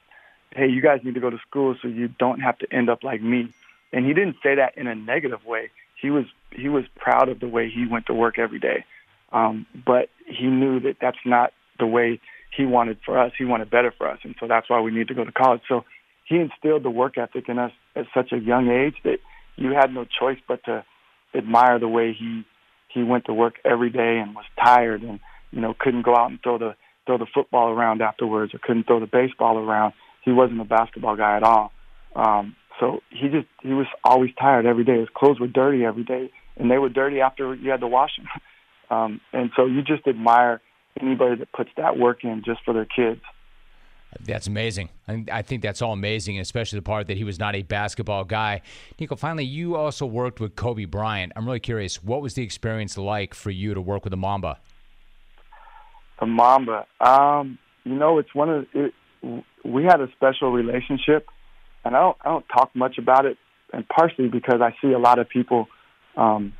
"Hey, 0.54 0.68
you 0.68 0.82
guys 0.82 1.00
need 1.04 1.14
to 1.14 1.20
go 1.20 1.30
to 1.30 1.38
school 1.48 1.76
so 1.80 1.88
you 1.88 2.08
don't 2.08 2.40
have 2.40 2.58
to 2.58 2.72
end 2.72 2.90
up 2.90 3.04
like 3.04 3.22
me." 3.22 3.52
And 3.92 4.06
he 4.06 4.14
didn't 4.14 4.36
say 4.42 4.56
that 4.56 4.76
in 4.76 4.86
a 4.86 4.94
negative 4.94 5.44
way. 5.44 5.70
He 6.00 6.10
was 6.10 6.24
he 6.50 6.68
was 6.68 6.84
proud 6.96 7.28
of 7.28 7.40
the 7.40 7.48
way 7.48 7.70
he 7.70 7.86
went 7.86 8.06
to 8.06 8.14
work 8.14 8.38
every 8.38 8.58
day, 8.58 8.84
um, 9.32 9.66
but 9.86 10.10
he 10.26 10.46
knew 10.46 10.80
that 10.80 10.96
that's 11.00 11.18
not 11.24 11.52
the 11.78 11.86
way 11.86 12.20
he 12.56 12.64
wanted 12.64 12.98
for 13.04 13.18
us. 13.18 13.32
He 13.36 13.44
wanted 13.44 13.70
better 13.70 13.92
for 13.96 14.08
us, 14.08 14.18
and 14.24 14.34
so 14.40 14.46
that's 14.48 14.68
why 14.70 14.80
we 14.80 14.90
need 14.90 15.08
to 15.08 15.14
go 15.14 15.24
to 15.24 15.32
college. 15.32 15.62
So 15.68 15.84
he 16.24 16.36
instilled 16.36 16.82
the 16.82 16.90
work 16.90 17.18
ethic 17.18 17.48
in 17.48 17.58
us 17.58 17.72
at 17.96 18.06
such 18.14 18.32
a 18.32 18.38
young 18.38 18.68
age 18.68 18.96
that 19.04 19.18
you 19.56 19.70
had 19.70 19.92
no 19.92 20.04
choice 20.04 20.38
but 20.46 20.64
to 20.64 20.84
admire 21.34 21.78
the 21.78 21.88
way 21.88 22.14
he 22.18 22.44
he 22.92 23.02
went 23.02 23.24
to 23.24 23.34
work 23.34 23.54
every 23.64 23.90
day 23.90 24.20
and 24.22 24.34
was 24.34 24.44
tired 24.62 25.02
and 25.02 25.20
you 25.50 25.60
know 25.60 25.74
couldn't 25.78 26.02
go 26.02 26.16
out 26.16 26.30
and 26.30 26.40
throw 26.42 26.58
the 26.58 26.74
throw 27.06 27.18
the 27.18 27.26
football 27.34 27.70
around 27.70 28.00
afterwards 28.02 28.54
or 28.54 28.60
couldn't 28.62 28.86
throw 28.86 29.00
the 29.00 29.06
baseball 29.06 29.58
around. 29.58 29.94
He 30.24 30.32
wasn't 30.32 30.60
a 30.60 30.64
basketball 30.64 31.16
guy 31.16 31.36
at 31.36 31.42
all. 31.42 31.72
Um, 32.16 32.56
so 32.80 33.00
he 33.10 33.28
just 33.28 33.46
he 33.62 33.72
was 33.72 33.86
always 34.02 34.30
tired 34.38 34.66
every 34.66 34.84
day. 34.84 34.98
His 34.98 35.08
clothes 35.14 35.40
were 35.40 35.48
dirty 35.48 35.84
every 35.84 36.04
day, 36.04 36.30
and 36.56 36.70
they 36.70 36.78
were 36.78 36.88
dirty 36.88 37.20
after 37.20 37.54
you 37.54 37.70
had 37.70 37.80
to 37.80 37.88
wash 37.88 38.16
them. 38.16 38.26
Um, 38.90 39.22
and 39.32 39.50
so 39.56 39.64
you 39.64 39.80
just 39.80 40.06
admire 40.06 40.60
anybody 41.00 41.36
that 41.36 41.50
puts 41.52 41.70
that 41.78 41.96
work 41.96 42.22
in 42.22 42.42
just 42.44 42.60
for 42.66 42.74
their 42.74 42.84
kids. 42.84 43.22
That's 44.20 44.46
amazing. 44.46 44.88
I 45.08 45.42
think 45.42 45.62
that's 45.62 45.82
all 45.82 45.92
amazing, 45.92 46.38
especially 46.38 46.78
the 46.78 46.82
part 46.82 47.06
that 47.08 47.16
he 47.16 47.24
was 47.24 47.38
not 47.38 47.54
a 47.54 47.62
basketball 47.62 48.24
guy. 48.24 48.62
Nico, 48.98 49.16
finally, 49.16 49.44
you 49.44 49.76
also 49.76 50.06
worked 50.06 50.40
with 50.40 50.56
Kobe 50.56 50.84
Bryant. 50.84 51.32
I'm 51.36 51.46
really 51.46 51.60
curious, 51.60 52.02
what 52.02 52.22
was 52.22 52.34
the 52.34 52.42
experience 52.42 52.96
like 52.96 53.34
for 53.34 53.50
you 53.50 53.74
to 53.74 53.80
work 53.80 54.04
with 54.04 54.12
the 54.12 54.16
Mamba? 54.16 54.58
The 56.20 56.26
Mamba, 56.26 56.86
um, 57.00 57.58
you 57.84 57.94
know, 57.94 58.18
it's 58.18 58.34
one 58.34 58.48
of 58.48 58.66
it, 58.72 58.94
we 59.64 59.84
had 59.84 60.00
a 60.00 60.08
special 60.16 60.52
relationship, 60.52 61.26
and 61.84 61.96
I 61.96 62.00
don't 62.00 62.16
I 62.20 62.28
don't 62.30 62.46
talk 62.48 62.70
much 62.74 62.98
about 62.98 63.26
it, 63.26 63.36
and 63.72 63.86
partially 63.88 64.28
because 64.28 64.60
I 64.60 64.74
see 64.80 64.92
a 64.92 64.98
lot 64.98 65.18
of 65.18 65.28
people, 65.28 65.66
um, 66.16 66.52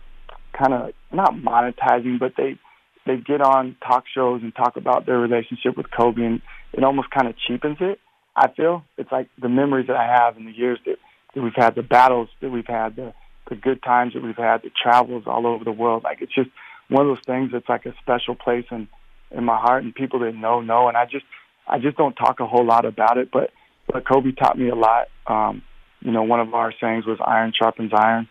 kind 0.59 0.74
of 0.74 0.92
not 1.12 1.34
monetizing, 1.34 2.18
but 2.18 2.32
they 2.36 2.59
they 3.07 3.16
get 3.16 3.40
on 3.40 3.76
talk 3.86 4.05
shows 4.12 4.42
and 4.42 4.55
talk 4.55 4.76
about 4.76 5.07
their 5.07 5.18
relationship 5.18 5.76
with 5.76 5.86
Kobe, 5.90 6.22
and 6.22 6.42
it 6.76 6.84
almost 6.84 7.10
kind 7.10 7.28
of 7.28 7.34
cheapens 7.46 7.78
it. 7.80 8.00
I 8.36 8.48
feel 8.48 8.84
it's 8.98 9.12
like 9.12 9.28
the 9.40 9.48
memories 9.48 9.86
that 9.86 9.96
I 9.96 10.06
have 10.06 10.36
in 10.36 10.44
the 10.44 10.52
years 10.52 10.78
that, 10.86 10.96
that 11.34 11.42
we've 11.42 11.52
had, 11.54 11.74
the 11.74 11.82
battles 11.82 12.28
that 12.40 12.50
we've 12.50 12.66
had, 12.66 12.96
the 12.96 13.14
the 13.48 13.56
good 13.56 13.82
times 13.82 14.14
that 14.14 14.22
we've 14.22 14.36
had, 14.36 14.62
the 14.62 14.70
travels 14.70 15.24
all 15.26 15.46
over 15.46 15.64
the 15.64 15.72
world. 15.72 16.02
Like 16.02 16.22
it's 16.22 16.34
just 16.34 16.48
one 16.88 17.06
of 17.06 17.14
those 17.14 17.24
things 17.26 17.50
that's 17.52 17.68
like 17.68 17.86
a 17.86 17.94
special 18.00 18.34
place 18.34 18.64
in 18.70 18.88
in 19.30 19.44
my 19.44 19.58
heart, 19.58 19.84
and 19.84 19.94
people 19.94 20.20
that 20.20 20.34
know 20.34 20.60
know. 20.60 20.88
And 20.88 20.96
I 20.96 21.04
just 21.04 21.24
I 21.66 21.78
just 21.78 21.96
don't 21.96 22.14
talk 22.14 22.40
a 22.40 22.46
whole 22.46 22.66
lot 22.66 22.84
about 22.84 23.18
it, 23.18 23.30
but 23.32 23.50
but 23.86 24.06
Kobe 24.08 24.32
taught 24.32 24.58
me 24.58 24.68
a 24.68 24.74
lot. 24.74 25.08
Um, 25.26 25.62
you 26.00 26.10
know, 26.10 26.22
one 26.22 26.40
of 26.40 26.52
our 26.54 26.72
sayings 26.80 27.06
was 27.06 27.18
"iron 27.24 27.52
sharpens 27.56 27.92
iron," 27.94 28.28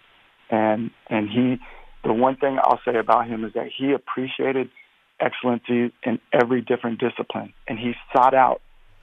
and 0.50 0.92
and 1.10 1.30
he 1.30 1.58
the 2.04 2.14
one 2.14 2.36
thing 2.36 2.58
I'll 2.62 2.82
say 2.86 2.98
about 2.98 3.28
him 3.28 3.46
is 3.46 3.54
that 3.54 3.70
he 3.78 3.94
appreciated 3.94 4.70
excellency 5.20 5.94
in 6.04 6.20
every 6.32 6.62
different 6.62 7.00
discipline, 7.00 7.54
and 7.68 7.80
he 7.80 7.94
sought 8.14 8.34
out 8.34 8.62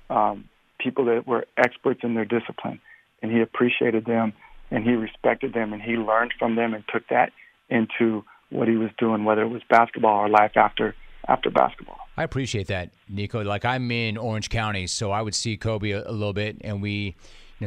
um, 0.08 0.48
people 0.78 1.04
that 1.06 1.26
were 1.26 1.46
experts 1.56 2.00
in 2.02 2.14
their 2.14 2.24
discipline, 2.24 2.80
and 3.22 3.30
he 3.30 3.40
appreciated 3.40 4.04
them, 4.04 4.32
and 4.70 4.84
he 4.84 4.92
respected 4.92 5.52
them, 5.52 5.72
and 5.72 5.82
he 5.82 5.92
learned 5.92 6.32
from 6.38 6.56
them, 6.56 6.74
and 6.74 6.84
took 6.92 7.06
that 7.08 7.32
into 7.68 8.24
what 8.50 8.68
he 8.68 8.76
was 8.76 8.90
doing, 8.98 9.24
whether 9.24 9.42
it 9.42 9.48
was 9.48 9.62
basketball 9.68 10.18
or 10.18 10.28
life 10.28 10.56
after 10.56 10.94
after 11.28 11.50
basketball. 11.50 11.98
I 12.16 12.24
appreciate 12.24 12.66
that, 12.68 12.90
Nico. 13.08 13.42
Like 13.44 13.64
I'm 13.64 13.90
in 13.90 14.16
Orange 14.16 14.48
County, 14.48 14.86
so 14.86 15.10
I 15.10 15.22
would 15.22 15.34
see 15.34 15.56
Kobe 15.56 15.90
a, 15.90 16.08
a 16.08 16.12
little 16.12 16.32
bit, 16.32 16.56
and 16.62 16.82
we 16.82 17.14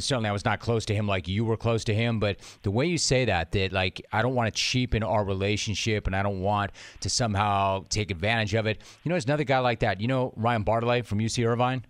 certainly 0.02 0.30
I 0.30 0.34
was 0.34 0.46
not 0.46 0.60
close 0.60 0.86
to 0.86 0.96
him 0.96 1.08
like 1.08 1.28
you 1.28 1.46
were 1.46 1.58
close 1.58 1.84
to 1.86 1.94
him, 1.94 2.20
but 2.20 2.38
the 2.62 2.72
way 2.72 2.86
you 2.86 2.98
say 2.98 3.26
that, 3.26 3.52
that 3.52 3.72
like 3.72 4.06
I 4.12 4.22
don't 4.22 4.36
want 4.36 4.54
to 4.54 4.60
cheapen 4.60 5.04
our 5.04 5.24
relationship 5.24 6.08
and 6.08 6.16
I 6.16 6.24
don't 6.24 6.41
want 6.41 6.72
to 7.02 7.10
somehow 7.10 7.84
take 7.89 8.12
advantage 8.12 8.54
of 8.54 8.66
it. 8.66 8.80
You 9.04 9.10
know, 9.10 9.14
there's 9.14 9.26
another 9.26 9.44
guy 9.44 9.60
like 9.60 9.80
that. 9.80 10.02
You 10.02 10.08
know, 10.08 10.34
Ryan 10.36 10.64
Bartley 10.64 11.02
from 11.02 11.20
UC 11.20 11.46
Irvine? 11.48 11.86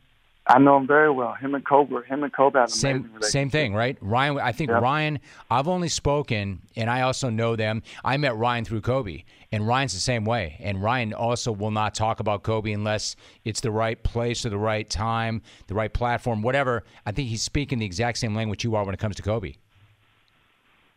I 0.45 0.59
know 0.59 0.75
him 0.75 0.87
very 0.87 1.09
well. 1.09 1.33
Him 1.33 1.55
and 1.55 1.65
Kobe, 1.65 2.05
him 2.05 2.23
and 2.23 2.33
Kobe 2.33 2.59
have 2.59 2.69
same 2.69 3.09
same 3.21 3.49
thing, 3.49 3.73
right? 3.73 3.97
Ryan, 4.01 4.39
I 4.39 4.51
think 4.51 4.71
yep. 4.71 4.81
Ryan. 4.81 5.19
I've 5.49 5.69
only 5.69 5.87
spoken, 5.87 6.61
and 6.75 6.89
I 6.89 7.01
also 7.01 7.29
know 7.29 7.55
them. 7.55 7.81
I 8.03 8.17
met 8.17 8.35
Ryan 8.35 8.65
through 8.65 8.81
Kobe, 8.81 9.23
and 9.53 9.65
Ryan's 9.65 9.93
the 9.93 10.01
same 10.01 10.25
way. 10.25 10.57
And 10.59 10.83
Ryan 10.83 11.13
also 11.13 11.53
will 11.53 11.71
not 11.71 11.95
talk 11.95 12.19
about 12.19 12.43
Kobe 12.43 12.73
unless 12.73 13.15
it's 13.45 13.61
the 13.61 13.71
right 13.71 14.01
place 14.03 14.45
or 14.45 14.49
the 14.49 14.57
right 14.57 14.89
time, 14.89 15.41
the 15.67 15.75
right 15.75 15.93
platform, 15.93 16.41
whatever. 16.41 16.83
I 17.05 17.13
think 17.13 17.29
he's 17.29 17.41
speaking 17.41 17.79
the 17.79 17.85
exact 17.85 18.17
same 18.17 18.35
language 18.35 18.65
you 18.65 18.75
are 18.75 18.83
when 18.83 18.93
it 18.93 18.99
comes 18.99 19.15
to 19.15 19.21
Kobe. 19.21 19.53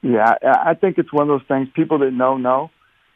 Yeah, 0.03 0.35
I 0.43 0.75
think 0.75 0.99
it's 0.99 1.13
one 1.13 1.31
of 1.31 1.39
those 1.39 1.47
things. 1.47 1.69
People 1.75 2.01
that 2.01 2.11
know 2.11 2.37
know, 2.37 2.71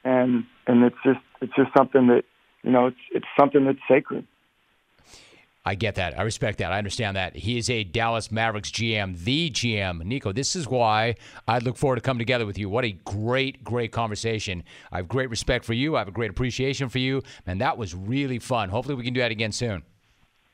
and 0.05 0.45
and 0.69 0.85
it's 0.85 0.97
just 1.05 1.21
it's 1.41 1.53
just 1.57 1.71
something 1.77 2.07
that 2.07 2.23
you 2.63 2.71
know 2.71 2.87
it's 2.87 3.01
it's 3.11 3.27
something 3.37 3.65
that's 3.65 3.81
sacred 3.89 4.29
I 5.71 5.77
get 5.77 5.95
that. 5.95 6.19
I 6.19 6.23
respect 6.23 6.59
that. 6.59 6.73
I 6.73 6.79
understand 6.79 7.17
that. 7.17 7.37
He 7.37 7.57
is 7.57 7.71
a 7.71 7.85
Dallas 7.85 8.33
Mavericks 8.33 8.73
GM, 8.73 9.17
the 9.23 9.51
GM. 9.53 10.03
Nico, 10.03 10.33
this 10.33 10.57
is 10.57 10.67
why 10.67 11.15
I 11.47 11.61
look 11.61 11.77
forward 11.77 11.95
to 11.95 12.01
coming 12.01 12.19
together 12.19 12.45
with 12.45 12.59
you. 12.59 12.69
What 12.69 12.85
a 12.85 12.91
great, 12.91 13.63
great 13.63 13.93
conversation. 13.93 14.65
I 14.91 14.97
have 14.97 15.07
great 15.07 15.31
respect 15.31 15.65
for 15.65 15.73
you. 15.73 15.95
I 15.95 16.01
have 16.01 16.09
a 16.09 16.11
great 16.11 16.29
appreciation 16.29 16.89
for 16.89 16.99
you. 16.99 17.23
And 17.47 17.61
that 17.61 17.79
was 17.79 17.95
really 17.95 18.41
fun. 18.41 18.69
Hopefully, 18.69 18.97
we 18.97 19.05
can 19.05 19.15
do 19.15 19.21
that 19.21 19.31
again 19.31 19.53
soon. 19.53 19.85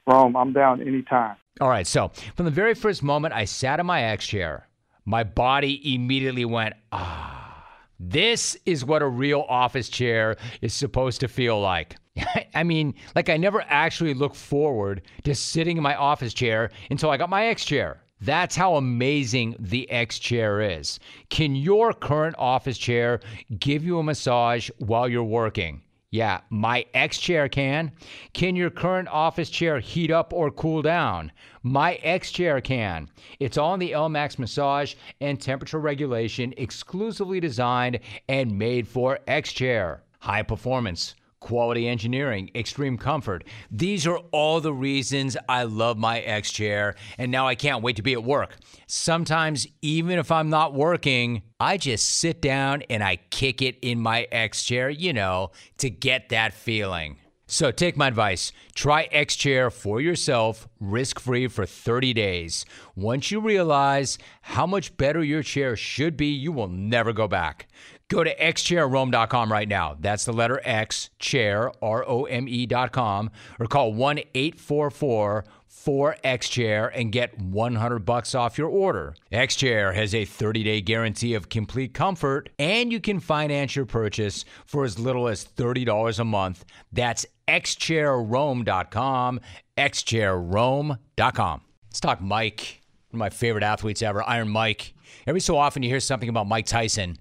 Rome, 0.07 0.37
I'm 0.37 0.53
down 0.53 0.83
anytime. 0.83 1.37
All 1.63 1.71
right. 1.71 1.87
So, 1.87 2.11
from 2.35 2.45
the 2.45 2.51
very 2.51 2.75
first 2.75 3.03
moment 3.03 3.33
I 3.33 3.47
sat 3.47 3.81
in 3.81 3.87
my 3.87 4.03
X 4.03 4.27
chair, 4.27 4.69
my 5.07 5.25
body 5.25 5.95
immediately 5.95 6.45
went, 6.45 6.75
ah. 6.93 7.65
This 7.99 8.55
is 8.67 8.85
what 8.85 9.01
a 9.01 9.09
real 9.09 9.47
office 9.49 9.89
chair 9.89 10.37
is 10.61 10.75
supposed 10.75 11.21
to 11.21 11.29
feel 11.29 11.59
like. 11.59 11.97
I 12.55 12.63
mean, 12.63 12.95
like 13.15 13.29
I 13.29 13.37
never 13.37 13.65
actually 13.69 14.15
looked 14.15 14.37
forward 14.37 15.03
to 15.25 15.35
sitting 15.35 15.77
in 15.77 15.83
my 15.83 15.95
office 15.95 16.35
chair 16.35 16.71
until 16.91 17.11
I 17.11 17.17
got 17.17 17.31
my 17.31 17.47
X 17.47 17.65
chair. 17.65 18.03
That's 18.21 18.57
how 18.57 18.77
amazing 18.77 19.57
the 19.59 19.91
X 19.91 20.19
chair 20.19 20.61
is. 20.61 20.99
Can 21.29 21.55
your 21.55 21.93
current 21.93 22.35
office 22.39 22.79
chair 22.79 23.21
give 23.59 23.85
you 23.85 23.99
a 23.99 24.03
massage 24.03 24.71
while 24.79 25.09
you're 25.09 25.23
working? 25.23 25.83
Yeah, 26.11 26.41
my 26.49 26.87
X 26.95 27.19
chair 27.19 27.47
can. 27.49 27.93
Can 28.33 28.57
your 28.57 28.71
current 28.71 29.09
office 29.09 29.51
chair 29.51 29.81
heat 29.81 30.11
up 30.11 30.33
or 30.33 30.51
cool 30.51 30.81
down? 30.81 31.31
My 31.63 31.95
X 31.97 32.31
chair 32.31 32.61
can. 32.63 33.11
It's 33.39 33.59
on 33.59 33.81
the 33.81 33.91
ELEMAX 33.91 34.39
massage 34.39 34.95
and 35.21 35.39
temperature 35.39 35.81
regulation, 35.81 36.55
exclusively 36.57 37.39
designed 37.39 38.01
and 38.29 38.59
made 38.59 38.89
for 38.89 39.19
X 39.27 39.53
chair. 39.53 40.05
High 40.21 40.43
performance 40.43 41.15
quality 41.41 41.89
engineering, 41.89 42.51
extreme 42.55 42.97
comfort. 42.97 43.45
These 43.71 44.07
are 44.07 44.19
all 44.33 44.61
the 44.61 44.73
reasons 44.73 45.37
I 45.49 45.65
love 45.65 45.99
my 45.99 46.21
X 46.21 46.51
chair, 46.51 46.95
and 47.19 47.31
now 47.31 47.47
I 47.47 47.55
can't 47.55 47.83
wait 47.83 47.97
to 47.97 48.03
be 48.03 48.13
at 48.13 48.25
work. 48.25 48.57
Sometimes, 48.87 49.67
even 49.83 50.19
if 50.19 50.31
I'm 50.33 50.51
not 50.51 50.75
working, 50.75 51.43
I 51.61 51.77
just 51.77 52.09
sit 52.09 52.41
down 52.41 52.83
and 52.91 53.03
I 53.03 53.17
kick 53.17 53.63
it 53.63 53.79
in 53.83 54.01
my 54.01 54.27
X 54.33 54.65
chair, 54.65 54.89
you 54.91 55.13
know, 55.13 55.51
to 55.79 55.91
get 55.91 56.31
that 56.31 56.55
feeling. 56.55 57.19
So 57.49 57.71
take 57.71 57.97
my 57.97 58.09
advice. 58.09 58.51
Try 58.75 59.05
X 59.05 59.37
Chair 59.37 59.71
for 59.71 60.01
yourself, 60.01 60.67
risk 60.81 61.21
free 61.21 61.47
for 61.47 61.65
30 61.65 62.13
days. 62.13 62.67
Once 62.97 63.31
you 63.31 63.41
realize 63.41 64.19
how 64.43 64.67
much 64.67 64.97
better 64.97 65.23
your 65.23 65.45
chair 65.45 65.77
should 65.77 66.17
be, 66.17 66.27
you 66.27 66.51
will 66.51 66.67
never 66.67 67.13
go 67.13 67.29
back. 67.29 67.69
Go 68.09 68.23
to 68.23 68.35
xchairrome.com 68.37 69.51
right 69.51 69.69
now. 69.69 69.97
That's 69.99 70.25
the 70.25 70.33
letter 70.33 70.61
X, 70.63 71.11
chair, 71.19 71.73
R 71.83 72.05
O 72.07 72.25
M 72.25 72.49
E.com, 72.49 73.31
or 73.59 73.67
call 73.67 73.93
1 73.93 74.19
844 74.35 75.45
4X 75.87 76.51
Chair 76.51 76.89
and 76.89 77.13
get 77.13 77.39
100 77.39 78.01
bucks 78.01 78.35
off 78.35 78.59
your 78.59 78.69
order. 78.69 79.15
X 79.31 79.55
Chair 79.55 79.93
has 79.93 80.15
a 80.15 80.25
30 80.25 80.65
day 80.65 80.81
guarantee 80.81 81.35
of 81.35 81.49
complete 81.49 81.95
comfort, 81.95 82.49
and 82.59 82.91
you 82.93 82.99
can 83.01 83.21
finance 83.21 83.77
your 83.77 83.87
purchase 83.87 84.45
for 84.65 84.85
as 84.85 84.99
little 84.99 85.29
as 85.29 85.45
$30 85.45 86.19
a 86.19 86.25
month. 86.25 86.65
That's 86.93 87.25
xchairrome.com, 87.47 89.41
xchairrome.com. 89.79 91.61
Let's 91.89 92.01
talk 92.01 92.21
Mike, 92.21 92.81
one 93.11 93.19
of 93.19 93.21
my 93.21 93.31
favorite 93.31 93.63
athletes 93.63 94.03
ever, 94.03 94.29
Iron 94.29 94.49
Mike. 94.49 94.93
Every 95.27 95.41
so 95.41 95.57
often 95.57 95.83
you 95.85 95.89
hear 95.89 96.01
something 96.01 96.29
about 96.29 96.49
Mike 96.49 96.67
Tyson 96.67 97.17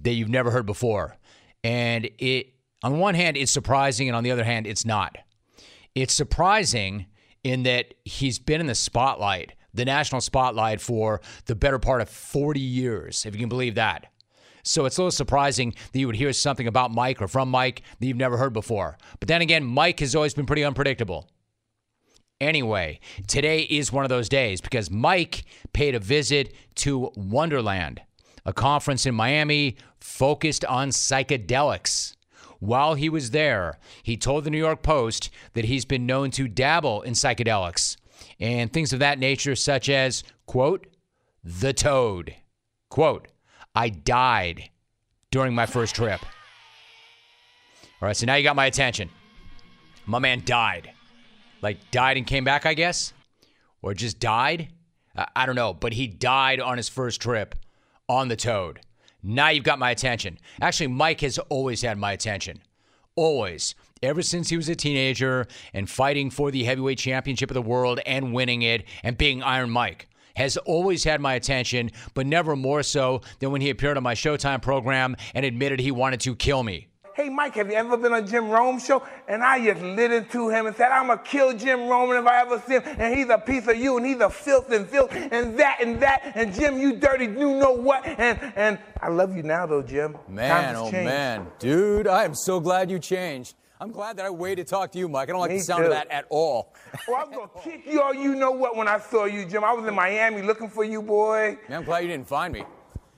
that 0.00 0.12
you've 0.12 0.28
never 0.28 0.50
heard 0.50 0.66
before. 0.66 1.16
And 1.64 2.08
it, 2.18 2.54
on 2.82 2.98
one 2.98 3.14
hand, 3.14 3.36
it's 3.36 3.52
surprising, 3.52 4.08
and 4.08 4.16
on 4.16 4.24
the 4.24 4.30
other 4.30 4.44
hand, 4.44 4.66
it's 4.66 4.84
not. 4.84 5.16
It's 5.94 6.14
surprising 6.14 7.06
in 7.42 7.64
that 7.64 7.94
he's 8.04 8.38
been 8.38 8.60
in 8.60 8.66
the 8.66 8.74
spotlight, 8.74 9.54
the 9.74 9.84
national 9.84 10.20
spotlight, 10.20 10.80
for 10.80 11.20
the 11.46 11.54
better 11.54 11.78
part 11.78 12.00
of 12.00 12.08
40 12.08 12.60
years, 12.60 13.26
if 13.26 13.34
you 13.34 13.40
can 13.40 13.48
believe 13.48 13.74
that. 13.76 14.06
So 14.62 14.84
it's 14.84 14.98
a 14.98 15.00
little 15.00 15.10
surprising 15.10 15.74
that 15.92 15.98
you 15.98 16.06
would 16.06 16.16
hear 16.16 16.32
something 16.32 16.66
about 16.66 16.90
Mike 16.92 17.22
or 17.22 17.28
from 17.28 17.48
Mike 17.48 17.82
that 17.98 18.06
you've 18.06 18.16
never 18.16 18.36
heard 18.36 18.52
before. 18.52 18.98
But 19.18 19.28
then 19.28 19.40
again, 19.40 19.64
Mike 19.64 20.00
has 20.00 20.14
always 20.14 20.34
been 20.34 20.46
pretty 20.46 20.64
unpredictable. 20.64 21.28
Anyway, 22.40 23.00
today 23.26 23.62
is 23.62 23.92
one 23.92 24.04
of 24.04 24.10
those 24.10 24.28
days 24.28 24.60
because 24.60 24.90
Mike 24.90 25.44
paid 25.72 25.94
a 25.94 25.98
visit 25.98 26.54
to 26.76 27.10
Wonderland, 27.16 28.00
a 28.48 28.52
conference 28.54 29.04
in 29.04 29.14
Miami 29.14 29.76
focused 30.00 30.64
on 30.64 30.88
psychedelics. 30.88 32.16
While 32.60 32.94
he 32.94 33.10
was 33.10 33.30
there, 33.30 33.78
he 34.02 34.16
told 34.16 34.44
the 34.44 34.50
New 34.50 34.56
York 34.56 34.82
Post 34.82 35.28
that 35.52 35.66
he's 35.66 35.84
been 35.84 36.06
known 36.06 36.30
to 36.30 36.48
dabble 36.48 37.02
in 37.02 37.12
psychedelics 37.12 37.98
and 38.40 38.72
things 38.72 38.94
of 38.94 39.00
that 39.00 39.18
nature, 39.18 39.54
such 39.54 39.90
as, 39.90 40.24
quote, 40.46 40.86
the 41.44 41.74
toad. 41.74 42.36
Quote, 42.88 43.28
I 43.74 43.90
died 43.90 44.70
during 45.30 45.54
my 45.54 45.66
first 45.66 45.94
trip. 45.94 46.22
All 48.00 48.08
right, 48.08 48.16
so 48.16 48.24
now 48.24 48.36
you 48.36 48.44
got 48.44 48.56
my 48.56 48.64
attention. 48.64 49.10
My 50.06 50.20
man 50.20 50.40
died. 50.46 50.90
Like, 51.60 51.90
died 51.90 52.16
and 52.16 52.26
came 52.26 52.44
back, 52.44 52.64
I 52.64 52.72
guess? 52.72 53.12
Or 53.82 53.92
just 53.92 54.20
died? 54.20 54.70
I 55.36 55.44
don't 55.44 55.54
know, 55.54 55.74
but 55.74 55.92
he 55.92 56.06
died 56.06 56.60
on 56.60 56.78
his 56.78 56.88
first 56.88 57.20
trip 57.20 57.54
on 58.08 58.28
the 58.28 58.36
toad. 58.36 58.80
Now 59.22 59.48
you've 59.48 59.64
got 59.64 59.78
my 59.78 59.90
attention. 59.90 60.38
Actually, 60.60 60.88
Mike 60.88 61.20
has 61.22 61.38
always 61.38 61.82
had 61.82 61.98
my 61.98 62.12
attention. 62.12 62.62
Always. 63.16 63.74
Ever 64.02 64.22
since 64.22 64.48
he 64.48 64.56
was 64.56 64.68
a 64.68 64.76
teenager 64.76 65.46
and 65.74 65.90
fighting 65.90 66.30
for 66.30 66.50
the 66.50 66.62
heavyweight 66.64 66.98
championship 66.98 67.50
of 67.50 67.54
the 67.54 67.62
world 67.62 67.98
and 68.06 68.32
winning 68.32 68.62
it 68.62 68.84
and 69.02 69.18
being 69.18 69.42
Iron 69.42 69.70
Mike 69.70 70.08
has 70.36 70.56
always 70.58 71.02
had 71.02 71.20
my 71.20 71.34
attention, 71.34 71.90
but 72.14 72.24
never 72.24 72.54
more 72.54 72.84
so 72.84 73.20
than 73.40 73.50
when 73.50 73.60
he 73.60 73.70
appeared 73.70 73.96
on 73.96 74.04
my 74.04 74.14
Showtime 74.14 74.62
program 74.62 75.16
and 75.34 75.44
admitted 75.44 75.80
he 75.80 75.90
wanted 75.90 76.20
to 76.20 76.36
kill 76.36 76.62
me. 76.62 76.86
Hey, 77.18 77.28
Mike, 77.30 77.56
have 77.56 77.68
you 77.68 77.74
ever 77.74 77.96
been 77.96 78.12
on 78.12 78.24
Jim 78.28 78.48
Rome 78.48 78.78
show? 78.78 79.02
And 79.26 79.42
I 79.42 79.58
just 79.64 79.82
lit 79.82 80.12
into 80.12 80.50
him 80.50 80.66
and 80.66 80.76
said, 80.76 80.92
I'm 80.92 81.08
going 81.08 81.18
to 81.18 81.24
kill 81.24 81.52
Jim 81.52 81.88
Rome 81.88 82.12
if 82.12 82.24
I 82.24 82.42
ever 82.42 82.62
see 82.64 82.74
him. 82.74 82.82
And 82.96 83.12
he's 83.12 83.28
a 83.28 83.38
piece 83.38 83.66
of 83.66 83.76
you, 83.76 83.96
and 83.96 84.06
he's 84.06 84.20
a 84.20 84.30
filth 84.30 84.70
and 84.70 84.86
filth, 84.86 85.10
and 85.12 85.58
that 85.58 85.78
and 85.80 85.98
that. 85.98 86.30
And 86.36 86.54
Jim, 86.54 86.78
you 86.78 86.94
dirty, 86.94 87.24
you 87.24 87.56
know 87.56 87.72
what? 87.72 88.06
And 88.06 88.38
and 88.54 88.78
I 89.02 89.08
love 89.08 89.36
you 89.36 89.42
now, 89.42 89.66
though, 89.66 89.82
Jim. 89.82 90.16
Man, 90.28 90.76
oh 90.76 90.92
changed. 90.92 91.06
man. 91.06 91.48
Dude, 91.58 92.06
I 92.06 92.22
am 92.22 92.36
so 92.36 92.60
glad 92.60 92.88
you 92.88 93.00
changed. 93.00 93.56
I'm 93.80 93.90
glad 93.90 94.16
that 94.18 94.24
I 94.24 94.30
waited 94.30 94.68
to 94.68 94.70
talk 94.70 94.92
to 94.92 94.98
you, 95.00 95.08
Mike. 95.08 95.28
I 95.28 95.32
don't 95.32 95.40
like 95.40 95.50
Me 95.50 95.56
the 95.58 95.64
sound 95.64 95.80
too. 95.80 95.86
of 95.86 95.90
that 95.94 96.08
at 96.12 96.24
all. 96.30 96.72
Well, 97.08 97.16
I 97.16 97.24
was 97.24 97.34
going 97.34 97.48
to 97.48 97.60
kick 97.60 97.92
you 97.92 98.00
all 98.00 98.14
you 98.14 98.36
know 98.36 98.52
what 98.52 98.76
when 98.76 98.86
I 98.86 99.00
saw 99.00 99.24
you, 99.24 99.44
Jim. 99.44 99.64
I 99.64 99.72
was 99.72 99.84
in 99.88 99.94
Miami 99.94 100.42
looking 100.42 100.68
for 100.68 100.84
you, 100.84 101.02
boy. 101.02 101.58
Man, 101.68 101.78
I'm 101.78 101.84
glad 101.84 102.04
you 102.04 102.08
didn't 102.10 102.28
find 102.28 102.52
me. 102.52 102.62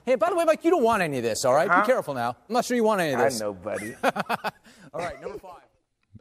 Hey, 0.05 0.15
by 0.15 0.29
the 0.29 0.35
way, 0.35 0.45
Mike, 0.45 0.63
you 0.63 0.71
don't 0.71 0.83
want 0.83 1.01
any 1.01 1.17
of 1.17 1.23
this, 1.23 1.45
all 1.45 1.53
right? 1.53 1.69
Huh? 1.69 1.81
Be 1.81 1.87
careful 1.87 2.13
now. 2.13 2.29
I'm 2.49 2.53
not 2.53 2.65
sure 2.65 2.75
you 2.75 2.83
want 2.83 3.01
any 3.01 3.13
of 3.13 3.19
this. 3.19 3.25
I 3.25 3.29
this. 3.29 3.41
know, 3.41 3.53
buddy. 3.53 3.95
all 4.93 5.01
right, 5.01 5.21
number 5.21 5.37
five. 5.37 5.61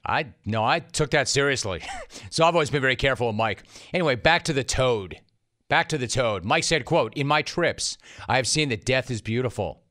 I 0.04 0.26
no, 0.46 0.64
I 0.64 0.80
took 0.80 1.10
that 1.10 1.28
seriously. 1.28 1.82
so 2.30 2.44
I've 2.44 2.54
always 2.54 2.70
been 2.70 2.80
very 2.80 2.96
careful 2.96 3.26
with 3.26 3.36
Mike. 3.36 3.64
Anyway, 3.92 4.14
back 4.14 4.44
to 4.44 4.52
the 4.52 4.64
toad. 4.64 5.20
Back 5.68 5.88
to 5.90 5.98
the 5.98 6.08
toad. 6.08 6.44
Mike 6.44 6.64
said, 6.64 6.84
quote, 6.84 7.14
In 7.14 7.26
my 7.26 7.42
trips, 7.42 7.96
I 8.28 8.36
have 8.36 8.46
seen 8.46 8.70
that 8.70 8.84
death 8.84 9.10
is 9.10 9.22
beautiful. 9.22 9.82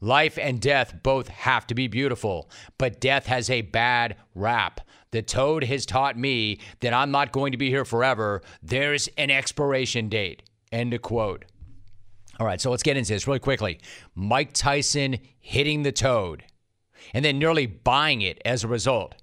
Life 0.00 0.36
and 0.36 0.60
death 0.60 0.94
both 1.02 1.28
have 1.28 1.64
to 1.68 1.76
be 1.76 1.86
beautiful, 1.86 2.50
but 2.76 3.00
death 3.00 3.26
has 3.26 3.48
a 3.48 3.62
bad 3.62 4.16
rap. 4.34 4.80
The 5.12 5.22
toad 5.22 5.62
has 5.64 5.86
taught 5.86 6.18
me 6.18 6.58
that 6.80 6.92
I'm 6.92 7.12
not 7.12 7.30
going 7.30 7.52
to 7.52 7.58
be 7.58 7.68
here 7.68 7.84
forever. 7.84 8.42
There's 8.62 9.08
an 9.16 9.30
expiration 9.30 10.08
date. 10.08 10.42
End 10.72 10.92
of 10.92 11.02
quote. 11.02 11.44
All 12.40 12.46
right, 12.46 12.60
so 12.60 12.70
let's 12.70 12.82
get 12.82 12.96
into 12.96 13.12
this 13.12 13.26
really 13.26 13.38
quickly. 13.38 13.78
Mike 14.14 14.52
Tyson 14.52 15.18
hitting 15.38 15.82
the 15.82 15.92
toad 15.92 16.44
and 17.12 17.24
then 17.24 17.38
nearly 17.38 17.66
buying 17.66 18.22
it 18.22 18.40
as 18.44 18.64
a 18.64 18.68
result. 18.68 19.14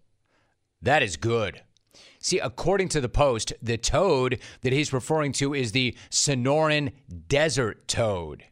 That 0.82 1.04
is 1.04 1.18
good. 1.18 1.62
See, 2.20 2.40
according 2.40 2.90
to 2.90 3.02
the 3.02 3.10
Post, 3.10 3.54
the 3.62 3.78
toad 3.78 4.40
that 4.62 4.74
he's 4.74 4.94
referring 4.94 5.32
to 5.34 5.54
is 5.54 5.72
the 5.72 5.98
Sonoran 6.10 6.92
desert 7.28 7.88
toad. 7.88 8.44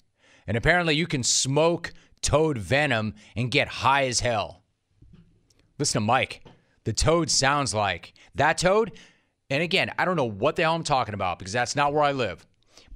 And 0.48 0.56
apparently, 0.56 0.96
you 0.96 1.06
can 1.06 1.24
smoke 1.24 1.94
toad 2.22 2.58
venom 2.58 3.14
and 3.36 3.52
get 3.52 3.68
high 3.68 4.06
as 4.06 4.22
hell. 4.22 4.64
Listen 5.78 6.02
to 6.02 6.06
Mike. 6.06 6.46
The 6.86 6.94
toad 6.94 7.30
sounds 7.30 7.74
like 7.74 8.14
that 8.36 8.58
toad. 8.58 8.94
And 9.50 9.62
again, 9.62 9.92
I 10.00 10.06
don't 10.06 10.16
know 10.16 10.26
what 10.26 10.56
the 10.56 10.64
hell 10.64 10.76
I'm 10.76 10.84
talking 10.84 11.14
about 11.14 11.38
because 11.38 11.54
that's 11.54 11.76
not 11.76 11.94
where 11.94 12.04
I 12.04 12.14
live. 12.14 12.47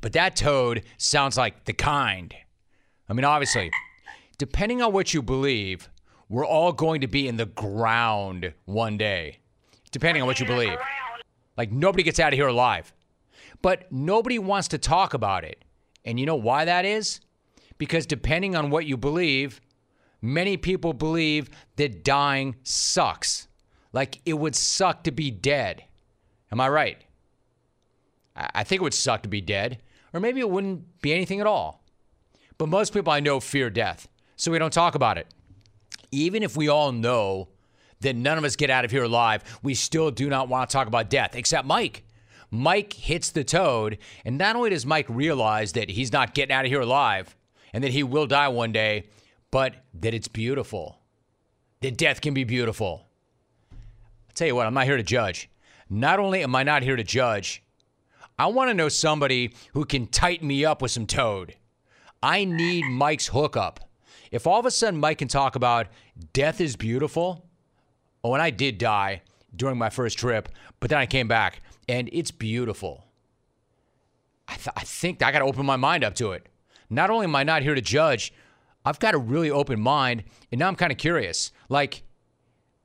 But 0.02 0.14
that 0.14 0.36
toad 0.36 0.84
sounds 0.97 1.38
like 1.38 1.66
the 1.66 1.74
kind. 1.74 2.36
I 3.08 3.14
mean, 3.14 3.24
obviously, 3.24 3.72
depending 4.38 4.82
on 4.82 4.91
what 4.93 5.14
you 5.14 5.22
believe, 5.22 5.89
we're 6.28 6.45
all 6.45 6.74
going 6.74 7.02
to 7.02 7.08
be 7.08 7.28
in 7.28 7.38
the 7.38 7.45
ground 7.45 8.54
one 8.66 8.97
day. 8.97 9.39
Depending 9.91 10.24
on 10.24 10.28
what 10.28 10.39
you 10.39 10.45
believe. 10.45 10.78
Like, 11.58 11.72
nobody 11.72 12.04
gets 12.04 12.20
out 12.20 12.34
of 12.34 12.38
here 12.38 12.47
alive. 12.47 12.93
But 13.62 13.91
nobody 13.91 14.39
wants 14.39 14.70
to 14.70 14.78
talk 14.78 15.14
about 15.14 15.43
it. 15.43 15.64
And 16.06 16.20
you 16.20 16.26
know 16.26 16.36
why 16.36 16.66
that 16.66 16.86
is? 16.86 17.20
Because 17.78 18.06
depending 18.06 18.56
on 18.56 18.70
what 18.70 18.86
you 18.86 18.97
believe, 18.97 19.62
many 20.22 20.58
people 20.58 20.93
believe 20.93 21.49
that 21.76 22.04
dying 22.04 22.56
sucks. 22.64 23.47
Like, 23.91 24.22
it 24.26 24.34
would 24.34 24.56
suck 24.56 25.04
to 25.04 25.12
be 25.12 25.30
dead. 25.30 25.84
Am 26.52 26.62
I 26.62 26.70
right? 26.70 26.97
I 28.36 28.64
think 28.64 28.80
it 28.82 28.84
would 28.84 28.93
suck 28.93 29.24
to 29.24 29.30
be 29.30 29.41
dead. 29.41 29.82
Or 30.14 30.20
maybe 30.20 30.39
it 30.39 30.49
wouldn't 30.49 31.01
be 31.01 31.14
anything 31.14 31.39
at 31.39 31.47
all. 31.47 31.84
But 32.57 32.70
most 32.70 32.93
people 32.93 33.12
I 33.12 33.20
know 33.20 33.39
fear 33.39 33.70
death, 33.70 34.07
so 34.36 34.51
we 34.51 34.59
don't 34.59 34.74
talk 34.74 34.95
about 34.95 35.18
it. 35.18 35.28
Even 36.12 36.43
if 36.43 36.55
we 36.55 36.68
all 36.68 36.91
know 36.91 37.49
that 38.01 38.16
none 38.16 38.38
of 38.38 38.43
us 38.43 38.55
get 38.55 38.70
out 38.70 38.86
of 38.86 38.91
here 38.91 39.03
alive, 39.03 39.43
we 39.64 39.74
still 39.74 40.12
do 40.12 40.30
not 40.30 40.49
want 40.49 40.70
to 40.70 40.74
talk 40.74 40.88
about 40.88 41.09
death, 41.09 41.36
except 41.36 41.66
Mike. 41.66 42.03
Mike 42.49 42.93
hits 42.93 43.30
the 43.30 43.43
toad, 43.43 43.97
and 44.26 44.38
not 44.38 44.55
only 44.55 44.70
does 44.70 44.86
Mike 44.86 45.05
realize 45.07 45.72
that 45.74 45.89
he's 45.89 46.12
not 46.12 46.34
getting 46.34 46.53
out 46.53 46.66
of 46.66 46.72
here 46.72 46.82
alive 46.82 47.36
and 47.74 47.84
that 47.84 47.91
he 47.91 48.03
will 48.03 48.28
die 48.28 48.49
one 48.49 48.74
day, 48.74 49.05
but 49.51 49.76
that 49.93 50.14
it's 50.14 50.28
beautiful. 50.28 50.99
That 51.80 51.97
death 51.97 52.20
can 52.20 52.34
be 52.34 52.43
beautiful. 52.43 53.07
I'll 53.72 54.34
tell 54.34 54.47
you 54.47 54.55
what, 54.55 54.68
I'm 54.68 54.74
not 54.74 54.86
here 54.86 54.97
to 54.97 55.03
judge. 55.03 55.49
Not 55.89 56.20
only 56.20 56.43
am 56.43 56.55
I 56.55 56.64
not 56.64 56.84
here 56.84 56.95
to 56.95 57.03
judge, 57.03 57.64
I 58.41 58.47
want 58.47 58.71
to 58.71 58.73
know 58.73 58.89
somebody 58.89 59.53
who 59.73 59.85
can 59.85 60.07
tighten 60.07 60.47
me 60.47 60.65
up 60.65 60.81
with 60.81 60.89
some 60.89 61.05
toad. 61.05 61.53
I 62.23 62.43
need 62.43 62.85
Mike's 62.85 63.27
hookup. 63.27 63.87
If 64.31 64.47
all 64.47 64.59
of 64.59 64.65
a 64.65 64.71
sudden 64.71 64.99
Mike 64.99 65.19
can 65.19 65.27
talk 65.27 65.55
about 65.55 65.89
death 66.33 66.59
is 66.59 66.75
beautiful, 66.75 67.45
oh, 68.23 68.33
and 68.33 68.41
I 68.41 68.49
did 68.49 68.79
die 68.79 69.21
during 69.55 69.77
my 69.77 69.91
first 69.91 70.17
trip, 70.17 70.49
but 70.79 70.89
then 70.89 70.97
I 70.97 71.05
came 71.05 71.27
back 71.27 71.61
and 71.87 72.09
it's 72.11 72.31
beautiful. 72.31 73.05
I, 74.47 74.55
th- 74.55 74.73
I 74.75 74.85
think 74.85 75.21
I 75.21 75.31
got 75.31 75.39
to 75.39 75.45
open 75.45 75.67
my 75.67 75.75
mind 75.75 76.03
up 76.03 76.15
to 76.15 76.31
it. 76.31 76.49
Not 76.89 77.11
only 77.11 77.25
am 77.25 77.35
I 77.35 77.43
not 77.43 77.61
here 77.61 77.75
to 77.75 77.81
judge, 77.81 78.33
I've 78.83 78.99
got 78.99 79.13
a 79.13 79.19
really 79.19 79.51
open 79.51 79.79
mind, 79.79 80.23
and 80.51 80.57
now 80.57 80.67
I'm 80.67 80.75
kind 80.75 80.91
of 80.91 80.97
curious. 80.97 81.51
Like, 81.69 82.01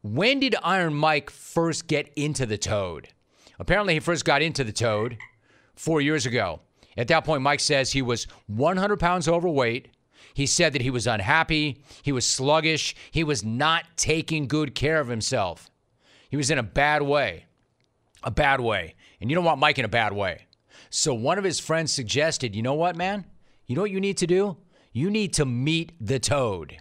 when 0.02 0.38
did 0.38 0.54
Iron 0.62 0.92
Mike 0.92 1.30
first 1.30 1.86
get 1.86 2.12
into 2.14 2.44
the 2.44 2.58
Toad? 2.58 3.08
Apparently, 3.58 3.94
he 3.94 4.00
first 4.00 4.26
got 4.26 4.42
into 4.42 4.62
the 4.62 4.70
Toad 4.72 5.16
four 5.76 6.00
years 6.00 6.26
ago. 6.26 6.60
At 6.96 7.08
that 7.08 7.24
point, 7.24 7.42
Mike 7.42 7.60
says 7.60 7.92
he 7.92 8.02
was 8.02 8.24
100 8.46 8.98
pounds 8.98 9.28
overweight. 9.28 9.88
He 10.34 10.46
said 10.46 10.72
that 10.72 10.82
he 10.82 10.90
was 10.90 11.06
unhappy, 11.06 11.82
he 12.02 12.12
was 12.12 12.26
sluggish, 12.26 12.94
he 13.10 13.24
was 13.24 13.42
not 13.42 13.84
taking 13.96 14.46
good 14.46 14.74
care 14.74 15.00
of 15.00 15.08
himself. 15.08 15.70
He 16.28 16.36
was 16.36 16.50
in 16.50 16.58
a 16.58 16.62
bad 16.62 17.02
way. 17.02 17.46
A 18.22 18.30
bad 18.30 18.60
way. 18.60 18.94
And 19.20 19.30
you 19.30 19.34
don't 19.34 19.44
want 19.44 19.60
Mike 19.60 19.78
in 19.78 19.84
a 19.84 19.88
bad 19.88 20.12
way. 20.12 20.46
So 20.90 21.14
one 21.14 21.38
of 21.38 21.44
his 21.44 21.58
friends 21.58 21.92
suggested, 21.92 22.54
you 22.54 22.62
know 22.62 22.74
what, 22.74 22.96
man? 22.96 23.24
You 23.66 23.76
know 23.76 23.82
what 23.82 23.90
you 23.90 24.00
need 24.00 24.18
to 24.18 24.26
do? 24.26 24.58
You 24.92 25.10
need 25.10 25.32
to 25.34 25.46
meet 25.46 25.92
the 26.00 26.18
toad. 26.18 26.76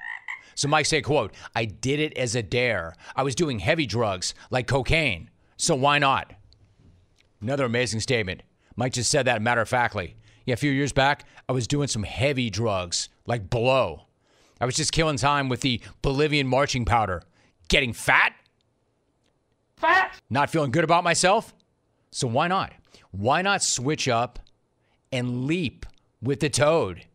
So 0.55 0.67
Mike 0.67 0.85
said, 0.85 1.03
quote, 1.03 1.33
I 1.55 1.65
did 1.65 1.99
it 1.99 2.17
as 2.17 2.35
a 2.35 2.43
dare. 2.43 2.95
I 3.15 3.23
was 3.23 3.35
doing 3.35 3.59
heavy 3.59 3.85
drugs 3.85 4.33
like 4.49 4.67
cocaine. 4.67 5.29
So 5.57 5.75
why 5.75 5.99
not? 5.99 6.33
Another 7.41 7.65
amazing 7.65 7.99
statement. 7.99 8.41
Mike 8.75 8.93
just 8.93 9.09
said 9.09 9.25
that 9.25 9.41
matter 9.41 9.61
of 9.61 9.69
factly. 9.69 10.15
Yeah, 10.45 10.53
a 10.53 10.57
few 10.57 10.71
years 10.71 10.91
back, 10.91 11.23
I 11.49 11.53
was 11.53 11.67
doing 11.67 11.87
some 11.87 12.03
heavy 12.03 12.49
drugs 12.49 13.09
like 13.25 13.49
blow. 13.49 14.03
I 14.59 14.65
was 14.65 14.75
just 14.75 14.91
killing 14.91 15.17
time 15.17 15.49
with 15.49 15.61
the 15.61 15.81
Bolivian 16.01 16.47
marching 16.47 16.85
powder. 16.85 17.23
Getting 17.67 17.93
fat? 17.93 18.33
Fat? 19.77 20.19
Not 20.29 20.49
feeling 20.49 20.71
good 20.71 20.83
about 20.83 21.03
myself? 21.03 21.53
So 22.11 22.27
why 22.27 22.47
not? 22.47 22.73
Why 23.11 23.41
not 23.41 23.63
switch 23.63 24.07
up 24.07 24.39
and 25.11 25.45
leap 25.45 25.85
with 26.21 26.39
the 26.39 26.49
toad? 26.49 27.05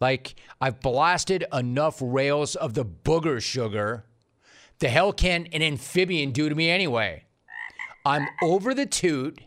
Like, 0.00 0.34
I've 0.60 0.80
blasted 0.80 1.44
enough 1.52 1.98
rails 2.00 2.56
of 2.56 2.74
the 2.74 2.84
booger 2.84 3.40
sugar. 3.40 4.04
The 4.80 4.88
hell 4.88 5.12
can 5.12 5.46
an 5.52 5.62
amphibian 5.62 6.32
do 6.32 6.48
to 6.48 6.54
me 6.54 6.68
anyway? 6.68 7.24
I'm 8.04 8.26
over 8.42 8.74
the 8.74 8.86
toot. 8.86 9.40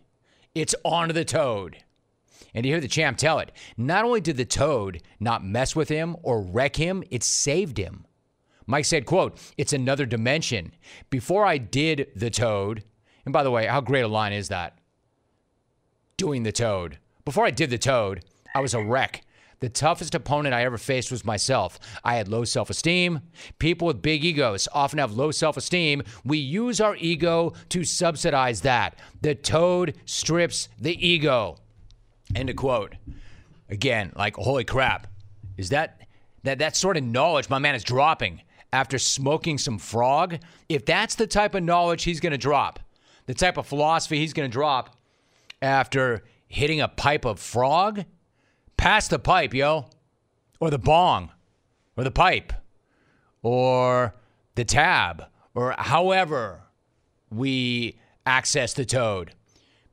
It's 0.62 0.76
on 0.84 1.10
to 1.10 1.14
the 1.14 1.24
toad. 1.24 1.78
And 2.56 2.66
you 2.66 2.72
hear 2.72 2.82
the 2.82 2.88
champ 2.88 3.18
tell 3.18 3.38
it, 3.38 3.52
not 3.78 4.06
only 4.06 4.22
did 4.22 4.38
the 4.38 4.46
toad 4.46 5.04
not 5.20 5.46
mess 5.46 5.76
with 5.76 5.90
him 5.90 6.16
or 6.24 6.42
wreck 6.42 6.78
him, 6.78 7.04
it 7.12 7.24
saved 7.24 7.78
him. 7.78 8.06
Mike 8.66 8.86
said, 8.86 9.06
quote, 9.06 9.40
it's 9.58 9.72
another 9.72 10.08
dimension. 10.08 10.74
Before 11.12 11.46
I 11.46 11.60
did 11.60 12.08
the 12.16 12.32
toad, 12.32 12.84
and 13.26 13.32
by 13.32 13.44
the 13.44 13.52
way, 13.52 13.68
how 13.68 13.82
great 13.82 14.02
a 14.02 14.08
line 14.08 14.34
is 14.34 14.50
that? 14.50 14.80
Doing 16.18 16.42
the 16.42 16.52
toad. 16.52 16.98
Before 17.24 17.46
I 17.46 17.52
did 17.52 17.70
the 17.70 17.78
toad, 17.78 18.24
I 18.56 18.60
was 18.60 18.74
a 18.74 18.84
wreck. 18.84 19.22
The 19.60 19.70
toughest 19.70 20.14
opponent 20.14 20.54
I 20.54 20.64
ever 20.64 20.78
faced 20.78 21.12
was 21.12 21.26
myself. 21.26 21.80
I 22.04 22.16
had 22.16 22.28
low 22.28 22.44
self 22.44 22.70
esteem. 22.70 23.22
People 23.58 23.88
with 23.88 24.02
big 24.02 24.24
egos 24.24 24.68
often 24.72 25.00
have 25.00 25.14
low 25.14 25.32
self 25.32 25.58
esteem. 25.58 26.04
We 26.24 26.38
use 26.38 26.80
our 26.80 26.96
ego 26.98 27.54
to 27.70 27.84
subsidize 27.84 28.62
that. 28.62 29.00
The 29.22 29.36
toad 29.36 29.98
strips 30.06 30.70
the 30.80 30.96
ego. 31.06 31.58
End 32.36 32.50
of 32.50 32.56
quote. 32.56 32.96
Again, 33.70 34.14
like, 34.16 34.36
holy 34.36 34.64
crap. 34.64 35.08
Is 35.58 35.70
that 35.70 36.02
that 36.44 36.60
that 36.60 36.76
sort 36.76 36.98
of 36.98 37.04
knowledge 37.04 37.50
my 37.50 37.60
man 37.60 37.76
is 37.76 37.84
dropping 37.84 38.42
after 38.72 39.00
smoking 39.00 39.58
some 39.58 39.80
frog? 39.80 40.38
If 40.70 40.86
that's 40.86 41.16
the 41.16 41.28
type 41.28 41.56
of 41.56 41.64
knowledge 41.64 42.04
he's 42.04 42.20
going 42.20 42.32
to 42.32 42.38
drop, 42.38 42.80
the 43.26 43.34
type 43.34 43.58
of 43.58 43.66
philosophy 43.66 44.20
he's 44.20 44.34
going 44.34 44.50
to 44.50 44.54
drop 44.54 44.96
after 45.62 46.24
hitting 46.48 46.80
a 46.80 46.88
pipe 46.88 47.26
of 47.26 47.40
frog, 47.40 48.06
pass 48.78 49.08
the 49.08 49.20
pipe, 49.20 49.54
yo. 49.54 49.86
Or 50.60 50.70
the 50.72 50.80
bong, 50.80 51.32
or 51.96 52.04
the 52.04 52.12
pipe, 52.12 52.52
or 53.44 54.16
the 54.56 54.66
tab, 54.66 55.26
or 55.54 55.76
however 55.78 56.62
we 57.30 58.00
access 58.26 58.74
the 58.74 58.86
toad. 58.86 59.34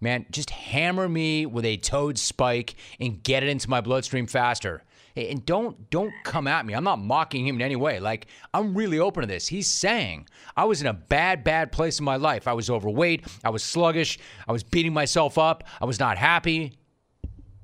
Man, 0.00 0.26
just 0.30 0.50
hammer 0.50 1.08
me 1.08 1.46
with 1.46 1.64
a 1.64 1.76
toad 1.76 2.18
spike 2.18 2.74
and 3.00 3.22
get 3.22 3.42
it 3.42 3.48
into 3.48 3.70
my 3.70 3.80
bloodstream 3.80 4.26
faster. 4.26 4.82
And 5.16 5.46
don't 5.46 5.90
don't 5.90 6.12
come 6.24 6.48
at 6.48 6.66
me. 6.66 6.74
I'm 6.74 6.82
not 6.82 6.98
mocking 6.98 7.46
him 7.46 7.56
in 7.56 7.62
any 7.62 7.76
way. 7.76 8.00
Like 8.00 8.26
I'm 8.52 8.74
really 8.74 8.98
open 8.98 9.20
to 9.20 9.26
this. 9.26 9.46
He's 9.46 9.68
saying 9.68 10.28
I 10.56 10.64
was 10.64 10.80
in 10.80 10.88
a 10.88 10.92
bad 10.92 11.44
bad 11.44 11.72
place 11.72 11.98
in 11.98 12.04
my 12.04 12.16
life. 12.16 12.48
I 12.48 12.52
was 12.52 12.68
overweight, 12.68 13.24
I 13.44 13.50
was 13.50 13.62
sluggish, 13.62 14.18
I 14.48 14.52
was 14.52 14.64
beating 14.64 14.92
myself 14.92 15.38
up, 15.38 15.64
I 15.80 15.84
was 15.84 16.00
not 16.00 16.18
happy. 16.18 16.72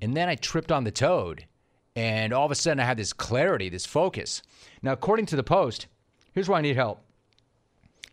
And 0.01 0.17
then 0.17 0.29
I 0.29 0.35
tripped 0.35 0.73
on 0.73 0.85
the 0.85 0.91
toad. 0.91 1.47
And 1.97 2.33
all 2.33 2.47
of 2.47 2.53
a 2.53 2.55
sudden 2.55 2.81
I 2.81 2.85
had 2.85 2.97
this 2.97 3.13
clarity, 3.13 3.69
this 3.69 3.87
focus. 3.87 4.43
Now, 4.83 4.93
according 4.93 5.27
to 5.27 5.37
the 5.37 5.43
post, 5.43 5.87
here's 6.33 6.49
why 6.49 6.59
I 6.59 6.63
need 6.63 6.77
help. 6.77 7.03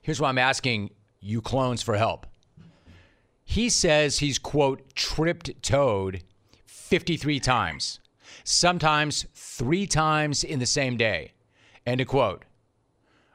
Here's 0.02 0.20
why 0.20 0.30
I'm 0.30 0.38
asking 0.38 0.92
you 1.20 1.42
clones 1.42 1.82
for 1.82 1.98
help. 1.98 2.26
He 3.44 3.70
says 3.70 4.20
he's, 4.20 4.40
quote, 4.40 4.94
tripped 4.96 5.62
toad 5.62 6.24
53 6.66 7.40
times 7.40 8.00
sometimes 8.44 9.26
three 9.34 9.86
times 9.86 10.44
in 10.44 10.60
the 10.60 10.66
same 10.66 10.98
day. 10.98 11.34
End 11.86 12.02
of 12.02 12.08
quote. 12.08 12.46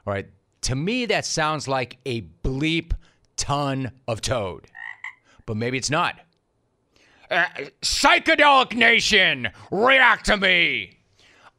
All 0.05 0.13
right. 0.13 0.27
To 0.61 0.75
me, 0.75 1.05
that 1.05 1.25
sounds 1.25 1.67
like 1.67 1.97
a 2.05 2.21
bleep 2.43 2.93
ton 3.35 3.91
of 4.07 4.21
toad, 4.21 4.67
but 5.45 5.57
maybe 5.57 5.77
it's 5.77 5.89
not. 5.89 6.19
Uh, 7.33 7.45
Psychedelic 7.81 8.75
Nation, 8.75 9.49
react 9.71 10.27
to 10.27 10.37
me. 10.37 10.99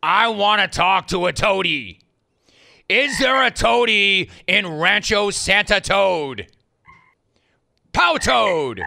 I 0.04 0.28
want 0.28 0.62
to 0.62 0.68
talk 0.68 1.08
to 1.08 1.26
a 1.26 1.32
toady. 1.32 1.98
Is 2.88 3.18
there 3.18 3.42
a 3.42 3.50
toady 3.50 4.30
in 4.46 4.68
Rancho 4.68 5.30
Santa 5.30 5.80
Toad? 5.80 6.46
Pow 7.92 8.18
Toad! 8.18 8.82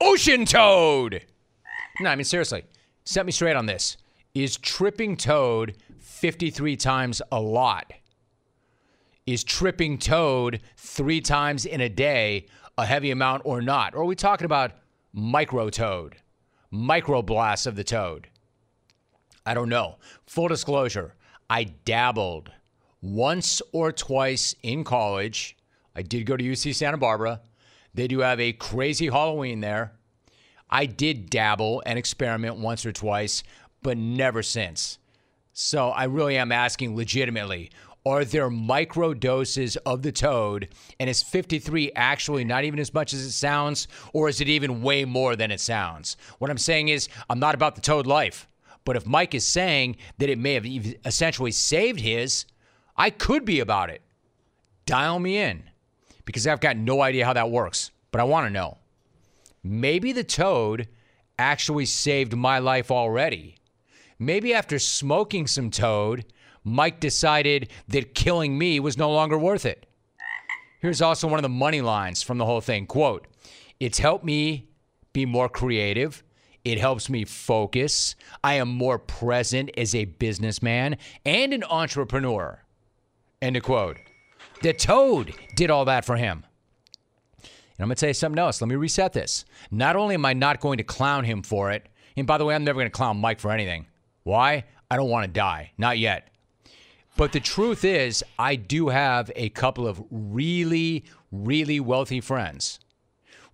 Ocean 0.00 0.44
Toad! 0.46 1.24
No, 2.00 2.10
I 2.10 2.16
mean, 2.16 2.24
seriously 2.24 2.64
set 3.04 3.24
me 3.24 3.30
straight 3.30 3.54
on 3.54 3.66
this. 3.66 3.98
Is 4.34 4.56
tripping 4.56 5.16
Toad 5.16 5.76
53 6.00 6.74
times 6.76 7.22
a 7.30 7.40
lot? 7.40 7.92
Is 9.26 9.44
tripping 9.44 9.98
Toad 9.98 10.60
three 10.76 11.20
times 11.20 11.66
in 11.66 11.80
a 11.80 11.88
day 11.88 12.46
a 12.76 12.84
heavy 12.84 13.12
amount 13.12 13.42
or 13.44 13.62
not? 13.62 13.94
Or 13.94 14.00
are 14.02 14.06
we 14.06 14.16
talking 14.16 14.44
about 14.44 14.72
micro 15.12 15.70
Toad, 15.70 16.16
micro 16.70 17.22
blasts 17.22 17.66
of 17.66 17.76
the 17.76 17.84
Toad? 17.84 18.28
I 19.44 19.54
don't 19.54 19.68
know. 19.68 19.96
Full 20.26 20.48
disclosure, 20.48 21.14
I 21.48 21.64
dabbled 21.64 22.50
once 23.02 23.62
or 23.72 23.92
twice 23.92 24.54
in 24.62 24.84
college. 24.84 25.56
I 25.94 26.02
did 26.02 26.26
go 26.26 26.36
to 26.36 26.44
UC 26.44 26.74
Santa 26.74 26.98
Barbara. 26.98 27.40
They 27.94 28.06
do 28.06 28.20
have 28.20 28.38
a 28.40 28.52
crazy 28.52 29.06
Halloween 29.06 29.60
there. 29.60 29.92
I 30.68 30.86
did 30.86 31.30
dabble 31.30 31.82
and 31.84 31.98
experiment 31.98 32.56
once 32.56 32.86
or 32.86 32.92
twice, 32.92 33.42
but 33.82 33.98
never 33.98 34.42
since. 34.42 34.98
So 35.52 35.88
I 35.88 36.04
really 36.04 36.36
am 36.36 36.52
asking 36.52 36.94
legitimately 36.94 37.70
are 38.06 38.24
there 38.24 38.48
micro 38.48 39.12
doses 39.14 39.76
of 39.78 40.02
the 40.02 40.12
toad? 40.12 40.68
And 40.98 41.10
is 41.10 41.22
53 41.22 41.92
actually 41.94 42.44
not 42.44 42.64
even 42.64 42.80
as 42.80 42.94
much 42.94 43.12
as 43.12 43.20
it 43.20 43.32
sounds? 43.32 43.88
Or 44.12 44.28
is 44.28 44.40
it 44.40 44.48
even 44.48 44.82
way 44.82 45.04
more 45.04 45.36
than 45.36 45.50
it 45.50 45.60
sounds? 45.60 46.16
What 46.38 46.50
I'm 46.50 46.58
saying 46.58 46.88
is, 46.88 47.08
I'm 47.28 47.38
not 47.38 47.54
about 47.54 47.74
the 47.74 47.80
toad 47.80 48.06
life. 48.06 48.48
But 48.84 48.96
if 48.96 49.06
Mike 49.06 49.34
is 49.34 49.46
saying 49.46 49.96
that 50.18 50.30
it 50.30 50.38
may 50.38 50.54
have 50.54 50.66
essentially 51.04 51.52
saved 51.52 52.00
his, 52.00 52.46
I 52.96 53.10
could 53.10 53.44
be 53.44 53.60
about 53.60 53.90
it. 53.90 54.02
Dial 54.86 55.18
me 55.18 55.36
in 55.36 55.64
because 56.24 56.46
I've 56.46 56.60
got 56.60 56.76
no 56.76 57.02
idea 57.02 57.26
how 57.26 57.34
that 57.34 57.50
works, 57.50 57.90
but 58.10 58.20
I 58.20 58.24
want 58.24 58.46
to 58.46 58.52
know 58.52 58.78
maybe 59.62 60.12
the 60.12 60.24
toad 60.24 60.88
actually 61.38 61.86
saved 61.86 62.34
my 62.34 62.58
life 62.58 62.90
already. 62.90 63.56
Maybe 64.18 64.52
after 64.52 64.78
smoking 64.78 65.46
some 65.46 65.70
toad, 65.70 66.24
Mike 66.64 67.00
decided 67.00 67.70
that 67.88 68.14
killing 68.14 68.58
me 68.58 68.80
was 68.80 68.98
no 68.98 69.10
longer 69.10 69.38
worth 69.38 69.64
it. 69.64 69.86
Here's 70.80 71.02
also 71.02 71.28
one 71.28 71.38
of 71.38 71.42
the 71.42 71.48
money 71.48 71.80
lines 71.80 72.22
from 72.22 72.38
the 72.38 72.46
whole 72.46 72.60
thing. 72.60 72.86
Quote, 72.86 73.26
it's 73.78 73.98
helped 73.98 74.24
me 74.24 74.68
be 75.12 75.26
more 75.26 75.48
creative. 75.48 76.22
It 76.64 76.78
helps 76.78 77.08
me 77.08 77.24
focus. 77.24 78.14
I 78.44 78.54
am 78.54 78.68
more 78.68 78.98
present 78.98 79.70
as 79.76 79.94
a 79.94 80.04
businessman 80.04 80.98
and 81.24 81.52
an 81.52 81.64
entrepreneur. 81.64 82.62
End 83.40 83.56
of 83.56 83.62
quote. 83.62 83.98
The 84.62 84.74
toad 84.74 85.34
did 85.56 85.70
all 85.70 85.86
that 85.86 86.04
for 86.04 86.16
him. 86.16 86.44
And 87.42 87.84
I'm 87.84 87.88
going 87.88 87.96
to 87.96 88.00
tell 88.00 88.10
you 88.10 88.14
something 88.14 88.38
else. 88.38 88.60
Let 88.60 88.68
me 88.68 88.74
reset 88.74 89.14
this. 89.14 89.46
Not 89.70 89.96
only 89.96 90.14
am 90.14 90.26
I 90.26 90.34
not 90.34 90.60
going 90.60 90.76
to 90.78 90.84
clown 90.84 91.24
him 91.24 91.42
for 91.42 91.70
it, 91.70 91.88
and 92.14 92.26
by 92.26 92.36
the 92.36 92.44
way, 92.44 92.54
I'm 92.54 92.64
never 92.64 92.76
going 92.76 92.86
to 92.86 92.90
clown 92.90 93.18
Mike 93.18 93.40
for 93.40 93.50
anything. 93.50 93.86
Why? 94.24 94.64
I 94.90 94.96
don't 94.96 95.08
want 95.08 95.24
to 95.24 95.32
die. 95.32 95.72
Not 95.78 95.98
yet. 95.98 96.28
But 97.20 97.32
the 97.32 97.40
truth 97.40 97.84
is, 97.84 98.24
I 98.38 98.56
do 98.56 98.88
have 98.88 99.30
a 99.36 99.50
couple 99.50 99.86
of 99.86 100.02
really, 100.10 101.04
really 101.30 101.78
wealthy 101.78 102.22
friends, 102.22 102.80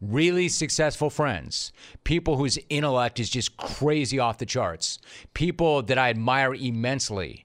really 0.01 0.49
successful 0.49 1.11
friends, 1.11 1.73
people 2.05 2.37
whose 2.37 2.61
intellect 2.69 3.19
is 3.19 3.29
just 3.29 3.57
crazy 3.57 4.21
off 4.21 4.39
the 4.39 4.47
charts, 4.47 5.01
people 5.35 5.83
that 5.83 5.99
I 5.99 6.11
admire 6.11 6.55
immensely, 6.55 7.45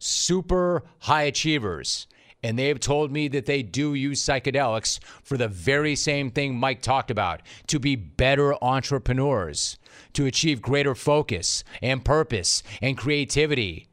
super 0.00 0.82
high 1.02 1.22
achievers 1.22 2.08
and 2.42 2.58
they 2.58 2.68
have 2.68 2.80
told 2.80 3.12
me 3.12 3.28
that 3.28 3.46
they 3.46 3.62
do 3.62 3.94
use 3.94 4.24
psychedelics 4.24 4.98
for 5.22 5.36
the 5.36 5.46
very 5.46 5.94
same 5.94 6.30
thing 6.30 6.56
Mike 6.56 6.80
talked 6.80 7.10
about 7.10 7.42
to 7.66 7.78
be 7.78 7.94
better 7.94 8.54
entrepreneurs, 8.64 9.78
to 10.14 10.26
achieve 10.26 10.62
greater 10.62 10.94
focus 10.94 11.62
and 11.82 12.04
purpose 12.04 12.62
and 12.80 12.96
creativity 12.96 13.89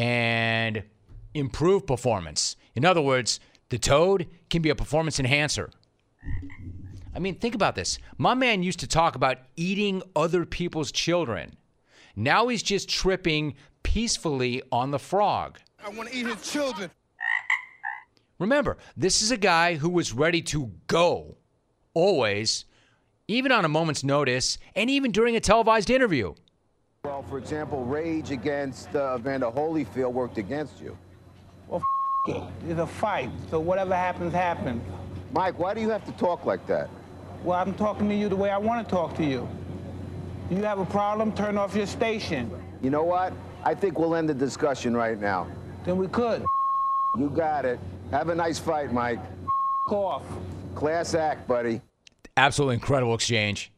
and 0.00 0.82
improve 1.34 1.86
performance. 1.86 2.56
In 2.74 2.86
other 2.86 3.02
words, 3.02 3.38
the 3.68 3.78
toad 3.78 4.26
can 4.48 4.62
be 4.62 4.70
a 4.70 4.74
performance 4.74 5.20
enhancer. 5.20 5.68
I 7.14 7.18
mean, 7.18 7.34
think 7.34 7.54
about 7.54 7.74
this. 7.74 7.98
My 8.16 8.32
man 8.32 8.62
used 8.62 8.80
to 8.80 8.86
talk 8.86 9.14
about 9.14 9.36
eating 9.56 10.02
other 10.16 10.46
people's 10.46 10.90
children. 10.90 11.54
Now 12.16 12.48
he's 12.48 12.62
just 12.62 12.88
tripping 12.88 13.56
peacefully 13.82 14.62
on 14.72 14.90
the 14.90 14.98
frog. 14.98 15.58
I 15.84 15.90
want 15.90 16.08
to 16.08 16.16
eat 16.16 16.26
his 16.26 16.50
children. 16.50 16.90
Remember, 18.38 18.78
this 18.96 19.20
is 19.20 19.30
a 19.30 19.36
guy 19.36 19.74
who 19.74 19.90
was 19.90 20.14
ready 20.14 20.40
to 20.42 20.72
go, 20.86 21.36
always, 21.92 22.64
even 23.28 23.52
on 23.52 23.66
a 23.66 23.68
moment's 23.68 24.02
notice, 24.02 24.56
and 24.74 24.88
even 24.88 25.12
during 25.12 25.36
a 25.36 25.40
televised 25.40 25.90
interview. 25.90 26.32
Well, 27.04 27.22
for 27.22 27.38
example, 27.38 27.84
Rage 27.86 28.30
against 28.30 28.94
uh, 28.94 29.16
Evander 29.18 29.50
Holyfield 29.50 30.12
worked 30.12 30.36
against 30.36 30.82
you. 30.82 30.98
Well, 31.66 31.80
f- 32.28 32.36
it. 32.36 32.70
It's 32.70 32.78
a 32.80 32.86
fight, 32.86 33.30
so 33.50 33.58
whatever 33.58 33.96
happens, 33.96 34.34
happens. 34.34 34.82
Mike, 35.32 35.58
why 35.58 35.72
do 35.72 35.80
you 35.80 35.88
have 35.88 36.04
to 36.04 36.12
talk 36.12 36.44
like 36.44 36.66
that? 36.66 36.90
Well, 37.42 37.58
I'm 37.58 37.72
talking 37.72 38.06
to 38.10 38.14
you 38.14 38.28
the 38.28 38.36
way 38.36 38.50
I 38.50 38.58
want 38.58 38.86
to 38.86 38.90
talk 38.94 39.16
to 39.16 39.24
you. 39.24 39.48
You 40.50 40.58
have 40.62 40.78
a 40.78 40.84
problem, 40.84 41.32
turn 41.32 41.56
off 41.56 41.74
your 41.74 41.86
station. 41.86 42.50
You 42.82 42.90
know 42.90 43.04
what? 43.04 43.32
I 43.64 43.74
think 43.74 43.98
we'll 43.98 44.14
end 44.14 44.28
the 44.28 44.34
discussion 44.34 44.94
right 44.94 45.18
now. 45.18 45.46
Then 45.86 45.96
we 45.96 46.06
could. 46.06 46.44
You 47.16 47.30
got 47.30 47.64
it. 47.64 47.80
Have 48.10 48.28
a 48.28 48.34
nice 48.34 48.58
fight, 48.58 48.92
Mike. 48.92 49.20
off. 49.88 50.22
Class 50.74 51.14
act, 51.14 51.48
buddy. 51.48 51.80
Absolutely 52.36 52.74
incredible 52.74 53.14
exchange. 53.14 53.72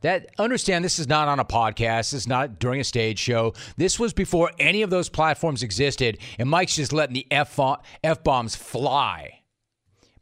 That 0.00 0.30
understand 0.38 0.84
this 0.84 0.98
is 0.98 1.08
not 1.08 1.28
on 1.28 1.40
a 1.40 1.44
podcast. 1.44 2.10
This 2.10 2.12
is 2.14 2.28
not 2.28 2.58
during 2.58 2.80
a 2.80 2.84
stage 2.84 3.18
show. 3.18 3.54
This 3.76 3.98
was 3.98 4.12
before 4.12 4.52
any 4.58 4.82
of 4.82 4.90
those 4.90 5.08
platforms 5.08 5.62
existed, 5.62 6.18
and 6.38 6.48
Mike's 6.48 6.76
just 6.76 6.92
letting 6.92 7.14
the 7.14 7.26
f 7.30 7.58
f 8.04 8.22
bombs 8.22 8.54
fly. 8.54 9.40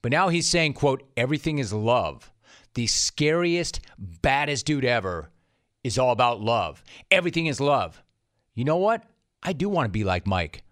But 0.01 0.12
now 0.12 0.29
he's 0.29 0.49
saying, 0.49 0.74
"quote 0.74 1.03
Everything 1.16 1.59
is 1.59 1.72
love." 1.72 2.33
The 2.74 2.87
scariest, 2.87 3.81
baddest 3.99 4.66
dude 4.66 4.85
ever 4.85 5.31
is 5.83 5.99
all 5.99 6.11
about 6.11 6.41
love. 6.41 6.83
Everything 7.11 7.47
is 7.47 7.61
love. 7.61 8.03
You 8.55 8.64
know 8.64 8.77
what? 8.77 9.05
I 9.43 9.53
do 9.53 9.68
want 9.68 9.87
to 9.87 9.91
be 9.91 10.05
like 10.05 10.27
Mike. 10.27 10.62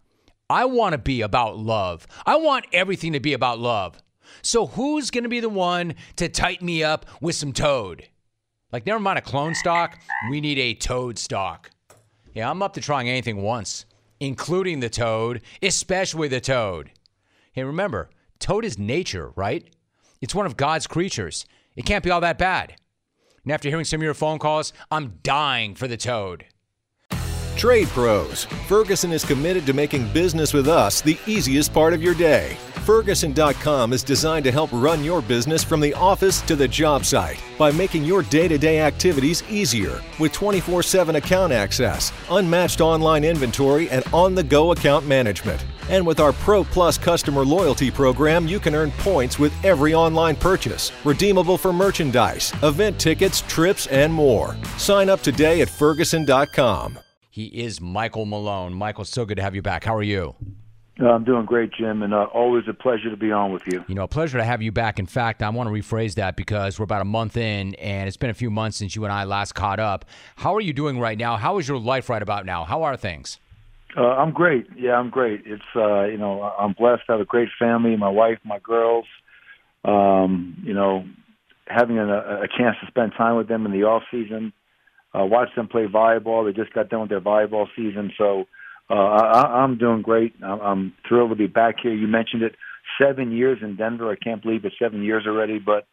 I 0.50 0.66
want 0.66 0.92
to 0.92 0.98
be 0.98 1.22
about 1.22 1.57
love. 1.59 2.07
I 2.26 2.36
want 2.36 2.66
everything 2.72 3.12
to 3.14 3.20
be 3.20 3.32
about 3.32 3.59
love. 3.59 4.02
So 4.42 4.66
who's 4.66 5.11
going 5.11 5.24
to 5.24 5.30
be 5.30 5.40
the 5.40 5.48
one 5.48 5.94
to 6.16 6.28
tighten 6.28 6.66
me 6.66 6.82
up 6.82 7.07
with 7.20 7.34
some 7.34 7.52
toad? 7.52 8.09
Like, 8.75 8.87
never 8.87 8.99
mind 8.99 9.20
a 9.20 9.22
clone 9.22 9.55
stock, 9.55 10.01
we 10.29 10.41
need 10.41 10.59
a 10.59 10.75
toad 10.75 11.16
stock. 11.16 11.70
Yeah, 12.33 12.51
I'm 12.51 12.61
up 12.61 12.72
to 12.72 12.81
trying 12.81 13.09
anything 13.09 13.41
once, 13.41 13.87
including 14.18 14.81
the 14.81 14.89
toad, 14.89 15.43
especially 15.62 16.27
the 16.27 16.41
toad. 16.41 16.91
Hey, 17.53 17.62
remember, 17.62 18.11
toad 18.41 18.64
is 18.64 18.77
nature, 18.77 19.33
right? 19.37 19.72
It's 20.20 20.35
one 20.35 20.45
of 20.45 20.57
God's 20.57 20.89
creatures. 20.89 21.47
It 21.77 21.85
can't 21.85 22.03
be 22.03 22.11
all 22.11 22.20
that 22.22 22.37
bad. 22.37 22.75
And 23.45 23.53
after 23.53 23.68
hearing 23.68 23.85
some 23.85 24.01
of 24.01 24.05
your 24.05 24.12
phone 24.12 24.41
calls, 24.41 24.72
I'm 24.91 25.20
dying 25.22 25.77
for 25.77 25.87
the 25.87 25.97
toad. 25.97 26.45
Trade 27.57 27.88
Pros. 27.88 28.44
Ferguson 28.66 29.12
is 29.12 29.24
committed 29.24 29.66
to 29.66 29.72
making 29.72 30.12
business 30.12 30.52
with 30.52 30.68
us 30.68 31.00
the 31.00 31.18
easiest 31.26 31.72
part 31.72 31.92
of 31.92 32.02
your 32.02 32.14
day. 32.14 32.57
Ferguson.com 32.84 33.94
is 33.94 34.02
designed 34.02 34.44
to 34.44 34.52
help 34.52 34.70
run 34.70 35.02
your 35.02 35.22
business 35.22 35.64
from 35.64 35.80
the 35.80 35.94
office 35.94 36.42
to 36.42 36.55
the 36.55 36.68
job 36.68 37.05
site 37.05 37.42
by 37.59 37.72
making 37.72 38.05
your 38.05 38.22
day 38.22 38.46
to 38.46 38.59
day 38.59 38.80
activities 38.80 39.42
easier 39.48 40.02
with 40.20 40.32
24 40.32 40.82
7 40.82 41.16
account 41.16 41.52
access, 41.52 42.12
unmatched 42.30 42.82
online 42.82 43.24
inventory, 43.24 43.88
and 43.88 44.05
on 44.12 44.34
the 44.34 44.42
go 44.42 44.72
account 44.72 45.07
management. 45.07 45.64
And 45.88 46.07
with 46.07 46.20
our 46.20 46.32
Pro 46.32 46.64
Plus 46.64 46.98
customer 46.98 47.44
loyalty 47.44 47.90
program, 47.90 48.46
you 48.46 48.59
can 48.59 48.74
earn 48.74 48.90
points 48.92 49.38
with 49.38 49.52
every 49.64 49.94
online 49.94 50.36
purchase, 50.36 50.92
redeemable 51.05 51.57
for 51.59 51.72
merchandise, 51.72 52.52
event 52.62 52.98
tickets, 52.98 53.42
trips, 53.42 53.86
and 53.86 54.12
more. 54.12 54.57
Sign 54.76 55.09
up 55.09 55.20
today 55.20 55.61
at 55.62 55.68
Ferguson.com. 55.68 56.98
He 57.35 57.47
is 57.47 57.80
Michael 57.80 58.26
Malone. 58.26 58.74
Michael, 58.74 59.05
so 59.05 59.24
good 59.24 59.39
to 59.39 59.43
have 59.43 59.57
you 59.57 59.61
back. 59.61 59.82
How 59.82 59.97
are 59.97 60.05
you? 60.05 60.37
Uh, 61.01 61.09
I'm 61.09 61.24
doing 61.24 61.45
great, 61.47 61.72
Jim, 61.72 62.05
and 62.05 62.14
uh, 62.14 62.26
always 62.32 62.62
a 62.68 62.72
pleasure 62.72 63.11
to 63.11 63.16
be 63.16 63.32
on 63.32 63.51
with 63.51 63.64
you. 63.66 63.85
You 63.89 63.97
know, 63.97 64.05
a 64.05 64.09
pleasure 64.09 64.39
to 64.39 64.45
have 64.45 64.62
you 64.62 64.70
back. 64.70 65.01
In 65.01 65.07
fact, 65.07 65.43
I 65.43 65.49
want 65.49 65.68
to 65.68 65.72
rephrase 65.72 66.14
that 66.14 66.37
because 66.37 66.78
we're 66.78 66.85
about 66.85 67.03
a 67.03 67.05
month 67.05 67.37
in, 67.37 67.74
and 67.74 68.07
it's 68.07 68.16
been 68.16 68.30
a 68.30 68.35
few 68.35 68.53
months 68.53 68.76
since 68.76 68.95
you 68.95 69.03
and 69.03 69.12
I 69.12 69.24
last 69.24 69.57
caught 69.57 69.80
up. 69.80 70.05
How 70.37 70.55
are 70.55 70.61
you 70.61 70.72
doing 70.72 71.01
right 71.01 71.18
now? 71.18 71.37
How 71.37 71.59
is 71.59 71.66
your 71.66 71.80
life 71.80 72.09
right 72.09 72.22
about 72.22 72.47
now? 72.47 72.62
How 72.62 72.85
are 72.85 72.97
things? 72.97 73.41
Uh, 73.97 74.03
I'm 74.03 74.30
great. 74.30 74.68
Yeah, 74.76 74.93
I'm 74.93 75.11
great. 75.11 75.43
It's 75.45 75.61
uh, 75.74 76.05
you 76.05 76.18
know, 76.18 76.41
I'm 76.41 76.72
blessed 76.74 77.03
to 77.07 77.14
have 77.14 77.20
a 77.20 77.24
great 77.24 77.49
family. 77.59 77.97
My 77.97 78.11
wife, 78.11 78.39
my 78.45 78.61
girls. 78.61 79.07
Um, 79.85 80.62
you 80.62 80.72
know, 80.72 81.05
having 81.66 81.99
a, 81.99 82.07
a 82.07 82.47
chance 82.57 82.76
to 82.80 82.87
spend 82.87 83.14
time 83.18 83.35
with 83.35 83.49
them 83.49 83.66
in 83.66 83.72
the 83.72 83.82
off 83.82 84.05
season 84.12 84.53
uh, 85.14 85.24
watch 85.24 85.48
them 85.56 85.68
play 85.68 85.86
volleyball. 85.86 86.44
They 86.44 86.52
just 86.52 86.74
got 86.74 86.88
done 86.88 87.02
with 87.02 87.10
their 87.10 87.20
volleyball 87.20 87.66
season, 87.76 88.12
so 88.18 88.44
uh, 88.90 88.94
I, 88.94 89.62
I'm 89.62 89.78
doing 89.78 90.02
great. 90.02 90.34
I'm, 90.42 90.60
I'm 90.60 90.92
thrilled 91.08 91.30
to 91.30 91.36
be 91.36 91.46
back 91.46 91.76
here. 91.82 91.94
You 91.94 92.06
mentioned 92.06 92.42
it, 92.42 92.54
seven 93.00 93.32
years 93.32 93.58
in 93.62 93.76
Denver. 93.76 94.10
I 94.10 94.16
can't 94.16 94.42
believe 94.42 94.64
it's 94.64 94.76
seven 94.78 95.02
years 95.02 95.24
already, 95.26 95.58
but 95.58 95.86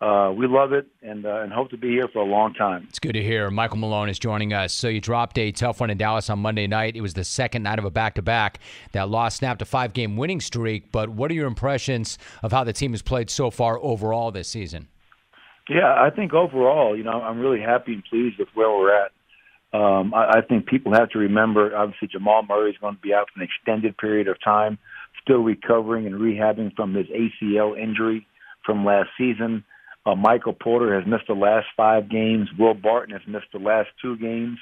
uh, 0.00 0.32
we 0.32 0.46
love 0.46 0.72
it 0.72 0.86
and 1.02 1.26
uh, 1.26 1.40
and 1.40 1.52
hope 1.52 1.70
to 1.70 1.76
be 1.76 1.88
here 1.88 2.06
for 2.12 2.20
a 2.20 2.24
long 2.24 2.54
time. 2.54 2.86
It's 2.88 3.00
good 3.00 3.14
to 3.14 3.22
hear. 3.22 3.50
Michael 3.50 3.78
Malone 3.78 4.08
is 4.08 4.18
joining 4.18 4.52
us. 4.52 4.72
So 4.72 4.86
you 4.86 5.00
dropped 5.00 5.36
a 5.38 5.50
tough 5.50 5.80
one 5.80 5.90
in 5.90 5.98
Dallas 5.98 6.30
on 6.30 6.38
Monday 6.38 6.68
night. 6.68 6.94
It 6.94 7.00
was 7.00 7.14
the 7.14 7.24
second 7.24 7.64
night 7.64 7.80
of 7.80 7.84
a 7.84 7.90
back-to-back. 7.90 8.60
That 8.92 9.08
loss 9.08 9.34
snapped 9.34 9.60
a 9.60 9.64
five-game 9.64 10.16
winning 10.16 10.40
streak. 10.40 10.92
But 10.92 11.08
what 11.08 11.32
are 11.32 11.34
your 11.34 11.48
impressions 11.48 12.16
of 12.44 12.52
how 12.52 12.62
the 12.62 12.72
team 12.72 12.92
has 12.92 13.02
played 13.02 13.28
so 13.28 13.50
far 13.50 13.78
overall 13.82 14.30
this 14.30 14.48
season? 14.48 14.86
Yeah, 15.68 15.94
I 15.94 16.10
think 16.10 16.32
overall, 16.32 16.96
you 16.96 17.04
know, 17.04 17.20
I'm 17.20 17.38
really 17.38 17.60
happy 17.60 17.92
and 17.92 18.04
pleased 18.04 18.38
with 18.38 18.48
where 18.54 18.70
we're 18.70 18.94
at. 18.94 19.12
Um, 19.72 20.14
I, 20.14 20.38
I 20.38 20.40
think 20.40 20.66
people 20.66 20.94
have 20.94 21.10
to 21.10 21.18
remember, 21.18 21.76
obviously, 21.76 22.08
Jamal 22.08 22.42
Murray 22.48 22.70
is 22.70 22.78
going 22.80 22.94
to 22.94 23.00
be 23.00 23.12
out 23.12 23.28
for 23.32 23.42
an 23.42 23.48
extended 23.48 23.98
period 23.98 24.28
of 24.28 24.36
time, 24.42 24.78
still 25.22 25.40
recovering 25.40 26.06
and 26.06 26.14
rehabbing 26.14 26.74
from 26.74 26.94
his 26.94 27.06
ACL 27.08 27.78
injury 27.78 28.26
from 28.64 28.84
last 28.84 29.10
season. 29.18 29.64
Uh, 30.06 30.14
Michael 30.14 30.54
Porter 30.54 30.98
has 30.98 31.06
missed 31.06 31.26
the 31.28 31.34
last 31.34 31.66
five 31.76 32.08
games. 32.08 32.48
Will 32.58 32.72
Barton 32.72 33.12
has 33.12 33.26
missed 33.28 33.52
the 33.52 33.58
last 33.58 33.88
two 34.00 34.16
games. 34.16 34.58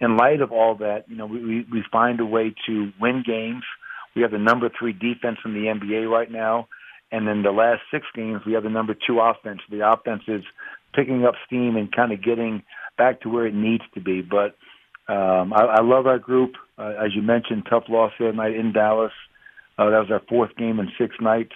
In 0.00 0.16
light 0.16 0.40
of 0.40 0.50
all 0.50 0.74
that, 0.76 1.04
you 1.08 1.16
know, 1.16 1.26
we, 1.26 1.64
we 1.70 1.84
find 1.92 2.18
a 2.18 2.26
way 2.26 2.54
to 2.66 2.90
win 3.00 3.22
games. 3.24 3.62
We 4.16 4.22
have 4.22 4.32
the 4.32 4.38
number 4.38 4.68
three 4.76 4.92
defense 4.92 5.38
in 5.44 5.52
the 5.52 5.66
NBA 5.66 6.10
right 6.10 6.30
now. 6.30 6.66
And 7.12 7.26
then 7.26 7.42
the 7.42 7.50
last 7.50 7.82
six 7.90 8.06
games, 8.14 8.42
we 8.46 8.52
have 8.52 8.62
the 8.62 8.70
number 8.70 8.94
two 8.94 9.20
offense. 9.20 9.60
The 9.70 9.88
offense 9.90 10.22
is 10.28 10.44
picking 10.94 11.24
up 11.24 11.34
steam 11.46 11.76
and 11.76 11.90
kind 11.90 12.12
of 12.12 12.22
getting 12.22 12.62
back 12.96 13.20
to 13.22 13.28
where 13.28 13.46
it 13.46 13.54
needs 13.54 13.84
to 13.94 14.00
be. 14.00 14.22
But 14.22 14.56
um, 15.12 15.52
I, 15.52 15.78
I 15.78 15.82
love 15.82 16.06
our 16.06 16.18
group. 16.18 16.52
Uh, 16.78 16.94
as 17.04 17.14
you 17.14 17.22
mentioned, 17.22 17.66
tough 17.68 17.84
loss 17.88 18.12
the 18.18 18.28
other 18.28 18.36
night 18.36 18.54
in 18.54 18.72
Dallas. 18.72 19.12
Uh, 19.76 19.90
that 19.90 19.98
was 19.98 20.10
our 20.10 20.22
fourth 20.28 20.54
game 20.56 20.78
in 20.78 20.88
six 20.98 21.16
nights. 21.20 21.54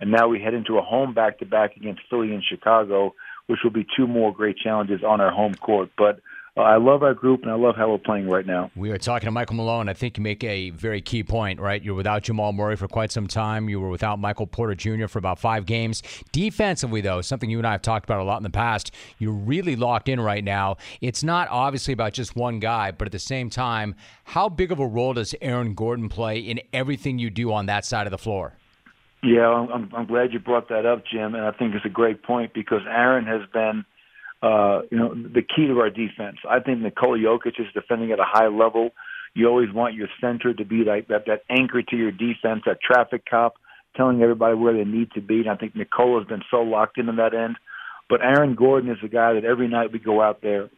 And 0.00 0.10
now 0.10 0.28
we 0.28 0.40
head 0.40 0.54
into 0.54 0.78
a 0.78 0.82
home 0.82 1.14
back 1.14 1.38
to 1.38 1.46
back 1.46 1.76
against 1.76 2.02
Philly 2.10 2.32
and 2.32 2.42
Chicago, 2.42 3.14
which 3.46 3.60
will 3.64 3.70
be 3.70 3.86
two 3.96 4.06
more 4.06 4.32
great 4.32 4.56
challenges 4.56 5.02
on 5.06 5.20
our 5.20 5.30
home 5.30 5.54
court. 5.54 5.90
But 5.96 6.20
uh, 6.54 6.60
I 6.60 6.76
love 6.76 7.02
our 7.02 7.14
group, 7.14 7.42
and 7.42 7.50
I 7.50 7.54
love 7.54 7.76
how 7.76 7.90
we're 7.90 7.96
playing 7.96 8.28
right 8.28 8.44
now. 8.44 8.70
We 8.76 8.90
are 8.90 8.98
talking 8.98 9.26
to 9.26 9.30
Michael 9.30 9.56
Malone. 9.56 9.88
I 9.88 9.94
think 9.94 10.18
you 10.18 10.22
make 10.22 10.44
a 10.44 10.68
very 10.68 11.00
key 11.00 11.22
point, 11.22 11.58
right? 11.58 11.82
You're 11.82 11.94
without 11.94 12.24
Jamal 12.24 12.52
Murray 12.52 12.76
for 12.76 12.88
quite 12.88 13.10
some 13.10 13.26
time. 13.26 13.70
You 13.70 13.80
were 13.80 13.88
without 13.88 14.18
Michael 14.18 14.46
Porter 14.46 14.74
Jr. 14.74 15.06
for 15.06 15.18
about 15.18 15.38
five 15.38 15.64
games. 15.64 16.02
Defensively, 16.30 17.00
though, 17.00 17.22
something 17.22 17.48
you 17.48 17.56
and 17.56 17.66
I 17.66 17.72
have 17.72 17.80
talked 17.80 18.04
about 18.04 18.20
a 18.20 18.24
lot 18.24 18.36
in 18.36 18.42
the 18.42 18.50
past, 18.50 18.92
you're 19.18 19.32
really 19.32 19.76
locked 19.76 20.10
in 20.10 20.20
right 20.20 20.44
now. 20.44 20.76
It's 21.00 21.24
not 21.24 21.48
obviously 21.50 21.94
about 21.94 22.12
just 22.12 22.36
one 22.36 22.58
guy, 22.58 22.90
but 22.90 23.08
at 23.08 23.12
the 23.12 23.18
same 23.18 23.48
time, 23.48 23.94
how 24.24 24.50
big 24.50 24.70
of 24.70 24.78
a 24.78 24.86
role 24.86 25.14
does 25.14 25.34
Aaron 25.40 25.72
Gordon 25.72 26.10
play 26.10 26.38
in 26.38 26.60
everything 26.74 27.18
you 27.18 27.30
do 27.30 27.50
on 27.50 27.64
that 27.66 27.86
side 27.86 28.06
of 28.06 28.10
the 28.10 28.18
floor? 28.18 28.58
Yeah, 29.22 29.48
I'm, 29.48 29.90
I'm 29.94 30.06
glad 30.06 30.34
you 30.34 30.38
brought 30.38 30.68
that 30.68 30.84
up, 30.84 31.04
Jim, 31.06 31.34
and 31.34 31.46
I 31.46 31.52
think 31.52 31.74
it's 31.74 31.86
a 31.86 31.88
great 31.90 32.22
point 32.22 32.52
because 32.52 32.82
Aaron 32.86 33.24
has 33.24 33.40
been– 33.54 33.86
uh, 34.42 34.82
you 34.90 34.98
know, 34.98 35.14
the 35.14 35.42
key 35.42 35.68
to 35.68 35.78
our 35.78 35.90
defense. 35.90 36.38
I 36.48 36.58
think 36.58 36.80
Nikola 36.80 37.18
Jokic 37.18 37.60
is 37.60 37.66
defending 37.72 38.10
at 38.10 38.18
a 38.18 38.26
high 38.26 38.48
level. 38.48 38.90
You 39.34 39.46
always 39.46 39.72
want 39.72 39.94
your 39.94 40.08
center 40.20 40.52
to 40.52 40.64
be 40.64 40.84
like 40.84 41.08
that, 41.08 41.26
that 41.26 41.42
anchor 41.48 41.80
to 41.82 41.96
your 41.96 42.10
defense, 42.10 42.62
that 42.66 42.78
traffic 42.82 43.22
cop, 43.28 43.54
telling 43.96 44.20
everybody 44.20 44.56
where 44.56 44.74
they 44.74 44.84
need 44.84 45.12
to 45.12 45.20
be. 45.20 45.40
And 45.40 45.50
I 45.50 45.56
think 45.56 45.76
Nikola's 45.76 46.26
been 46.26 46.42
so 46.50 46.58
locked 46.58 46.98
into 46.98 47.12
that 47.12 47.34
end. 47.34 47.56
But 48.10 48.20
Aaron 48.20 48.56
Gordon 48.56 48.90
is 48.90 48.98
the 49.00 49.08
guy 49.08 49.34
that 49.34 49.44
every 49.44 49.68
night 49.68 49.92
we 49.92 50.00
go 50.00 50.20
out 50.20 50.42
there, 50.42 50.68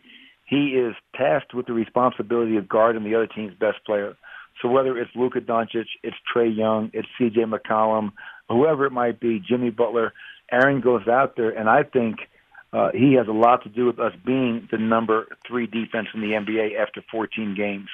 he 0.47 0.77
is 0.77 0.95
tasked 1.17 1.55
with 1.55 1.67
the 1.67 1.73
responsibility 1.73 2.59
of 2.59 2.69
guarding 2.69 3.03
the 3.03 3.15
other 3.15 3.27
team's 3.27 3.55
best 3.59 3.79
player. 3.87 4.15
So 4.61 4.69
whether 4.69 4.97
it's 4.99 5.11
Luka 5.17 5.41
Doncic, 5.41 5.87
it's 6.03 6.17
Trae 6.33 6.55
Young, 6.55 6.91
it's 6.93 7.09
C.J. 7.19 7.41
McCollum, 7.47 8.13
whoever 8.49 8.85
it 8.85 8.93
might 8.93 9.19
be, 9.19 9.41
Jimmy 9.41 9.71
Butler, 9.71 10.13
Aaron 10.53 10.81
goes 10.81 11.09
out 11.09 11.35
there, 11.35 11.49
and 11.51 11.67
I 11.67 11.83
think– 11.83 12.19
uh, 12.75 12.91
he 12.93 13.15
has 13.15 13.29
a 13.29 13.33
lot 13.33 13.63
to 13.63 13.69
do 13.69 13.87
with 13.87 14.01
us 14.01 14.13
being 14.27 14.69
the 14.73 14.79
number 14.79 15.29
three 15.47 15.67
defense 15.67 16.09
in 16.13 16.21
the 16.21 16.33
NBA 16.33 16.77
after 16.79 17.03
14 17.09 17.55
games. 17.57 17.89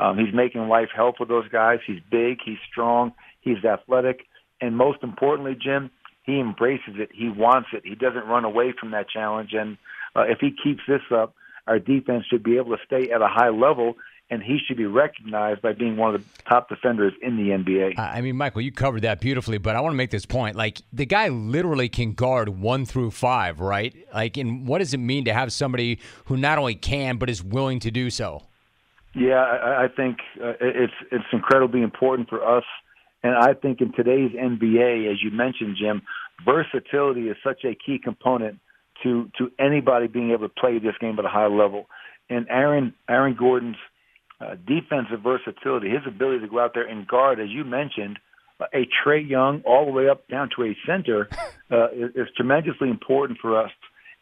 Um, 0.00 0.18
he's 0.18 0.34
making 0.34 0.68
life 0.68 0.88
hell 0.94 1.14
for 1.16 1.24
those 1.24 1.48
guys. 1.48 1.78
He's 1.86 2.00
big, 2.10 2.38
he's 2.44 2.58
strong, 2.68 3.12
he's 3.40 3.64
athletic, 3.64 4.26
and 4.60 4.76
most 4.76 5.02
importantly, 5.04 5.54
Jim, 5.54 5.90
he 6.24 6.40
embraces 6.40 6.94
it. 6.96 7.10
He 7.14 7.28
wants 7.28 7.68
it. 7.72 7.82
He 7.84 7.94
doesn't 7.94 8.26
run 8.26 8.44
away 8.44 8.74
from 8.78 8.90
that 8.90 9.08
challenge. 9.08 9.50
And 9.52 9.78
uh, 10.16 10.22
if 10.22 10.38
he 10.40 10.50
keeps 10.50 10.82
this 10.88 11.02
up, 11.14 11.34
our 11.68 11.78
defense 11.78 12.24
should 12.28 12.42
be 12.42 12.56
able 12.56 12.76
to 12.76 12.82
stay 12.84 13.10
at 13.12 13.22
a 13.22 13.28
high 13.28 13.50
level 13.50 13.94
and 14.30 14.42
he 14.42 14.58
should 14.66 14.76
be 14.76 14.86
recognized 14.86 15.62
by 15.62 15.72
being 15.72 15.96
one 15.96 16.14
of 16.14 16.20
the 16.20 16.42
top 16.48 16.68
defenders 16.68 17.12
in 17.22 17.36
the 17.36 17.50
NBA. 17.50 17.98
I 17.98 18.20
mean, 18.20 18.36
Michael, 18.36 18.60
you 18.60 18.72
covered 18.72 19.02
that 19.02 19.20
beautifully, 19.20 19.58
but 19.58 19.76
I 19.76 19.80
want 19.80 19.92
to 19.92 19.96
make 19.96 20.10
this 20.10 20.26
point. 20.26 20.56
Like, 20.56 20.82
the 20.92 21.06
guy 21.06 21.28
literally 21.28 21.88
can 21.88 22.12
guard 22.12 22.48
one 22.48 22.84
through 22.84 23.12
five, 23.12 23.60
right? 23.60 23.94
Like, 24.12 24.36
and 24.36 24.66
what 24.66 24.78
does 24.78 24.94
it 24.94 24.98
mean 24.98 25.24
to 25.26 25.32
have 25.32 25.52
somebody 25.52 26.00
who 26.24 26.36
not 26.36 26.58
only 26.58 26.74
can, 26.74 27.18
but 27.18 27.30
is 27.30 27.42
willing 27.42 27.78
to 27.80 27.90
do 27.90 28.10
so? 28.10 28.42
Yeah, 29.14 29.36
I, 29.36 29.84
I 29.84 29.88
think 29.88 30.18
uh, 30.42 30.52
it's 30.60 30.92
it's 31.10 31.24
incredibly 31.32 31.80
important 31.82 32.28
for 32.28 32.44
us, 32.46 32.64
and 33.22 33.34
I 33.34 33.54
think 33.54 33.80
in 33.80 33.92
today's 33.92 34.32
NBA, 34.32 35.10
as 35.10 35.22
you 35.22 35.30
mentioned, 35.30 35.76
Jim, 35.80 36.02
versatility 36.44 37.28
is 37.28 37.36
such 37.42 37.64
a 37.64 37.74
key 37.74 37.98
component 37.98 38.58
to 39.02 39.30
to 39.38 39.50
anybody 39.58 40.06
being 40.06 40.32
able 40.32 40.48
to 40.48 40.54
play 40.54 40.78
this 40.78 40.94
game 41.00 41.18
at 41.18 41.24
a 41.24 41.28
high 41.28 41.46
level. 41.46 41.86
And 42.28 42.46
Aaron 42.50 42.92
Aaron 43.08 43.34
Gordon's 43.34 43.76
uh, 44.40 44.54
defensive 44.66 45.22
versatility, 45.22 45.90
his 45.90 46.06
ability 46.06 46.40
to 46.40 46.48
go 46.48 46.60
out 46.60 46.72
there 46.74 46.86
and 46.86 47.06
guard, 47.06 47.40
as 47.40 47.48
you 47.48 47.64
mentioned, 47.64 48.18
a 48.60 48.88
Trae 49.04 49.28
Young 49.28 49.62
all 49.66 49.84
the 49.84 49.92
way 49.92 50.08
up 50.08 50.28
down 50.28 50.50
to 50.56 50.64
a 50.64 50.76
center 50.86 51.28
uh, 51.70 51.88
is, 51.90 52.10
is 52.14 52.28
tremendously 52.36 52.88
important 52.90 53.38
for 53.40 53.60
us. 53.60 53.70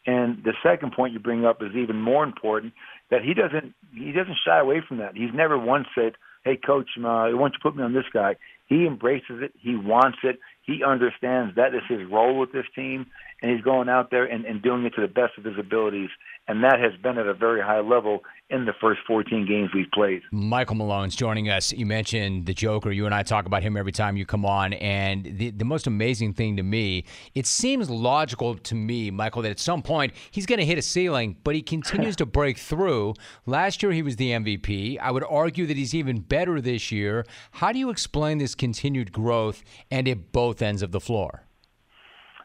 And 0.06 0.42
the 0.44 0.52
second 0.62 0.92
point 0.92 1.14
you 1.14 1.18
bring 1.18 1.44
up 1.44 1.62
is 1.62 1.74
even 1.74 2.00
more 2.00 2.24
important 2.24 2.74
that 3.10 3.22
he 3.22 3.32
doesn't 3.32 3.74
he 3.94 4.12
doesn't 4.12 4.36
shy 4.46 4.58
away 4.58 4.82
from 4.86 4.98
that. 4.98 5.16
He's 5.16 5.32
never 5.32 5.58
once 5.58 5.86
said, 5.94 6.12
"Hey, 6.44 6.56
coach, 6.56 6.88
uh, 6.98 7.00
why 7.02 7.30
don't 7.30 7.52
you 7.52 7.58
put 7.62 7.76
me 7.76 7.82
on 7.82 7.94
this 7.94 8.04
guy?" 8.12 8.36
He 8.66 8.86
embraces 8.86 9.42
it. 9.42 9.52
He 9.58 9.76
wants 9.76 10.18
it. 10.22 10.40
He 10.62 10.82
understands 10.84 11.54
that 11.56 11.74
is 11.74 11.82
his 11.88 12.06
role 12.10 12.38
with 12.38 12.52
this 12.52 12.66
team, 12.74 13.06
and 13.44 13.52
he's 13.52 13.60
going 13.60 13.90
out 13.90 14.10
there 14.10 14.24
and, 14.24 14.46
and 14.46 14.62
doing 14.62 14.86
it 14.86 14.94
to 14.94 15.02
the 15.02 15.06
best 15.06 15.36
of 15.36 15.44
his 15.44 15.58
abilities. 15.58 16.08
And 16.48 16.64
that 16.64 16.80
has 16.80 16.98
been 17.02 17.18
at 17.18 17.26
a 17.26 17.34
very 17.34 17.60
high 17.60 17.80
level 17.80 18.20
in 18.48 18.64
the 18.64 18.72
first 18.80 19.00
14 19.06 19.46
games 19.46 19.68
we've 19.74 19.90
played. 19.92 20.22
Michael 20.32 20.76
Malone's 20.76 21.14
joining 21.14 21.50
us. 21.50 21.70
You 21.70 21.84
mentioned 21.84 22.46
the 22.46 22.54
Joker. 22.54 22.90
You 22.90 23.04
and 23.04 23.14
I 23.14 23.22
talk 23.22 23.44
about 23.44 23.62
him 23.62 23.76
every 23.76 23.92
time 23.92 24.16
you 24.16 24.24
come 24.24 24.46
on. 24.46 24.72
And 24.72 25.26
the, 25.26 25.50
the 25.50 25.64
most 25.66 25.86
amazing 25.86 26.32
thing 26.32 26.56
to 26.56 26.62
me, 26.62 27.04
it 27.34 27.46
seems 27.46 27.90
logical 27.90 28.54
to 28.54 28.74
me, 28.74 29.10
Michael, 29.10 29.42
that 29.42 29.50
at 29.50 29.60
some 29.60 29.82
point 29.82 30.14
he's 30.30 30.46
going 30.46 30.58
to 30.58 30.64
hit 30.64 30.78
a 30.78 30.82
ceiling, 30.82 31.36
but 31.44 31.54
he 31.54 31.60
continues 31.60 32.16
to 32.16 32.24
break 32.24 32.56
through. 32.56 33.12
Last 33.44 33.82
year 33.82 33.92
he 33.92 34.00
was 34.00 34.16
the 34.16 34.30
MVP. 34.30 34.98
I 35.00 35.10
would 35.10 35.24
argue 35.28 35.66
that 35.66 35.76
he's 35.76 35.94
even 35.94 36.20
better 36.20 36.62
this 36.62 36.90
year. 36.90 37.26
How 37.50 37.72
do 37.72 37.78
you 37.78 37.90
explain 37.90 38.38
this 38.38 38.54
continued 38.54 39.12
growth 39.12 39.62
and 39.90 40.08
at 40.08 40.32
both 40.32 40.62
ends 40.62 40.80
of 40.80 40.92
the 40.92 41.00
floor? 41.00 41.44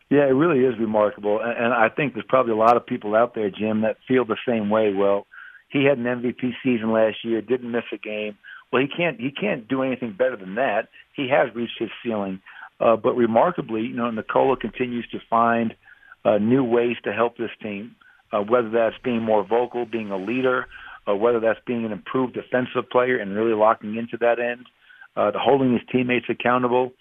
Yeah, 0.10 0.26
it 0.26 0.34
really 0.34 0.66
is 0.66 0.80
remarkable. 0.80 1.40
And 1.42 1.74
I 1.74 1.90
think 1.90 2.14
there's 2.14 2.26
probably 2.28 2.54
a 2.54 2.58
lot 2.58 2.78
of 2.78 2.86
people 2.86 3.16
out 3.16 3.36
there, 3.36 3.52
Jim, 3.52 3.82
that 3.82 3.98
feel 4.08 4.26
the 4.26 4.38
same 4.48 4.70
way. 4.70 4.92
Well, 4.92 5.28
he 5.70 5.86
had 5.86 6.00
an 6.00 6.06
MVP 6.06 6.54
season 6.64 6.92
last 6.92 7.18
year, 7.24 7.42
didn't 7.42 7.72
miss 7.72 7.84
a 7.94 7.98
game. 7.98 8.38
Well, 8.72 8.82
he 8.82 8.88
can't 8.88 9.20
he 9.20 9.32
can't 9.32 9.68
do 9.68 9.84
anything 9.84 10.16
better 10.18 10.36
than 10.36 10.56
that. 10.56 10.90
He 11.16 11.30
has 11.30 11.54
reached 11.56 11.80
his 11.80 11.90
ceiling. 12.04 12.42
Uh, 12.80 12.96
but 12.96 13.16
remarkably, 13.16 13.82
you 13.82 13.96
know, 13.96 14.10
Nikola 14.10 14.58
continues 14.58 15.08
to 15.12 15.20
find 15.30 15.76
uh, 16.26 16.38
new 16.38 16.64
ways 16.64 16.96
to 17.04 17.14
help 17.14 17.38
this 17.38 17.52
team, 17.62 17.96
uh, 18.32 18.40
whether 18.40 18.70
that's 18.70 18.96
being 19.04 19.22
more 19.22 19.44
vocal, 19.46 19.86
being 19.86 20.12
a 20.12 20.18
leader, 20.18 20.66
uh, 21.08 21.16
whether 21.16 21.40
that's 21.40 21.60
being 21.66 21.86
an 21.86 21.92
improved 21.92 22.34
defensive 22.34 22.90
player 22.90 23.18
and 23.18 23.36
really 23.36 23.54
locking 23.54 23.96
into 23.96 24.18
that 24.18 24.40
end, 24.40 24.66
uh, 25.16 25.32
to 25.32 25.40
holding 25.40 25.74
his 25.74 25.82
teammates 25.92 26.28
accountable. 26.30 26.86
You 26.86 26.94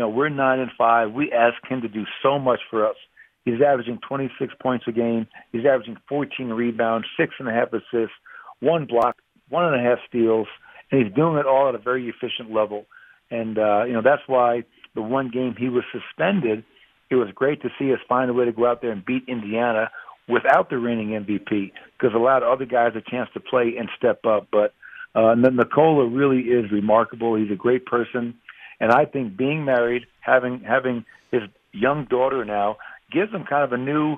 know, 0.00 0.08
we're 0.08 0.28
nine 0.28 0.58
and 0.58 0.70
five. 0.76 1.12
We 1.12 1.32
ask 1.32 1.54
him 1.68 1.82
to 1.82 1.88
do 1.88 2.04
so 2.22 2.38
much 2.38 2.60
for 2.70 2.86
us. 2.86 2.96
He's 3.44 3.60
averaging 3.60 3.98
26 4.06 4.54
points 4.60 4.84
a 4.86 4.92
game. 4.92 5.26
He's 5.50 5.66
averaging 5.66 5.96
14 6.08 6.48
rebounds, 6.48 7.06
six 7.18 7.34
and 7.38 7.48
a 7.48 7.52
half 7.52 7.72
assists, 7.72 8.14
one 8.60 8.86
block, 8.86 9.16
one 9.48 9.64
and 9.64 9.74
a 9.74 9.82
half 9.82 9.98
steals, 10.08 10.46
and 10.90 11.04
he's 11.04 11.14
doing 11.14 11.36
it 11.38 11.46
all 11.46 11.68
at 11.68 11.74
a 11.74 11.78
very 11.78 12.08
efficient 12.08 12.52
level. 12.52 12.86
And 13.30 13.58
uh, 13.58 13.84
you 13.84 13.92
know 13.92 14.02
that's 14.02 14.22
why 14.26 14.64
the 14.94 15.02
one 15.02 15.30
game 15.30 15.54
he 15.58 15.68
was 15.68 15.84
suspended, 15.92 16.64
it 17.10 17.16
was 17.16 17.28
great 17.34 17.62
to 17.62 17.68
see 17.78 17.92
us 17.92 17.98
find 18.08 18.30
a 18.30 18.34
way 18.34 18.44
to 18.44 18.52
go 18.52 18.66
out 18.66 18.82
there 18.82 18.92
and 18.92 19.04
beat 19.04 19.24
Indiana 19.26 19.90
without 20.28 20.70
the 20.70 20.78
reigning 20.78 21.08
MVP 21.08 21.72
because 21.98 22.14
it 22.14 22.16
allowed 22.16 22.42
other 22.42 22.66
guys 22.66 22.92
a 22.94 23.10
chance 23.10 23.28
to 23.34 23.40
play 23.40 23.74
and 23.78 23.88
step 23.96 24.24
up. 24.24 24.48
But 24.52 24.74
uh, 25.14 25.34
Nikola 25.34 26.06
really 26.06 26.40
is 26.40 26.70
remarkable. 26.70 27.34
He's 27.34 27.50
a 27.50 27.56
great 27.56 27.86
person, 27.86 28.34
and 28.82 28.90
I 28.90 29.04
think 29.04 29.36
being 29.36 29.64
married, 29.64 30.06
having 30.20 30.60
having 30.66 31.04
his 31.30 31.42
young 31.72 32.04
daughter 32.06 32.44
now, 32.44 32.78
gives 33.12 33.32
him 33.32 33.44
kind 33.48 33.62
of 33.62 33.72
a 33.72 33.78
new, 33.78 34.16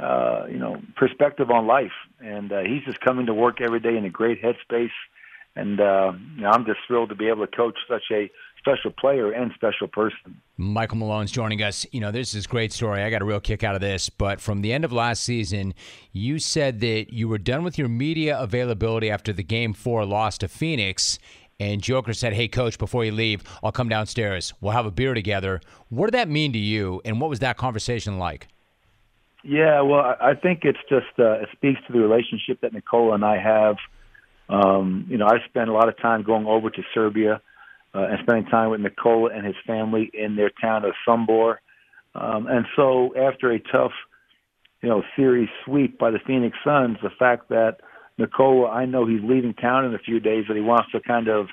uh, 0.00 0.46
you 0.50 0.58
know, 0.58 0.80
perspective 0.96 1.50
on 1.50 1.66
life. 1.66 1.92
And 2.18 2.50
uh, 2.50 2.60
he's 2.60 2.82
just 2.84 2.98
coming 3.02 3.26
to 3.26 3.34
work 3.34 3.60
every 3.60 3.78
day 3.78 3.94
in 3.94 4.06
a 4.06 4.10
great 4.10 4.42
headspace. 4.42 4.96
And 5.54 5.78
uh, 5.80 6.12
you 6.34 6.42
know, 6.42 6.48
I'm 6.48 6.64
just 6.64 6.78
thrilled 6.88 7.10
to 7.10 7.14
be 7.14 7.28
able 7.28 7.46
to 7.46 7.56
coach 7.56 7.76
such 7.88 8.04
a 8.10 8.30
special 8.58 8.90
player 8.90 9.32
and 9.32 9.52
special 9.54 9.86
person. 9.86 10.40
Michael 10.56 10.96
Malone's 10.96 11.30
joining 11.30 11.62
us. 11.62 11.86
You 11.92 12.00
know, 12.00 12.10
this 12.10 12.34
is 12.34 12.46
a 12.46 12.48
great 12.48 12.72
story. 12.72 13.02
I 13.02 13.10
got 13.10 13.20
a 13.20 13.24
real 13.26 13.38
kick 13.38 13.64
out 13.64 13.74
of 13.74 13.82
this. 13.82 14.08
But 14.08 14.40
from 14.40 14.62
the 14.62 14.72
end 14.72 14.84
of 14.86 14.92
last 14.92 15.22
season, 15.22 15.74
you 16.10 16.38
said 16.38 16.80
that 16.80 17.12
you 17.12 17.28
were 17.28 17.38
done 17.38 17.62
with 17.64 17.78
your 17.78 17.88
media 17.88 18.38
availability 18.38 19.10
after 19.10 19.34
the 19.34 19.42
game 19.42 19.74
four 19.74 20.06
loss 20.06 20.38
to 20.38 20.48
Phoenix. 20.48 21.18
And 21.58 21.80
Joker 21.80 22.12
said, 22.12 22.32
Hey, 22.34 22.48
coach, 22.48 22.78
before 22.78 23.04
you 23.04 23.12
leave, 23.12 23.42
I'll 23.62 23.72
come 23.72 23.88
downstairs. 23.88 24.52
We'll 24.60 24.72
have 24.72 24.86
a 24.86 24.90
beer 24.90 25.14
together. 25.14 25.60
What 25.88 26.06
did 26.06 26.14
that 26.14 26.28
mean 26.28 26.52
to 26.52 26.58
you? 26.58 27.00
And 27.04 27.20
what 27.20 27.30
was 27.30 27.38
that 27.40 27.56
conversation 27.56 28.18
like? 28.18 28.48
Yeah, 29.42 29.80
well, 29.82 30.16
I 30.20 30.34
think 30.34 30.60
it's 30.64 30.78
just, 30.88 31.06
uh, 31.18 31.34
it 31.34 31.48
speaks 31.52 31.80
to 31.86 31.92
the 31.92 32.00
relationship 32.00 32.60
that 32.62 32.72
Nikola 32.72 33.14
and 33.14 33.24
I 33.24 33.38
have. 33.38 33.76
Um, 34.48 35.06
you 35.08 35.16
know, 35.16 35.26
I 35.26 35.38
spent 35.48 35.70
a 35.70 35.72
lot 35.72 35.88
of 35.88 35.96
time 35.98 36.24
going 36.24 36.46
over 36.46 36.68
to 36.68 36.82
Serbia 36.92 37.40
uh, 37.94 38.06
and 38.10 38.18
spending 38.22 38.46
time 38.46 38.70
with 38.70 38.80
Nikola 38.80 39.30
and 39.30 39.46
his 39.46 39.54
family 39.66 40.10
in 40.12 40.36
their 40.36 40.50
town 40.50 40.84
of 40.84 40.94
Sombor. 41.06 41.58
Um, 42.14 42.46
and 42.48 42.66
so 42.74 43.14
after 43.16 43.52
a 43.52 43.60
tough, 43.60 43.92
you 44.82 44.88
know, 44.88 45.02
series 45.14 45.48
sweep 45.64 45.98
by 45.98 46.10
the 46.10 46.18
Phoenix 46.26 46.56
Suns, 46.64 46.98
the 47.02 47.10
fact 47.10 47.48
that 47.48 47.78
Nikola, 48.18 48.68
I 48.68 48.86
know 48.86 49.06
he's 49.06 49.20
leaving 49.22 49.54
town 49.54 49.84
in 49.84 49.94
a 49.94 49.98
few 49.98 50.20
days, 50.20 50.44
but 50.48 50.56
he 50.56 50.62
wants 50.62 50.90
to 50.92 51.00
kind 51.00 51.28
of 51.28 51.46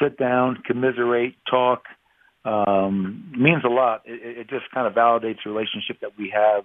sit 0.00 0.16
down, 0.18 0.62
commiserate, 0.64 1.34
talk. 1.50 1.82
Um, 2.44 3.32
means 3.36 3.62
a 3.64 3.68
lot. 3.68 4.02
It, 4.06 4.38
it 4.38 4.48
just 4.48 4.70
kind 4.72 4.86
of 4.86 4.94
validates 4.94 5.38
the 5.44 5.50
relationship 5.50 6.00
that 6.00 6.12
we 6.16 6.32
have, 6.34 6.62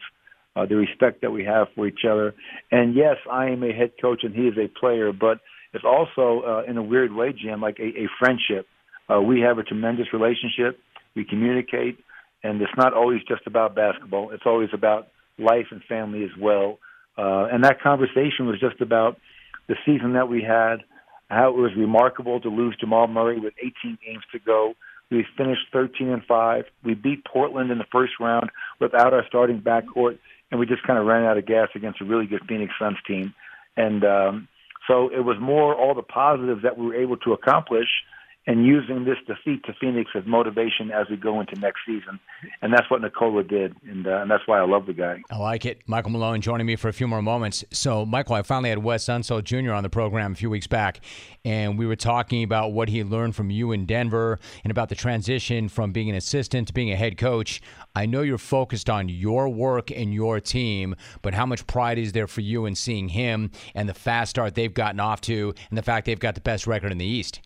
uh, 0.56 0.66
the 0.66 0.76
respect 0.76 1.22
that 1.22 1.32
we 1.32 1.44
have 1.46 1.68
for 1.76 1.88
each 1.88 2.06
other. 2.10 2.34
And 2.72 2.96
yes, 2.96 3.18
I 3.30 3.48
am 3.48 3.64
a 3.64 3.74
head 3.74 3.94
coach 4.00 4.22
and 4.24 4.34
he 4.34 4.44
is 4.44 4.58
a 4.58 4.68
player, 4.80 5.12
but 5.12 5.40
it's 5.74 5.84
also 5.84 6.44
uh, 6.46 6.70
in 6.70 6.78
a 6.78 6.84
weird 6.84 7.12
way, 7.12 7.34
Jim, 7.34 7.60
like 7.60 7.80
a, 7.80 7.88
a 7.88 8.08
friendship. 8.20 8.68
Uh, 9.12 9.22
we 9.22 9.42
have 9.42 9.58
a 9.58 9.64
tremendous 9.64 10.08
relationship. 10.14 10.80
We 11.16 11.26
communicate, 11.26 11.98
and 12.44 12.62
it's 12.62 12.72
not 12.78 12.94
always 12.94 13.22
just 13.28 13.42
about 13.48 13.76
basketball. 13.76 14.32
It's 14.32 14.44
always 14.46 14.70
about 14.74 15.08
life 15.38 15.68
and 15.72 15.82
family 15.90 16.24
as 16.24 16.30
well. 16.40 16.78
Uh, 17.18 17.48
and 17.52 17.64
that 17.64 17.82
conversation 17.82 18.48
was 18.48 18.60
just 18.60 18.82
about 18.82 19.20
the 19.68 19.76
season 19.86 20.14
that 20.14 20.28
we 20.28 20.42
had, 20.42 20.78
how 21.30 21.50
it 21.50 21.56
was 21.56 21.72
remarkable 21.76 22.40
to 22.42 22.50
lose 22.50 22.76
Jamal 22.80 23.08
Murray 23.08 23.40
with 23.40 23.54
18 23.60 23.98
games 24.06 24.24
to 24.32 24.40
go. 24.40 24.74
We 25.10 25.26
finished 25.38 25.62
13 25.72 26.10
and 26.10 26.24
five. 26.24 26.66
We 26.84 26.96
beat 26.96 27.24
Portland 27.26 27.72
in 27.72 27.78
the 27.78 27.86
first 27.92 28.14
round 28.20 28.50
without 28.80 29.14
our 29.14 29.26
starting 29.28 29.62
backcourt, 29.62 30.18
and 30.50 30.60
we 30.60 30.66
just 30.66 30.84
kind 30.84 30.98
of 30.98 31.06
ran 31.06 31.24
out 31.24 31.38
of 31.38 31.46
gas 31.46 31.70
against 31.76 32.02
a 32.02 32.06
really 32.06 32.26
good 32.26 32.42
Phoenix 32.48 32.74
Suns 32.80 32.98
team. 33.06 33.34
And 33.78 34.04
um, 34.04 34.48
so 34.88 35.10
it 35.10 35.20
was 35.20 35.38
more 35.40 35.76
all 35.76 35.94
the 35.94 36.04
positives 36.04 36.64
that 36.64 36.78
we 36.78 36.88
were 36.88 36.96
able 36.96 37.18
to 37.18 37.34
accomplish 37.34 37.88
and 38.46 38.66
using 38.66 39.06
this 39.06 39.18
defeat 39.26 39.64
to 39.64 39.74
Phoenix 39.80 40.12
as 40.16 40.24
motivation 40.26 40.92
as 40.92 41.08
we 41.10 41.16
go 41.16 41.40
into 41.40 41.56
next 41.60 41.82
season. 41.86 42.20
And 42.62 42.74
that's 42.74 42.90
what 42.90 43.02
Nikola 43.02 43.44
did, 43.44 43.76
and, 43.84 44.06
uh, 44.06 44.22
and 44.22 44.30
that's 44.30 44.46
why 44.46 44.60
I 44.60 44.66
love 44.66 44.86
the 44.86 44.94
guy. 44.94 45.22
I 45.32 45.38
like 45.38 45.66
it. 45.66 45.82
Michael 45.88 46.12
Malone 46.12 46.42
joining 46.42 46.68
me 46.68 46.76
for 46.76 46.90
a 46.90 46.94
few 46.94 47.08
more 47.08 47.22
moments. 47.22 47.64
So, 47.72 48.06
Michael, 48.06 48.36
I 48.36 48.42
finally 48.42 48.70
had 48.70 48.80
Wes 48.80 49.06
Unseld 49.06 49.46
Jr. 49.46 49.72
on 49.72 49.84
the 49.84 49.90
program 49.90 50.34
a 50.34 50.36
few 50.36 50.50
weeks 50.50 50.68
back, 50.68 51.00
and 51.46 51.78
we 51.78 51.88
were 51.88 51.96
talking 51.96 52.44
about 52.44 52.74
what 52.74 52.90
he 52.90 53.04
learned 53.04 53.36
from 53.36 53.50
you 53.50 53.72
in 53.72 53.86
Denver 53.86 54.40
and 54.64 54.72
about 54.72 54.90
the 54.90 54.96
transition 54.96 55.70
from 55.70 55.94
being 55.94 56.10
an 56.10 56.16
assistant 56.16 56.68
to 56.68 56.74
being 56.74 56.92
a 56.92 56.98
head 56.98 57.18
coach. 57.18 57.62
I 57.96 58.06
know 58.06 58.22
you're 58.22 58.38
focused 58.38 58.90
on 58.90 59.08
your 59.08 59.48
work 59.48 59.90
and 59.90 60.14
your 60.14 60.42
team, 60.42 60.96
but 61.22 61.34
how 61.34 61.46
much 61.46 61.66
pride 61.66 61.98
is 61.98 62.12
there 62.12 62.28
for 62.28 62.42
you 62.42 62.66
in 62.66 62.76
seeing 62.76 63.10
him 63.10 63.52
and 63.74 63.88
the 63.88 63.94
fast 63.94 64.32
start 64.32 64.56
they've 64.56 64.74
gotten 64.74 65.00
off 65.00 65.22
to 65.22 65.54
and 65.70 65.78
the 65.78 65.84
fact 65.84 66.06
they've 66.06 66.20
got 66.20 66.36
the 66.36 66.42
best 66.42 66.68
record 66.68 66.92
in 66.92 66.98
the 66.98 67.06
East? 67.06 67.40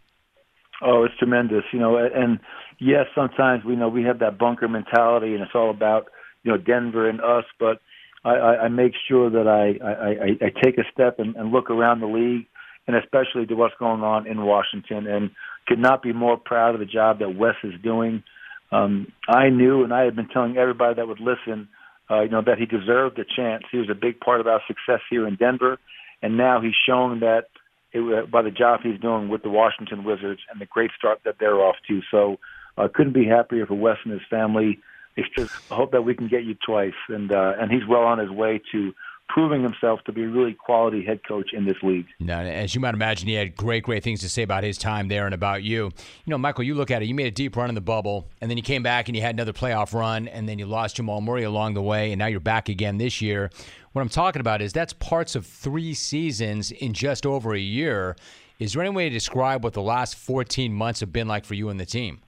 Oh, 0.81 1.03
it's 1.03 1.17
tremendous, 1.17 1.63
you 1.71 1.79
know. 1.79 1.97
And 1.97 2.39
yes, 2.79 3.05
sometimes 3.15 3.63
we 3.65 3.75
know 3.75 3.89
we 3.89 4.03
have 4.03 4.19
that 4.19 4.37
bunker 4.37 4.67
mentality, 4.67 5.33
and 5.33 5.41
it's 5.41 5.55
all 5.55 5.69
about 5.69 6.07
you 6.43 6.51
know 6.51 6.57
Denver 6.57 7.09
and 7.09 7.19
us. 7.19 7.45
But 7.59 7.81
I, 8.23 8.35
I, 8.35 8.63
I 8.63 8.67
make 8.67 8.93
sure 9.07 9.29
that 9.29 9.47
I, 9.47 9.83
I, 9.83 10.45
I 10.45 10.49
take 10.63 10.77
a 10.77 10.83
step 10.91 11.19
and, 11.19 11.35
and 11.35 11.51
look 11.51 11.69
around 11.69 12.01
the 12.01 12.07
league, 12.07 12.47
and 12.87 12.95
especially 12.95 13.45
to 13.47 13.55
what's 13.55 13.75
going 13.79 14.01
on 14.01 14.27
in 14.27 14.41
Washington, 14.43 15.07
and 15.07 15.31
could 15.67 15.79
not 15.79 16.03
be 16.03 16.13
more 16.13 16.37
proud 16.37 16.73
of 16.75 16.79
the 16.79 16.85
job 16.85 17.19
that 17.19 17.35
Wes 17.35 17.55
is 17.63 17.73
doing. 17.83 18.23
Um, 18.71 19.07
I 19.27 19.49
knew, 19.49 19.83
and 19.83 19.93
I 19.93 20.03
had 20.03 20.15
been 20.15 20.27
telling 20.27 20.57
everybody 20.57 20.95
that 20.95 21.07
would 21.07 21.19
listen, 21.19 21.69
uh, 22.09 22.21
you 22.21 22.29
know, 22.29 22.41
that 22.45 22.57
he 22.57 22.65
deserved 22.65 23.17
a 23.19 23.25
chance. 23.25 23.63
He 23.71 23.77
was 23.77 23.89
a 23.89 23.95
big 23.95 24.19
part 24.19 24.41
of 24.41 24.47
our 24.47 24.61
success 24.67 25.01
here 25.09 25.27
in 25.27 25.35
Denver, 25.35 25.77
and 26.21 26.37
now 26.37 26.61
he's 26.61 26.75
shown 26.87 27.21
that 27.21 27.45
it, 27.93 28.31
by 28.31 28.41
the 28.41 28.51
job 28.51 28.81
he's 28.83 28.99
doing 28.99 29.29
with 29.29 29.43
the 29.43 29.49
Washington 29.49 30.03
Wizards 30.03 30.41
and 30.51 30.59
the 30.59 30.65
great 30.65 30.91
start 30.97 31.19
that 31.25 31.35
they're 31.39 31.61
off 31.61 31.75
to. 31.87 32.01
So 32.11 32.37
uh, 32.77 32.87
couldn't 32.93 33.13
be 33.13 33.25
happier 33.25 33.65
for 33.65 33.75
Wes 33.75 33.97
and 34.03 34.13
his 34.13 34.21
family. 34.29 34.79
It's 35.15 35.29
just 35.35 35.51
I 35.71 35.75
hope 35.75 35.91
that 35.91 36.03
we 36.03 36.13
can 36.13 36.27
get 36.27 36.43
you 36.43 36.55
twice, 36.65 36.93
and 37.09 37.31
uh, 37.31 37.53
and 37.59 37.71
he's 37.71 37.87
well 37.87 38.03
on 38.03 38.19
his 38.19 38.29
way 38.29 38.61
to 38.71 38.93
proving 39.27 39.61
himself 39.61 39.99
to 40.05 40.11
be 40.11 40.23
a 40.23 40.27
really 40.27 40.53
quality 40.53 41.03
head 41.03 41.19
coach 41.27 41.51
in 41.53 41.65
this 41.65 41.77
league. 41.83 42.05
Now, 42.19 42.41
as 42.41 42.73
you 42.73 42.81
might 42.81 42.93
imagine, 42.93 43.27
he 43.27 43.33
had 43.33 43.55
great, 43.55 43.83
great 43.83 44.03
things 44.03 44.21
to 44.21 44.29
say 44.29 44.41
about 44.41 44.63
his 44.63 44.77
time 44.77 45.07
there 45.07 45.25
and 45.25 45.33
about 45.33 45.63
you. 45.63 45.85
You 45.85 46.31
know, 46.31 46.37
Michael, 46.37 46.63
you 46.63 46.75
look 46.75 46.91
at 46.91 47.01
it, 47.01 47.05
you 47.05 47.15
made 47.15 47.27
a 47.27 47.31
deep 47.31 47.55
run 47.55 47.69
in 47.69 47.75
the 47.75 47.81
bubble, 47.81 48.27
and 48.41 48.49
then 48.49 48.57
you 48.57 48.63
came 48.63 48.83
back 48.83 49.07
and 49.07 49.15
you 49.15 49.21
had 49.21 49.35
another 49.35 49.53
playoff 49.53 49.93
run, 49.93 50.27
and 50.27 50.47
then 50.47 50.59
you 50.59 50.65
lost 50.65 50.95
Jamal 50.95 51.21
Murray 51.21 51.43
along 51.43 51.73
the 51.73 51.81
way, 51.81 52.11
and 52.11 52.19
now 52.19 52.27
you're 52.27 52.39
back 52.39 52.69
again 52.69 52.97
this 52.97 53.21
year. 53.21 53.49
What 53.91 54.01
I'm 54.01 54.09
talking 54.09 54.39
about 54.39 54.61
is 54.61 54.73
that's 54.73 54.93
parts 54.93 55.35
of 55.35 55.45
three 55.45 55.93
seasons 55.93 56.71
in 56.71 56.93
just 56.93 57.25
over 57.25 57.53
a 57.53 57.59
year. 57.59 58.15
Is 58.59 58.73
there 58.73 58.81
any 58.81 58.95
way 58.95 59.09
to 59.09 59.13
describe 59.13 59.63
what 59.63 59.73
the 59.73 59.81
last 59.81 60.15
14 60.15 60.73
months 60.73 60.99
have 61.01 61.11
been 61.11 61.27
like 61.27 61.45
for 61.45 61.53
you 61.53 61.69
and 61.69 61.79
the 61.79 61.85
team? 61.85 62.19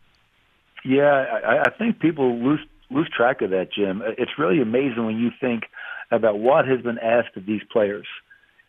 Yeah, 0.85 1.25
I, 1.45 1.59
I 1.65 1.69
think 1.77 1.99
people 1.99 2.37
lose 2.37 2.61
lose 2.91 3.09
track 3.15 3.41
of 3.41 3.51
that, 3.51 3.71
Jim. 3.71 4.01
It's 4.17 4.31
really 4.37 4.61
amazing 4.61 5.05
when 5.05 5.17
you 5.17 5.29
think 5.39 5.63
about 6.11 6.39
what 6.39 6.67
has 6.67 6.81
been 6.81 6.99
asked 6.99 7.37
of 7.37 7.45
these 7.45 7.61
players. 7.71 8.07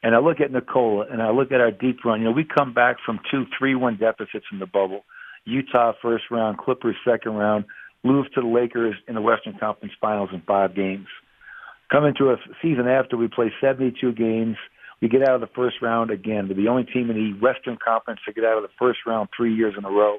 And 0.03 0.15
I 0.15 0.19
look 0.19 0.41
at 0.41 0.51
Nikola 0.51 1.07
and 1.11 1.23
I 1.23 1.31
look 1.31 1.53
at 1.53 1.61
our 1.61 1.71
deep 1.71 2.05
run. 2.05 2.21
You 2.21 2.27
know, 2.27 2.33
we 2.33 2.45
come 2.45 2.73
back 2.73 2.97
from 3.05 3.21
two, 3.31 3.45
three 3.59 3.75
one 3.75 3.97
deficits 3.97 4.47
in 4.53 4.59
the 4.59 4.67
bubble. 4.67 5.05
Utah 5.45 5.93
first 6.01 6.25
round, 6.31 6.59
Clippers 6.59 6.97
second 7.05 7.33
round, 7.33 7.65
lose 8.03 8.29
to 8.35 8.41
the 8.41 8.47
Lakers 8.47 8.95
in 9.09 9.15
the 9.15 9.21
Western 9.21 9.59
Conference 9.59 9.95
Finals 10.01 10.31
in 10.33 10.41
five 10.43 10.75
games. 10.75 11.07
Coming 11.91 12.15
to 12.19 12.31
a 12.31 12.37
season 12.63 12.87
after 12.87 13.17
we 13.17 13.29
play 13.29 13.53
72 13.61 14.13
games, 14.13 14.57
we 15.03 15.09
get 15.09 15.23
out 15.23 15.35
of 15.35 15.41
the 15.41 15.55
first 15.55 15.77
round 15.83 16.11
again. 16.11 16.49
We're 16.49 16.55
the 16.55 16.69
only 16.69 16.85
team 16.85 17.11
in 17.11 17.17
the 17.17 17.41
Western 17.41 17.79
Conference 17.83 18.21
to 18.27 18.33
get 18.33 18.45
out 18.45 18.59
of 18.59 18.63
the 18.63 18.75
first 18.79 19.01
round 19.07 19.29
three 19.37 19.55
years 19.55 19.75
in 19.77 19.85
a 19.85 19.91
row. 19.91 20.19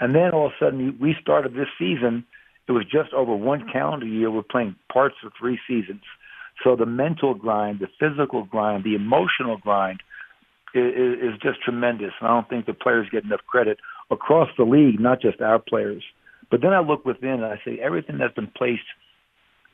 And 0.00 0.14
then 0.14 0.30
all 0.32 0.46
of 0.46 0.52
a 0.52 0.64
sudden, 0.64 0.96
we 1.00 1.14
started 1.20 1.54
this 1.54 1.68
season. 1.78 2.24
It 2.66 2.72
was 2.72 2.84
just 2.84 3.12
over 3.12 3.34
one 3.34 3.68
calendar 3.70 4.06
year. 4.06 4.30
We're 4.30 4.42
playing 4.42 4.76
parts 4.92 5.16
of 5.24 5.32
three 5.38 5.58
seasons. 5.68 6.02
So 6.62 6.76
the 6.76 6.86
mental 6.86 7.34
grind, 7.34 7.80
the 7.80 7.88
physical 7.98 8.44
grind, 8.44 8.84
the 8.84 8.94
emotional 8.94 9.56
grind 9.56 10.00
is, 10.74 11.18
is 11.20 11.40
just 11.42 11.62
tremendous. 11.62 12.12
And 12.20 12.28
I 12.28 12.34
don't 12.34 12.48
think 12.48 12.66
the 12.66 12.74
players 12.74 13.08
get 13.10 13.24
enough 13.24 13.40
credit 13.46 13.78
across 14.10 14.48
the 14.56 14.64
league, 14.64 15.00
not 15.00 15.20
just 15.20 15.40
our 15.40 15.58
players. 15.58 16.02
But 16.50 16.60
then 16.60 16.72
I 16.72 16.80
look 16.80 17.04
within 17.04 17.42
and 17.42 17.44
I 17.44 17.60
say 17.64 17.78
everything 17.82 18.18
that's 18.18 18.34
been 18.34 18.50
placed 18.56 18.82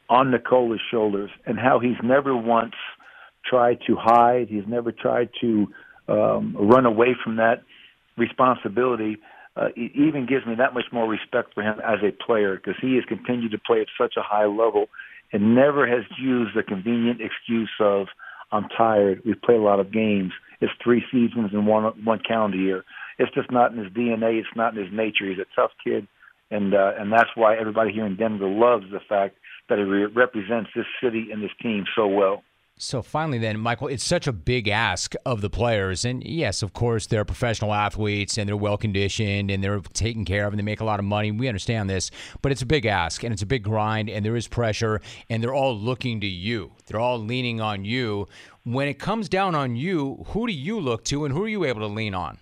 on 0.09 0.31
Nikola's 0.31 0.81
shoulders 0.91 1.31
and 1.47 1.59
how 1.59 1.79
he's 1.79 1.97
never 2.03 2.37
once 2.37 2.75
tried 3.45 3.79
to 3.87 3.97
hide. 3.97 4.49
He's 4.49 4.67
never 4.67 4.93
tried 4.93 5.31
to 5.41 5.69
um, 6.09 6.57
run 6.59 6.87
away 6.87 7.17
from 7.23 7.37
that 7.37 7.63
responsibility. 8.17 9.19
Uh, 9.57 9.69
it 9.77 9.93
even 9.95 10.27
gives 10.27 10.47
me 10.47 10.55
that 10.57 10.75
much 10.75 10.87
more 10.93 11.09
respect 11.09 11.55
for 11.55 11.63
him 11.63 11.81
as 11.81 11.99
a 12.03 12.13
player 12.25 12.57
because 12.57 12.75
he 12.81 12.95
has 12.97 13.05
continued 13.05 13.53
to 13.53 13.59
play 13.59 13.81
at 13.81 13.87
such 13.99 14.15
a 14.17 14.23
high 14.23 14.47
level 14.47 14.87
and 15.33 15.55
never 15.55 15.87
has 15.87 16.05
used 16.19 16.57
the 16.57 16.63
convenient 16.63 17.21
excuse 17.21 17.71
of 17.81 18.07
I'm 18.53 18.69
tired. 18.77 19.23
We've 19.25 19.41
played 19.41 19.59
a 19.59 19.63
lot 19.63 19.81
of 19.81 19.93
games. 19.93 20.33
It's 20.61 20.73
three 20.83 21.05
seasons 21.13 21.51
in 21.53 21.67
one 21.67 21.85
one 22.05 22.21
calendar 22.27 22.57
year. 22.57 22.85
It's 23.19 23.33
just 23.35 23.51
not 23.51 23.73
in 23.73 23.79
his 23.79 23.93
DNA. 23.93 24.41
It's 24.41 24.57
not 24.57 24.77
in 24.77 24.85
his 24.85 24.93
nature. 24.93 25.29
He's 25.29 25.39
a 25.39 25.47
tough 25.55 25.71
kid, 25.85 26.07
and 26.51 26.75
uh, 26.75 26.93
and 26.99 27.13
that's 27.13 27.31
why 27.35 27.57
everybody 27.57 27.93
here 27.93 28.07
in 28.07 28.17
Denver 28.17 28.49
loves 28.49 28.85
the 28.91 29.01
fact 29.09 29.37
that 29.69 29.79
he 29.79 29.85
re- 29.85 30.07
represents 30.07 30.71
this 30.75 30.87
city 31.03 31.29
and 31.33 31.43
this 31.43 31.51
team 31.63 31.85
so 31.95 32.07
well. 32.07 32.43
So 32.83 33.03
finally, 33.03 33.37
then, 33.37 33.61
Michael, 33.61 33.89
it's 33.89 34.03
such 34.03 34.27
a 34.27 34.33
big 34.33 34.67
ask 34.67 35.15
of 35.27 35.43
the 35.43 35.51
players. 35.51 36.07
And 36.07 36.25
yes, 36.25 36.63
of 36.63 36.73
course, 36.73 37.07
they're 37.07 37.27
professional 37.27 37.75
athletes 37.75 38.39
and 38.39 38.49
they're 38.49 38.57
well 38.57 38.79
conditioned 38.79 39.51
and 39.51 39.63
they're 39.63 39.81
taken 39.93 40.25
care 40.25 40.47
of 40.47 40.55
and 40.55 40.59
they 40.59 40.65
make 40.65 40.81
a 40.81 40.85
lot 40.87 40.99
of 40.99 41.05
money. 41.05 41.31
We 41.31 41.47
understand 41.47 41.91
this, 41.91 42.11
but 42.41 42.53
it's 42.53 42.63
a 42.63 42.67
big 42.67 42.87
ask 42.87 43.23
and 43.23 43.35
it's 43.35 43.43
a 43.43 43.47
big 43.47 43.65
grind 43.65 44.09
and 44.09 44.25
there 44.25 44.35
is 44.35 44.49
pressure 44.49 45.03
and 45.29 45.43
they're 45.43 45.53
all 45.53 45.79
looking 45.79 46.23
to 46.23 46.27
you. 46.27 46.73
They're 46.87 46.99
all 46.99 47.19
leaning 47.19 47.61
on 47.61 47.85
you. 47.85 48.29
When 48.65 48.89
it 48.89 48.99
comes 48.99 49.29
down 49.29 49.55
on 49.55 49.77
you, 49.77 50.25
who 50.29 50.47
do 50.47 50.55
you 50.55 50.81
look 50.81 51.05
to 51.05 51.27
and 51.27 51.35
who 51.35 51.45
are 51.45 51.49
you 51.49 51.65
able 51.65 51.81
to 51.81 51.87
lean 51.87 52.15
on? 52.15 52.39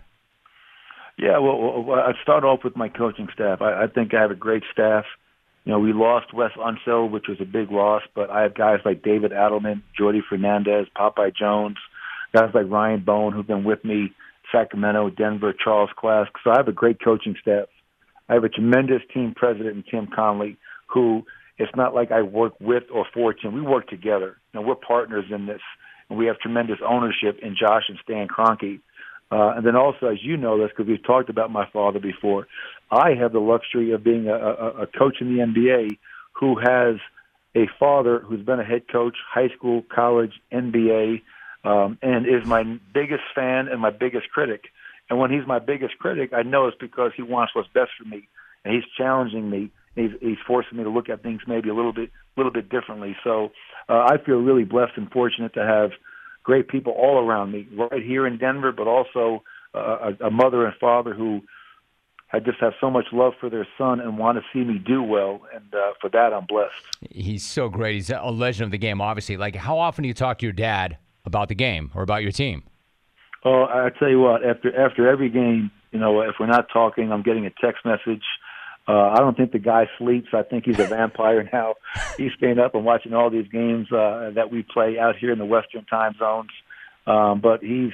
Yeah, 1.17 1.39
well, 1.39 1.85
I'd 2.07 2.15
start 2.23 2.45
off 2.45 2.63
with 2.63 2.77
my 2.77 2.89
coaching 2.89 3.27
staff. 3.35 3.61
I, 3.61 3.83
I 3.83 3.87
think 3.89 4.15
I 4.15 4.21
have 4.21 4.31
a 4.31 4.37
great 4.37 4.63
staff. 4.73 5.05
You 5.69 5.75
know, 5.75 5.81
we 5.81 5.93
lost 5.93 6.33
Wes 6.33 6.53
Unseld, 6.57 7.11
which 7.11 7.27
was 7.29 7.43
a 7.43 7.45
big 7.45 7.71
loss, 7.71 8.01
but 8.15 8.31
I 8.31 8.41
have 8.41 8.55
guys 8.55 8.79
like 8.87 9.03
David 9.03 9.33
Adelman, 9.33 9.83
Jordi 10.01 10.21
Fernandez, 10.27 10.87
Popeye 10.97 11.37
Jones, 11.37 11.77
guys 12.35 12.49
like 12.55 12.71
Ryan 12.71 13.05
Bowen 13.05 13.35
who've 13.35 13.47
been 13.47 13.65
with 13.65 13.85
me, 13.85 14.11
Sacramento, 14.51 15.11
Denver, 15.11 15.53
Charles 15.53 15.91
Klask. 16.03 16.29
So 16.43 16.53
I 16.53 16.57
have 16.57 16.69
a 16.69 16.73
great 16.73 17.05
coaching 17.05 17.37
staff. 17.39 17.67
I 18.31 18.33
have 18.33 18.45
a 18.45 18.49
tremendous 18.49 19.03
team 19.13 19.35
president 19.37 19.77
in 19.77 19.83
Tim 19.83 20.07
Connolly, 20.07 20.57
who 20.87 21.25
it's 21.59 21.77
not 21.77 21.95
like 21.95 22.13
I 22.13 22.23
work 22.23 22.55
with 22.61 22.85
or 22.91 23.05
for 23.13 23.35
Tim. 23.35 23.53
We 23.53 23.61
work 23.61 23.89
together. 23.89 24.39
Know, 24.55 24.63
we're 24.63 24.75
partners 24.75 25.27
in 25.31 25.45
this, 25.45 25.61
and 26.09 26.19
we 26.19 26.25
have 26.29 26.39
tremendous 26.39 26.79
ownership 26.83 27.41
in 27.43 27.55
Josh 27.55 27.91
and 27.91 27.99
Stan 28.03 28.27
Kroenke. 28.27 28.81
Uh, 29.31 29.53
and 29.57 29.67
then 29.67 29.77
also, 29.77 30.07
as 30.07 30.19
you 30.23 30.37
know 30.37 30.59
this, 30.59 30.71
because 30.71 30.89
we've 30.89 31.05
talked 31.05 31.29
about 31.29 31.51
my 31.51 31.69
father 31.71 31.99
before, 31.99 32.47
I 32.91 33.15
have 33.21 33.33
the 33.33 33.41
luxury 33.41 33.93
of 33.93 34.03
being 34.03 34.27
a, 34.29 34.35
a, 34.35 34.83
a 34.83 34.87
coach 34.87 35.17
in 35.21 35.37
the 35.37 35.43
NBA 35.43 35.99
who 36.33 36.57
has 36.59 36.97
a 37.55 37.69
father 37.79 38.21
who's 38.21 38.45
been 38.45 38.61
a 38.61 38.65
head 38.65 38.89
coach, 38.91 39.17
high 39.31 39.49
school, 39.57 39.85
college, 39.95 40.33
NBA, 40.53 41.23
um, 41.65 41.99
and 42.03 42.27
is 42.27 42.47
my 42.47 42.63
biggest 42.95 43.25
fan 43.35 43.69
and 43.69 43.81
my 43.81 43.91
biggest 43.91 44.31
critic. 44.31 44.65
And 45.11 45.19
when 45.19 45.31
he's 45.31 45.47
my 45.47 45.59
biggest 45.59 45.99
critic, 45.99 46.33
I 46.33 46.43
know 46.43 46.67
it's 46.67 46.77
because 46.79 47.13
he 47.17 47.23
wants 47.23 47.55
what's 47.55 47.69
best 47.69 47.91
for 47.99 48.09
me, 48.09 48.29
and 48.65 48.75
he's 48.75 48.85
challenging 48.97 49.51
me. 49.51 49.71
He's, 49.95 50.11
he's 50.21 50.39
forcing 50.47 50.79
me 50.79 50.85
to 50.85 50.91
look 50.91 51.09
at 51.09 51.23
things 51.23 51.41
maybe 51.47 51.69
a 51.71 51.75
little 51.75 51.93
bit, 51.93 52.11
little 52.37 52.53
bit 52.53 52.69
differently. 52.69 53.17
So 53.25 53.51
uh, 53.89 54.07
I 54.09 54.19
feel 54.25 54.37
really 54.37 54.65
blessed 54.65 54.93
and 54.97 55.11
fortunate 55.11 55.55
to 55.55 55.65
have 55.65 55.91
great 56.43 56.69
people 56.69 56.93
all 56.93 57.19
around 57.19 57.53
me, 57.53 57.69
right 57.77 58.03
here 58.03 58.27
in 58.27 58.39
Denver, 58.39 58.73
but 58.73 58.87
also 58.87 59.43
uh, 59.75 60.13
a, 60.21 60.27
a 60.27 60.31
mother 60.31 60.65
and 60.65 60.75
father 60.81 61.15
who 61.15 61.43
I 62.33 62.41
just 62.41 62.59
have 62.61 62.75
so 62.81 62.91
much 62.91 63.07
love 63.13 63.33
for 63.41 63.49
their 63.49 63.67
son 63.79 64.01
and 64.01 64.19
want 64.19 64.37
to 64.39 64.45
see 64.53 64.63
me 64.65 64.79
do 64.79 65.03
well, 65.03 65.41
and 65.55 65.75
uh, 65.75 65.93
for 66.01 66.11
that 66.11 66.33
I'm 66.33 66.47
blessed. 66.47 66.73
He's 67.11 67.45
so 67.45 67.69
great. 67.69 67.95
He's 67.95 68.11
a 68.11 68.31
legend 68.31 68.67
of 68.67 68.71
the 68.71 68.79
game, 68.79 69.01
obviously. 69.01 69.37
Like, 69.37 69.57
how 69.57 69.79
often 69.79 70.03
do 70.03 70.09
you 70.09 70.15
talk 70.15 70.39
to 70.39 70.47
your 70.47 70.53
dad 70.53 70.99
about 71.25 71.49
the 71.49 71.55
game 71.55 71.91
or 71.95 72.03
about 72.03 72.23
your 72.23 72.33
team? 72.33 72.65
Oh, 73.45 73.65
I 73.65 73.91
tell 73.99 74.09
you 74.09 74.21
what. 74.21 74.45
After 74.45 74.75
after 74.79 75.09
every 75.09 75.31
game, 75.31 75.71
you 75.93 75.99
know, 75.99 76.21
if 76.21 76.35
we're 76.39 76.47
not 76.47 76.67
talking, 76.73 77.13
I'm 77.13 77.23
getting 77.23 77.47
a 77.47 77.51
text 77.63 77.85
message. 77.85 78.25
Uh, 78.89 79.11
I 79.11 79.17
don't 79.17 79.37
think 79.37 79.53
the 79.53 79.59
guy 79.59 79.87
sleeps. 79.99 80.29
I 80.33 80.43
think 80.43 80.65
he's 80.65 80.79
a 80.79 80.87
vampire 80.87 81.49
now. 81.53 81.75
He's 82.17 82.33
staying 82.39 82.59
up 82.59 82.75
and 82.75 82.85
watching 82.85 83.13
all 83.13 83.29
these 83.29 83.49
games 83.49 83.93
uh, 83.93 84.31
that 84.35 84.51
we 84.51 84.63
play 84.63 84.99
out 84.99 85.17
here 85.17 85.31
in 85.31 85.39
the 85.39 85.45
Western 85.45 85.85
time 85.85 86.15
zones. 86.19 86.51
Um, 87.07 87.41
but 87.41 87.61
he's, 87.61 87.93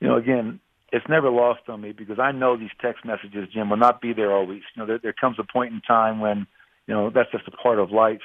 you 0.00 0.08
know, 0.08 0.16
again, 0.16 0.60
it's 0.92 1.06
never 1.08 1.30
lost 1.30 1.62
on 1.68 1.80
me 1.80 1.92
because 1.92 2.18
I 2.18 2.32
know 2.32 2.56
these 2.56 2.70
text 2.80 3.04
messages, 3.04 3.48
Jim, 3.52 3.70
will 3.70 3.76
not 3.76 4.00
be 4.00 4.12
there 4.12 4.32
always. 4.32 4.62
You 4.74 4.82
know, 4.82 4.86
there, 4.86 4.98
there 4.98 5.12
comes 5.12 5.36
a 5.38 5.44
point 5.44 5.72
in 5.74 5.80
time 5.80 6.20
when, 6.20 6.46
you 6.86 6.94
know, 6.94 7.10
that's 7.10 7.30
just 7.32 7.48
a 7.48 7.50
part 7.50 7.80
of 7.80 7.90
life. 7.90 8.22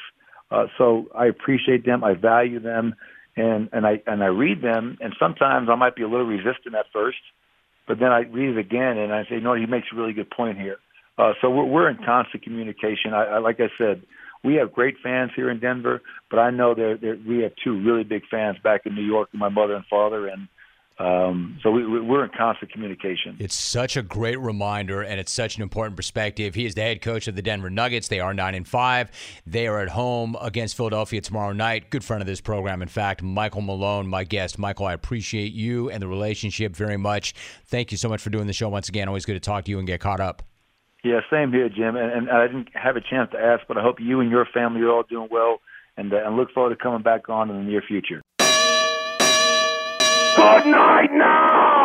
Uh, 0.51 0.67
so 0.77 1.07
I 1.15 1.25
appreciate 1.25 1.85
them, 1.85 2.03
I 2.03 2.13
value 2.13 2.59
them, 2.59 2.95
and 3.35 3.69
and 3.73 3.87
I 3.87 4.01
and 4.05 4.23
I 4.23 4.27
read 4.27 4.61
them, 4.61 4.97
and 5.01 5.15
sometimes 5.19 5.67
I 5.69 5.75
might 5.75 5.95
be 5.95 6.03
a 6.03 6.07
little 6.07 6.27
resistant 6.27 6.75
at 6.75 6.85
first, 6.93 7.17
but 7.87 7.99
then 7.99 8.11
I 8.11 8.19
read 8.19 8.55
it 8.55 8.59
again 8.59 8.97
and 8.97 9.11
I 9.11 9.23
say, 9.23 9.39
no, 9.41 9.55
he 9.55 9.65
makes 9.65 9.87
a 9.91 9.95
really 9.95 10.13
good 10.13 10.29
point 10.29 10.59
here. 10.59 10.77
Uh, 11.17 11.33
so 11.41 11.49
we're, 11.49 11.65
we're 11.65 11.89
in 11.89 11.97
constant 12.03 12.43
communication. 12.43 13.13
I, 13.13 13.25
I, 13.25 13.37
like 13.39 13.59
I 13.59 13.69
said, 13.77 14.03
we 14.43 14.55
have 14.55 14.73
great 14.73 14.95
fans 15.01 15.31
here 15.35 15.49
in 15.49 15.59
Denver, 15.59 16.01
but 16.29 16.39
I 16.39 16.49
know 16.49 16.73
that 16.73 17.23
we 17.27 17.39
have 17.43 17.53
two 17.63 17.81
really 17.81 18.03
big 18.03 18.23
fans 18.29 18.57
back 18.63 18.81
in 18.85 18.95
New 18.95 19.05
York, 19.05 19.29
my 19.33 19.49
mother 19.49 19.75
and 19.75 19.85
father, 19.85 20.27
and 20.27 20.47
um, 20.99 21.59
so 21.63 21.71
we, 21.71 22.01
we're 22.01 22.23
in 22.23 22.29
constant 22.37 22.71
communication. 22.71 23.35
It's 23.39 23.55
such 23.55 23.97
a 23.97 24.03
great 24.03 24.39
reminder, 24.39 25.01
and 25.01 25.19
it's 25.19 25.31
such 25.31 25.55
an 25.55 25.63
important 25.63 25.95
perspective. 25.95 26.53
He 26.53 26.65
is 26.65 26.75
the 26.75 26.81
head 26.81 27.01
coach 27.01 27.27
of 27.27 27.35
the 27.35 27.41
Denver 27.41 27.71
Nuggets. 27.71 28.09
They 28.09 28.19
are 28.19 28.33
nine 28.33 28.53
and 28.53 28.67
five. 28.67 29.09
They 29.47 29.65
are 29.65 29.79
at 29.79 29.89
home 29.89 30.37
against 30.39 30.77
Philadelphia 30.77 31.19
tomorrow 31.21 31.51
night. 31.51 31.89
Good 31.89 32.03
friend 32.03 32.21
of 32.21 32.27
this 32.27 32.41
program, 32.41 32.83
in 32.83 32.89
fact, 32.89 33.23
Michael 33.23 33.61
Malone, 33.61 34.07
my 34.07 34.23
guest. 34.23 34.59
Michael, 34.59 34.85
I 34.85 34.93
appreciate 34.93 35.51
you 35.51 35.89
and 35.89 36.01
the 36.01 36.07
relationship 36.07 36.75
very 36.75 36.97
much. 36.97 37.33
Thank 37.65 37.91
you 37.91 37.97
so 37.97 38.07
much 38.07 38.21
for 38.21 38.29
doing 38.29 38.45
the 38.45 38.53
show 38.53 38.69
once 38.69 38.87
again. 38.87 39.07
Always 39.07 39.25
good 39.25 39.33
to 39.33 39.39
talk 39.39 39.65
to 39.65 39.71
you 39.71 39.79
and 39.79 39.87
get 39.87 39.99
caught 39.99 40.19
up. 40.19 40.43
Yeah, 41.03 41.19
same 41.29 41.51
here, 41.51 41.67
Jim. 41.69 41.95
And, 41.97 42.11
and 42.11 42.29
I 42.29 42.47
didn't 42.47 42.69
have 42.73 42.95
a 42.95 43.01
chance 43.01 43.31
to 43.31 43.37
ask, 43.37 43.63
but 43.67 43.77
I 43.77 43.81
hope 43.81 43.99
you 43.99 44.21
and 44.21 44.31
your 44.31 44.45
family 44.53 44.81
are 44.81 44.89
all 44.89 45.03
doing 45.03 45.27
well, 45.29 45.59
and, 45.97 46.13
uh, 46.13 46.17
and 46.25 46.37
look 46.37 46.51
forward 46.53 46.69
to 46.69 46.81
coming 46.81 47.03
back 47.03 47.27
on 47.29 47.49
in 47.49 47.57
the 47.57 47.63
near 47.63 47.81
future. 47.85 48.21
Good 50.35 50.65
night 50.65 51.09
now. 51.11 51.82